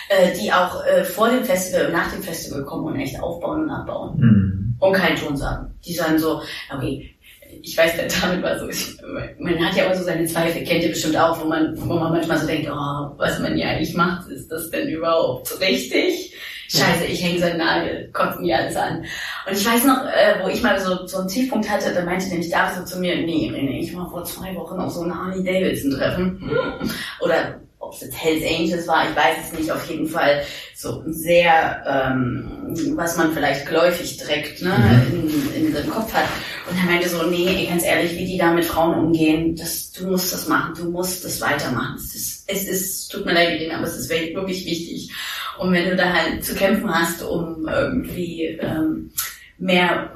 [0.09, 3.63] äh, die auch äh, vor dem Festival und nach dem Festival kommen und echt aufbauen
[3.63, 4.75] und abbauen Mhm.
[4.79, 5.73] und keinen Ton sagen.
[5.85, 6.41] Die sagen so,
[6.73, 7.13] okay,
[7.61, 8.97] ich weiß, der David war so, ich,
[9.39, 12.11] man hat ja immer so seine Zweifel, kennt ihr bestimmt auch, wo man, wo man
[12.11, 16.35] manchmal so denkt, oh, was man ja eigentlich macht, ist das denn überhaupt richtig?
[16.69, 19.05] Scheiße, ich hänge seinen Nagel, kotzt mir alles an.
[19.47, 22.27] Und ich weiß noch, äh, wo ich mal so, so einen Tiefpunkt hatte, da meinte
[22.27, 25.17] nämlich David so zu mir, nee, René, ich war vor zwei Wochen auf so ein
[25.17, 26.41] Harley Davidson Treffen.
[26.41, 26.91] Hm.
[27.21, 30.43] Oder ob es jetzt Hells Angels war, ich weiß es nicht, auf jeden Fall
[30.75, 36.25] so sehr, ähm, was man vielleicht geläufig direkt ne, in, in seinem Kopf hat.
[36.69, 39.91] Und er meinte so, nee, ey, ganz ehrlich, wie die da mit Frauen umgehen, das,
[39.91, 41.95] du musst das machen, du musst das weitermachen.
[41.97, 45.09] Es ist, es ist tut mir leid, aber es ist wirklich wichtig.
[45.57, 49.11] Und wenn du da halt zu kämpfen hast, um irgendwie ähm,
[49.57, 50.11] mehr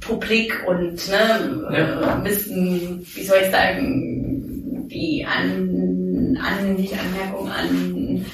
[0.00, 2.18] Publik und ne, Ja.
[2.18, 5.75] äh, bisschen, wie soll ich sagen, die an,
[6.40, 8.26] an nicht Anmerkung an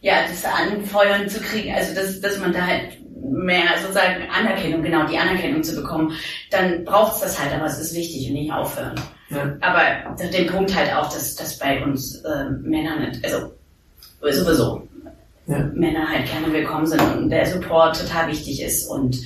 [0.00, 2.98] ja, das Anfeuern zu kriegen, also dass, dass man da halt
[3.30, 6.12] mehr sozusagen Anerkennung, genau, die Anerkennung zu bekommen,
[6.50, 8.96] dann braucht's das halt, aber es ist wichtig und nicht aufhören.
[9.30, 9.56] Ja.
[9.60, 13.52] Aber den Punkt halt auch, dass, dass bei uns ähm, Männer nicht, also
[14.20, 14.88] sowieso
[15.46, 15.58] Ja.
[15.72, 19.16] Männer halt gerne willkommen sind und der Support total wichtig ist und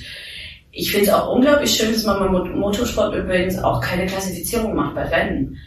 [0.71, 4.75] ich finde es auch unglaublich schön, dass man beim Mot- Motorsport übrigens auch keine Klassifizierung
[4.75, 5.57] macht bei Rennen.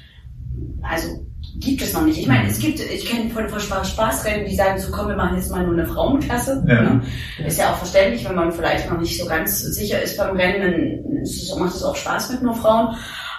[0.82, 1.26] Also
[1.60, 2.18] gibt es noch nicht.
[2.18, 5.16] Ich meine, es gibt, ich kenne von, von Spaß, Spaßrennen, die sagen so, komm, wir
[5.16, 6.64] machen jetzt mal nur eine Frauenklasse.
[6.66, 6.82] Ja.
[6.82, 7.02] Ne?
[7.46, 10.62] Ist ja auch verständlich, wenn man vielleicht noch nicht so ganz sicher ist beim Rennen,
[11.04, 12.96] dann ist es, macht es auch Spaß mit nur Frauen.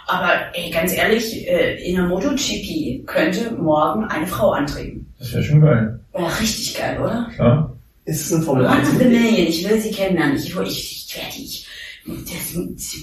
[0.07, 5.07] Aber ey, ganz ehrlich, äh, in der MotoGP könnte morgen eine Frau antreten.
[5.17, 5.99] Das wäre schon geil.
[6.11, 7.29] Wäre richtig geil, oder?
[7.35, 7.77] Klar.
[8.05, 8.89] Ist es ein Formel One 1?
[8.89, 10.35] of the Million, ich will sie kennenlernen.
[10.35, 11.67] Ich, ich, ich werde die, ich,
[12.05, 12.55] das,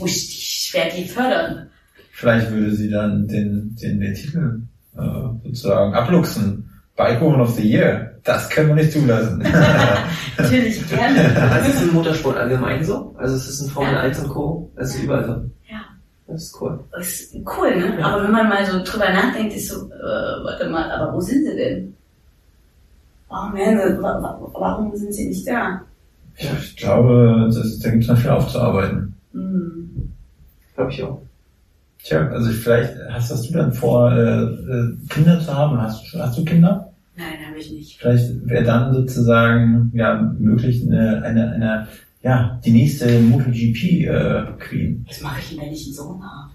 [0.07, 1.71] ich, ich werde die fördern.
[2.13, 4.61] Vielleicht würde sie dann den, den, den Titel
[4.97, 5.01] äh,
[5.45, 6.65] sozusagen abluchsen.
[6.97, 8.17] Bikewoman of the Year.
[8.25, 9.39] Das können wir nicht zulassen.
[10.39, 11.37] Natürlich, gerne.
[11.53, 13.15] Also ist es im Motorsport allgemein so?
[13.19, 14.71] Also es ist ein Formel 1 und Co.
[14.77, 15.33] Das ist überall so.
[15.71, 15.81] Ja.
[16.27, 16.81] Das ist cool.
[16.93, 18.05] Das ist cool, ne?
[18.05, 21.45] Aber wenn man mal so drüber nachdenkt, ist so, äh, warte mal, aber wo sind
[21.45, 21.95] sie denn?
[23.29, 25.81] Warum, werden sie, wa- wa- warum sind sie nicht da?
[26.39, 29.15] Ja, ich glaube, das, da gibt es noch viel aufzuarbeiten.
[29.33, 30.13] Hm.
[30.75, 31.21] Glaube ich auch.
[32.03, 35.81] Tja, also vielleicht hast, hast du dann vor, äh, äh, Kinder zu haben?
[35.81, 36.93] Hast hast du Kinder?
[37.17, 37.99] Nein, habe ich nicht.
[37.99, 41.89] Vielleicht wäre dann sozusagen ja möglich eine, eine, eine
[42.23, 45.05] ja die nächste MotoGP äh, Queen.
[45.09, 46.51] Was mache ich denn, wenn ich einen Sohn habe?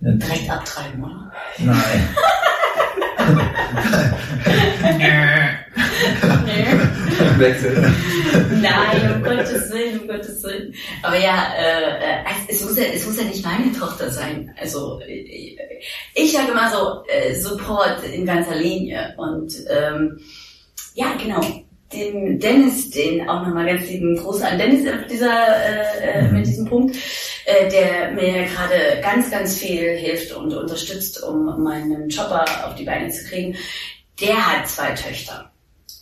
[0.00, 1.32] Direkt abtreiben, oder?
[1.58, 1.74] nein.
[7.38, 7.92] Wechsel.
[8.60, 10.74] Nein, um Gottes Willen, um Gottes Willen.
[11.02, 14.54] Aber ja, äh, äh, es, muss ja, es muss ja nicht meine Tochter sein.
[14.60, 15.56] Also äh,
[16.14, 19.14] ich sage immer so, äh, Support in ganzer Linie.
[19.16, 20.18] Und ähm,
[20.94, 21.40] ja, genau,
[21.92, 26.66] dem Dennis, den auch nochmal ganz lieben Gruß an Dennis dieser, äh, äh, mit diesem
[26.66, 26.96] Punkt,
[27.46, 32.84] äh, der mir gerade ganz, ganz viel hilft und unterstützt, um meinen Chopper auf die
[32.84, 33.56] Beine zu kriegen.
[34.20, 35.50] Der hat zwei Töchter.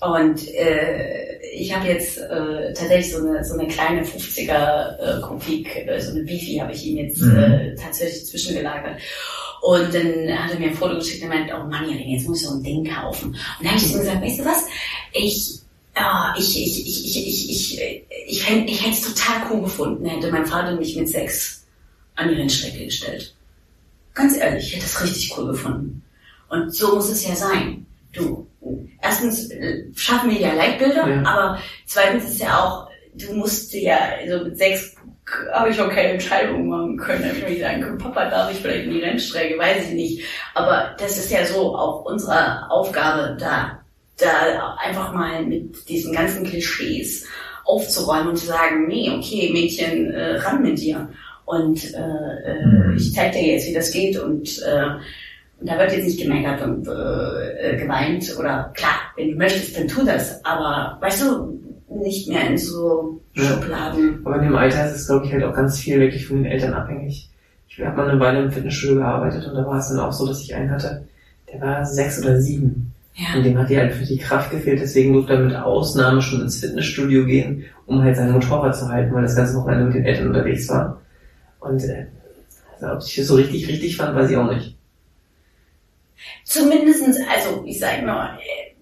[0.03, 5.77] Und äh, ich habe jetzt äh, tatsächlich so eine, so eine kleine 50er äh, Kopik,
[5.87, 7.37] äh, so eine Beefy habe ich ihm jetzt Mhm.
[7.37, 9.01] äh, tatsächlich zwischengelagert.
[9.61, 12.49] Und dann hat er mir ein Foto geschickt und meint, oh Mann, jetzt muss ich
[12.49, 13.29] so ein Ding kaufen.
[13.29, 14.65] Und dann habe ich ihm gesagt, weißt du was,
[15.13, 15.59] ich,
[15.95, 20.05] ja, ich, ich, ich, ich, ich, ich, ich, hätte ich hätte es total cool gefunden,
[20.05, 21.65] hätte mein Vater mich mit sechs
[22.17, 23.33] an die Rennstrecke gestellt.
[24.15, 26.03] Ganz ehrlich, ich hätte es richtig cool gefunden.
[26.49, 27.87] Und so muss es ja sein.
[28.13, 28.47] Du,
[29.01, 31.23] erstens äh, schaffen wir ja Leitbilder, Ja.
[31.25, 34.95] aber zweitens ist ja auch, du musst ja, also mit sechs
[35.53, 37.23] habe ich auch keine Entscheidung machen können.
[37.23, 39.57] Da hab ich mir sagen, Papa, darf ich vielleicht in die Rennstrecke?
[39.59, 40.25] Weiß ich nicht.
[40.55, 43.81] Aber das ist ja so auch unsere Aufgabe, da,
[44.19, 47.27] da einfach mal mit diesen ganzen Klischees
[47.65, 51.09] aufzuräumen und zu sagen, nee, okay, Mädchen, äh, ran mit dir.
[51.45, 52.97] Und äh, äh, Mhm.
[52.97, 54.87] ich zeig dir jetzt, wie das geht und äh,
[55.63, 59.79] und da wird jetzt nicht gemeckert und äh, äh, geweint oder klar, wenn du möchtest,
[59.79, 60.45] dann tu das.
[60.45, 61.61] Aber weißt du,
[62.03, 63.45] nicht mehr in so Ja.
[63.45, 64.21] Schubladen.
[64.25, 66.47] Aber in dem Alter ist es, glaube ich, halt auch ganz viel wirklich von den
[66.53, 67.29] Eltern abhängig.
[67.69, 70.27] Ich habe mal eine Weile im Fitnessstudio gearbeitet und da war es dann auch so,
[70.27, 71.05] dass ich einen hatte,
[71.53, 72.93] der war sechs oder sieben.
[73.35, 73.43] Und Ja.
[73.43, 76.59] dem hat die halt für die Kraft gefehlt, deswegen durfte er mit Ausnahme schon ins
[76.61, 80.29] Fitnessstudio gehen, um halt sein Motorrad zu halten, weil das ganze Wochenende mit den Eltern
[80.29, 81.01] unterwegs war.
[81.61, 82.07] Und äh,
[82.81, 84.72] also, ob ich das so richtig, richtig fand, weiß ich auch nicht.
[86.45, 88.73] Zumindestens, also ich sag mal, äh,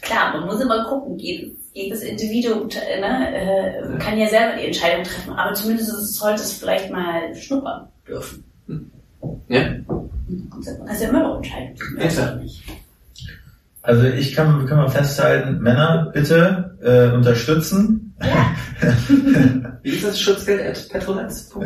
[0.00, 4.66] klar, man muss immer gucken, jedes, jedes Individuum äh, ne, äh, kann ja selber die
[4.66, 8.44] Entscheidung treffen, aber zumindest sollte es vielleicht mal schnuppern dürfen.
[9.48, 9.62] Ja?
[9.62, 10.50] Dann
[10.86, 11.76] kannst du ja immer noch entscheiden.
[11.98, 12.40] Ja.
[13.84, 18.14] Also ich kann, können mal festhalten, Männer, bitte äh, unterstützen.
[19.82, 21.64] Wie ist das Schutzgeld at petroletz.com?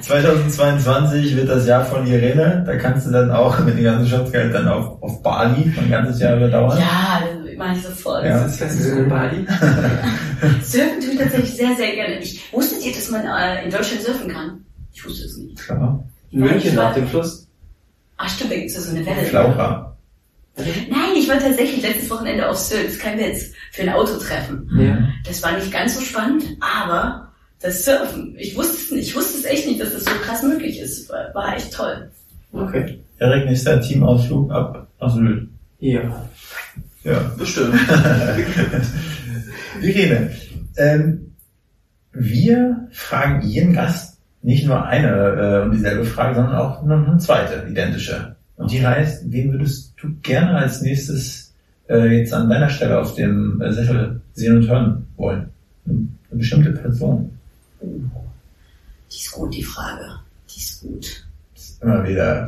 [0.00, 2.62] 2022 wird das Jahr von Irene.
[2.64, 6.20] Da kannst du dann auch mit dem ganzen Schutzgeld dann auf, auf Bali ein ganzes
[6.20, 6.78] Jahr überdauern.
[6.78, 8.24] Ja, das mache ich sofort.
[8.24, 8.44] Ja.
[8.44, 9.46] Das ist Festival in Bali.
[10.62, 12.18] Surfen tue ich tatsächlich sehr, sehr gerne.
[12.20, 14.64] Ich wusstet ihr, dass man äh, in Deutschland surfen kann?
[14.92, 15.58] Ich wusste es nicht.
[15.58, 16.04] Klar.
[16.30, 17.43] In München auf dem Fluss.
[18.16, 19.26] Ach stimmt, da gibt es so eine Welle.
[19.26, 19.96] Flaucher.
[20.56, 24.70] Nein, ich war tatsächlich letztes Wochenende auf Sylt, ist kein Witz, für ein Autotreffen.
[24.78, 25.08] Ja.
[25.26, 29.38] Das war nicht ganz so spannend, aber das Surfen, ich wusste es nicht, ich wusste
[29.38, 31.08] es echt nicht, dass das so krass möglich ist.
[31.08, 32.08] War, war echt toll.
[32.52, 33.00] Okay.
[33.18, 35.48] Erik, nächster Teamausflug ab nach Sylt.
[35.80, 36.28] Ja.
[37.02, 37.18] Ja.
[37.36, 37.74] Bestimmt.
[39.82, 40.30] Irene,
[40.76, 41.34] ähm,
[42.12, 44.13] wir fragen jeden Gast
[44.44, 48.36] nicht nur eine äh, und dieselbe Frage, sondern auch eine zweite, identische.
[48.56, 51.54] Und die heißt, wen würdest du gerne als nächstes
[51.88, 55.48] äh, jetzt an deiner Stelle auf dem äh, Sessel sehen und hören wollen?
[55.86, 57.36] Eine bestimmte Person.
[57.80, 60.04] Die ist gut, die Frage.
[60.54, 61.26] Die ist gut.
[61.54, 62.46] Das ist immer wieder,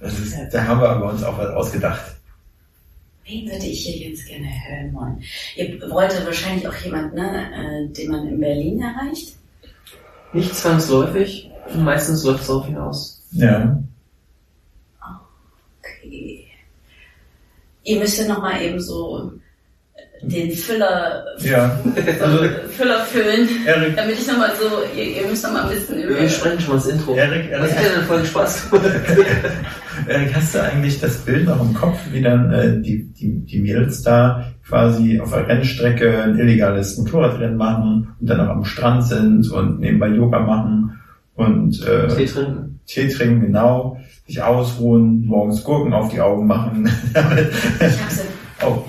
[0.00, 2.16] das ist, da haben wir aber uns auch was ausgedacht.
[3.26, 5.22] Wen würde ich hier jetzt gerne hören wollen?
[5.56, 9.36] Ihr wollt wahrscheinlich auch jemand, ne, äh, den man in Berlin erreicht?
[10.34, 11.50] Nicht zwangsläufig.
[11.76, 13.22] Meistens läuft es darauf hinaus.
[13.30, 13.82] Ja.
[15.80, 16.46] Okay.
[17.84, 19.32] Ihr müsst ja nochmal eben so
[20.28, 21.78] den Füller, Ja.
[22.20, 22.44] Also,
[22.76, 26.20] Füller füllen, Erik, damit ich nochmal so, ihr, ihr müsst nochmal ein bisschen über...
[26.20, 27.14] Wir sprechen schon mal das Intro.
[27.14, 28.70] Erik, Erik, hat dir denn voll Spaß?
[30.08, 33.60] Erik, hast du eigentlich das Bild noch im Kopf, wie dann äh, die, die, die
[33.60, 39.04] Mädels da quasi auf der Rennstrecke ein illegales Motorradrennen machen und dann auch am Strand
[39.04, 41.00] sind und nebenbei Yoga machen
[41.34, 42.80] und äh, Tee trinken.
[42.86, 46.88] Tee trinken, genau, sich ausruhen, morgens Gurken auf die Augen machen.
[47.80, 48.22] Ich hab sie,
[48.64, 48.84] oh.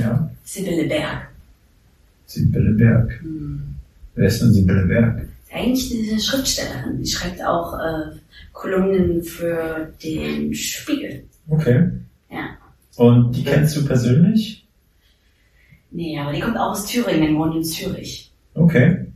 [0.00, 1.28] Ja, Sibylle Berg.
[2.26, 3.20] Sibylle Berg.
[3.22, 3.74] Hm.
[4.14, 5.28] Wer ist denn Sibylle Berg?
[5.52, 7.02] Eigentlich eine Schriftstellerin.
[7.02, 8.16] Die schreibt auch äh,
[8.52, 11.24] Kolumnen für den Spiegel.
[11.48, 11.88] Okay.
[12.30, 12.50] Ja.
[12.96, 14.66] Und die kennst du persönlich?
[15.90, 18.30] Nee, aber die kommt auch aus Thüringen, wohnt in Zürich.
[18.54, 19.06] Okay.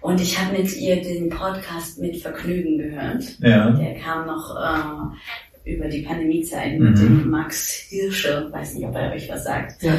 [0.00, 3.38] Und ich habe mit ihr den Podcast mit Vergnügen gehört.
[3.38, 3.70] Ja.
[3.70, 5.16] Der kam noch äh,
[5.64, 6.84] über die Pandemiezeit Mhm.
[6.90, 8.48] mit dem Max Hirsche.
[8.50, 9.82] Weiß nicht, ob er euch was sagt.
[9.82, 9.92] Ja.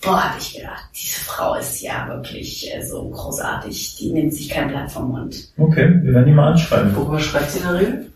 [0.00, 3.96] Boah, hab ich gedacht, diese Frau ist ja wirklich äh, so großartig.
[3.96, 5.52] Die nimmt sich kein Blatt vom Mund.
[5.56, 6.94] Okay, wir werden die mal anschreiben.
[6.94, 8.12] Worüber schreibt sie in der Regel?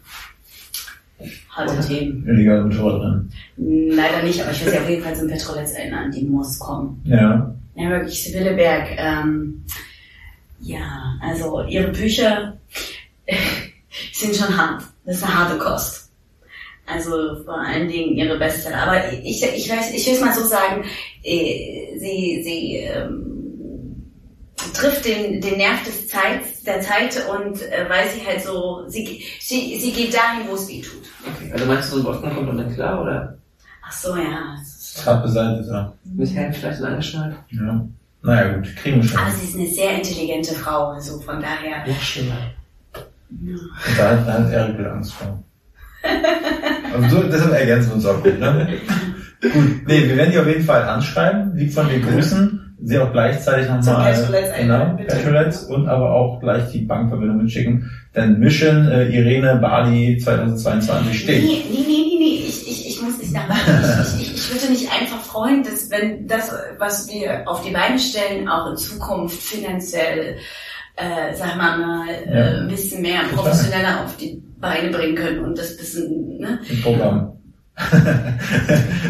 [1.50, 2.26] Harte Themen.
[2.28, 3.32] Illegale Motorradrennen.
[3.56, 6.10] Leider nicht, aber ich will sie auf jeden Fall zum Petrolets erinnern.
[6.10, 7.00] Die muss kommen.
[7.04, 7.52] Ja.
[7.74, 8.88] Ja, wirklich, Sibylle Berg.
[8.96, 9.64] Ähm,
[10.60, 12.56] ja, also ihre Bücher
[14.12, 14.82] sind schon hart.
[15.04, 16.01] Das ist eine harte Kost.
[16.86, 18.82] Also vor allen Dingen ihre Bestseller.
[18.82, 20.84] Aber ich, ich weiß, ich will es mal so sagen,
[21.22, 23.32] äh, sie, sie ähm,
[24.74, 29.24] trifft den, den Nerv des Zeit, der Zeit und äh, weil sie halt so, sie,
[29.40, 31.02] sie, sie geht dahin, wo es weh tut.
[31.34, 33.38] Okay, also meinst du, so ein Wolfgang kommt dann klar, oder?
[33.84, 34.56] Ach so, ja.
[35.06, 35.92] Hart beseitigt, ja.
[36.04, 37.36] Mit Helm vielleicht und angeschnallt?
[37.50, 37.86] ja.
[38.24, 39.18] Naja, gut, kriegen wir schon.
[39.18, 41.84] Aber sie ist eine sehr intelligente Frau, also von daher.
[41.86, 42.52] Noch schlimmer.
[43.96, 45.42] Da hat, da hat Erik wieder Angst vor.
[46.94, 48.68] Aber so, deshalb ergänzen wir uns auch gut, ne?
[49.42, 49.52] Gut,
[49.86, 53.68] nee, wir werden die auf jeden Fall anschreiben, lieb von dir grüßen, sie auch gleichzeitig
[53.68, 54.96] nochmal, Petrolets genau.
[55.08, 61.14] Petrolets und aber auch gleich die Bankverbindung mitschicken, denn Mission äh, Irene Bali 2022 Nee,
[61.14, 61.42] steht.
[61.42, 62.44] nee, nee, nee, nee.
[62.48, 63.74] Ich, ich, ich muss nicht nachmachen.
[64.20, 67.98] Ich, ich, ich würde mich einfach freuen, dass wenn das, was wir auf die Beine
[67.98, 70.36] stellen, auch in Zukunft finanziell,
[70.96, 75.58] äh, sagen wir mal, äh, ein bisschen mehr professioneller auf die Beine bringen können und
[75.58, 76.58] das bisschen, ne?
[76.68, 77.28] Im Programm.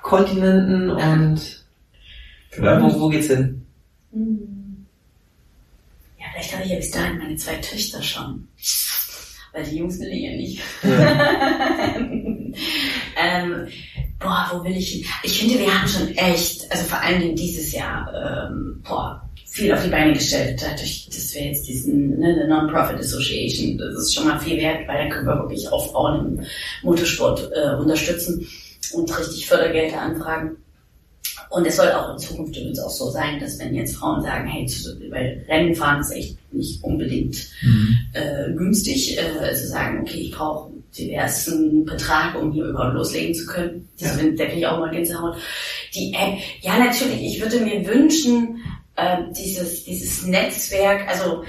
[0.01, 1.62] Kontinenten und
[2.53, 2.83] Vielleicht.
[2.83, 3.67] wo, wo geht's hin?
[4.13, 4.87] Hm.
[6.19, 8.47] Ja, vielleicht habe ich ja bis dahin meine zwei Töchter schon.
[9.53, 10.61] Weil die Jungs will ich ja nicht.
[13.23, 13.69] ähm,
[14.19, 15.05] boah, wo will ich hin?
[15.23, 19.73] Ich finde, wir haben schon echt, also vor allen Dingen dieses Jahr, ähm, boah, viel
[19.73, 24.15] auf die Beine gestellt, dadurch, dass wir jetzt diesen, ne, eine Non-Profit Association, das ist
[24.15, 26.47] schon mal viel wert, weil dann können wir wirklich Aufbauen im
[26.83, 28.47] Motorsport äh, unterstützen
[28.93, 30.57] und richtig Fördergelder anfragen.
[31.51, 34.49] Und es soll auch in Zukunft übrigens auch so sein, dass wenn jetzt Frauen sagen,
[34.49, 37.99] hey, zu- weil Rennen fahren ist echt nicht unbedingt Mhm.
[38.15, 43.47] äh, günstig, äh, zu sagen, okay, ich brauche diversen Betrag, um hier überhaupt loslegen zu
[43.47, 43.89] können.
[44.01, 44.23] Das Ja.
[44.37, 45.37] da kriege ich auch mal Gänsehaut.
[45.95, 48.63] Die App, ja natürlich, ich würde mir wünschen,
[48.97, 51.45] äh, dieses, dieses Netzwerk, also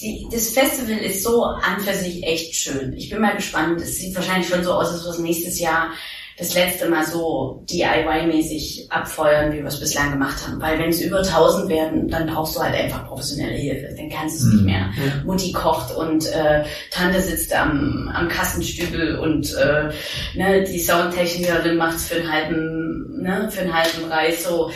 [0.00, 2.92] die, das Festival ist so an für sich echt schön.
[2.94, 3.80] Ich bin mal gespannt.
[3.80, 5.90] Es sieht wahrscheinlich schon so aus, als es nächstes Jahr
[6.38, 10.60] das letzte Mal so DIY-mäßig abfeuern, wie wir es bislang gemacht haben.
[10.60, 13.94] Weil wenn es über 1000 werden, dann brauchst du halt einfach professionelle Hilfe.
[13.96, 14.66] Dann kannst du es nicht Mhm.
[14.66, 14.90] mehr.
[15.24, 19.90] Mutti kocht und äh, Tante sitzt am, am Kassenstübel und äh,
[20.36, 24.70] ne, die Soundtechnikerin macht für einen halben, ne, für einen halben Reis so,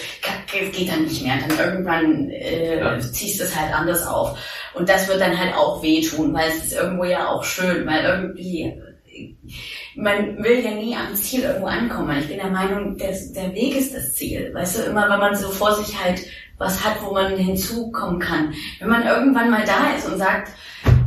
[0.72, 1.36] geht dann nicht mehr.
[1.48, 2.98] Dann irgendwann äh, Ja.
[3.00, 4.38] ziehst du es halt anders auf.
[4.74, 8.04] Und das wird dann halt auch wehtun, weil es ist irgendwo ja auch schön, weil
[8.04, 8.74] irgendwie
[9.96, 12.16] man will ja nie am Ziel irgendwo ankommen.
[12.18, 14.52] Ich bin der Meinung, der, der Weg ist das Ziel.
[14.54, 16.20] Weißt du, immer wenn man so vor sich halt
[16.58, 18.52] was hat, wo man hinzukommen kann.
[18.80, 20.48] Wenn man irgendwann mal da ist und sagt,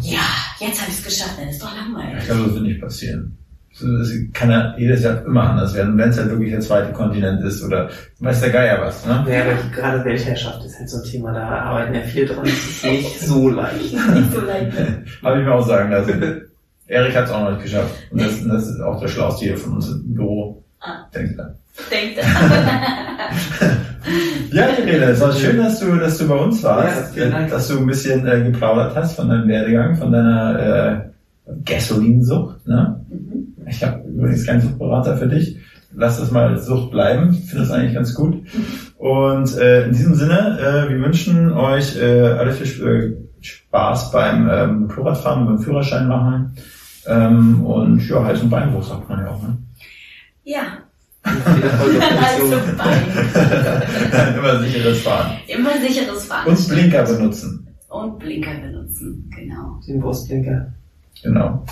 [0.02, 0.20] ja,
[0.60, 2.20] jetzt habe ich es geschafft, dann ist doch langweilig.
[2.20, 3.36] Ich glaube, das wird nicht passieren.
[3.82, 7.42] Das kann ja jedes Jahr immer anders werden, wenn es halt wirklich der zweite Kontinent
[7.46, 7.90] ist oder
[8.20, 9.26] weiß der Geier was, ne?
[9.30, 12.54] Ja, aber gerade Weltherrschaft ist halt so ein Thema, da arbeiten ja viel dran, das
[12.54, 13.94] ist nicht so leicht.
[13.94, 14.72] Nicht so leicht.
[15.24, 16.49] Habe ich mir auch sagen lassen.
[16.90, 17.96] Erik hat es auch noch nicht geschafft.
[18.12, 20.64] Und das, das ist auch der Schlauste hier von uns im Büro.
[20.80, 21.06] Ah.
[21.14, 21.56] Denkt er.
[21.92, 22.20] Denkt
[24.52, 26.98] Ja, Irene, es war schön, dass du, dass du bei uns warst.
[26.98, 27.52] Ja, vielen Dank.
[27.52, 31.06] Dass du ein bisschen äh, geplaudert hast von deinem Werdegang, von deiner
[31.48, 32.68] äh, Gasolinsucht.
[32.68, 33.00] Ne?
[33.10, 33.54] Mhm.
[33.68, 35.58] Ich habe übrigens keinen Suchtberater für dich.
[35.96, 37.34] Lass das mal Sucht bleiben.
[37.34, 38.44] Ich finde das eigentlich ganz gut.
[38.98, 44.50] Und äh, in diesem Sinne, äh, wir wünschen euch äh, alle viel äh, Spaß beim
[44.52, 46.56] ähm, Motorradfahren, beim Führerschein machen.
[47.06, 49.42] Ähm, und ja, Hals- und Beinbruch sagt man ja auch.
[49.42, 49.58] Ne?
[50.44, 50.80] Ja,
[51.24, 52.50] also.
[52.78, 54.36] Bein.
[54.38, 55.38] Immer sicheres Fahren.
[55.48, 56.48] Immer sicheres Fahren.
[56.48, 57.68] Und Blinker benutzen.
[57.90, 59.80] Und Blinker benutzen, genau.
[59.88, 60.74] Den Brustblinker.
[61.24, 61.66] Genau.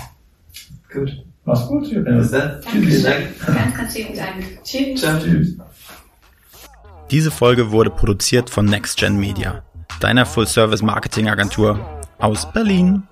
[0.92, 1.24] Gut.
[1.44, 2.18] Mach's gut, Irene.
[2.18, 2.60] Bis dann.
[2.62, 2.86] Danke.
[2.86, 3.46] Vielen Dank.
[3.46, 4.64] Ganz, ganz vielen Dank.
[4.64, 5.00] Tschüss.
[5.00, 5.18] Ciao.
[5.18, 5.56] Tschüss.
[7.10, 9.62] Diese Folge wurde produziert von NextGen Media,
[10.00, 11.78] deiner Full-Service-Marketing-Agentur
[12.18, 13.07] aus Berlin.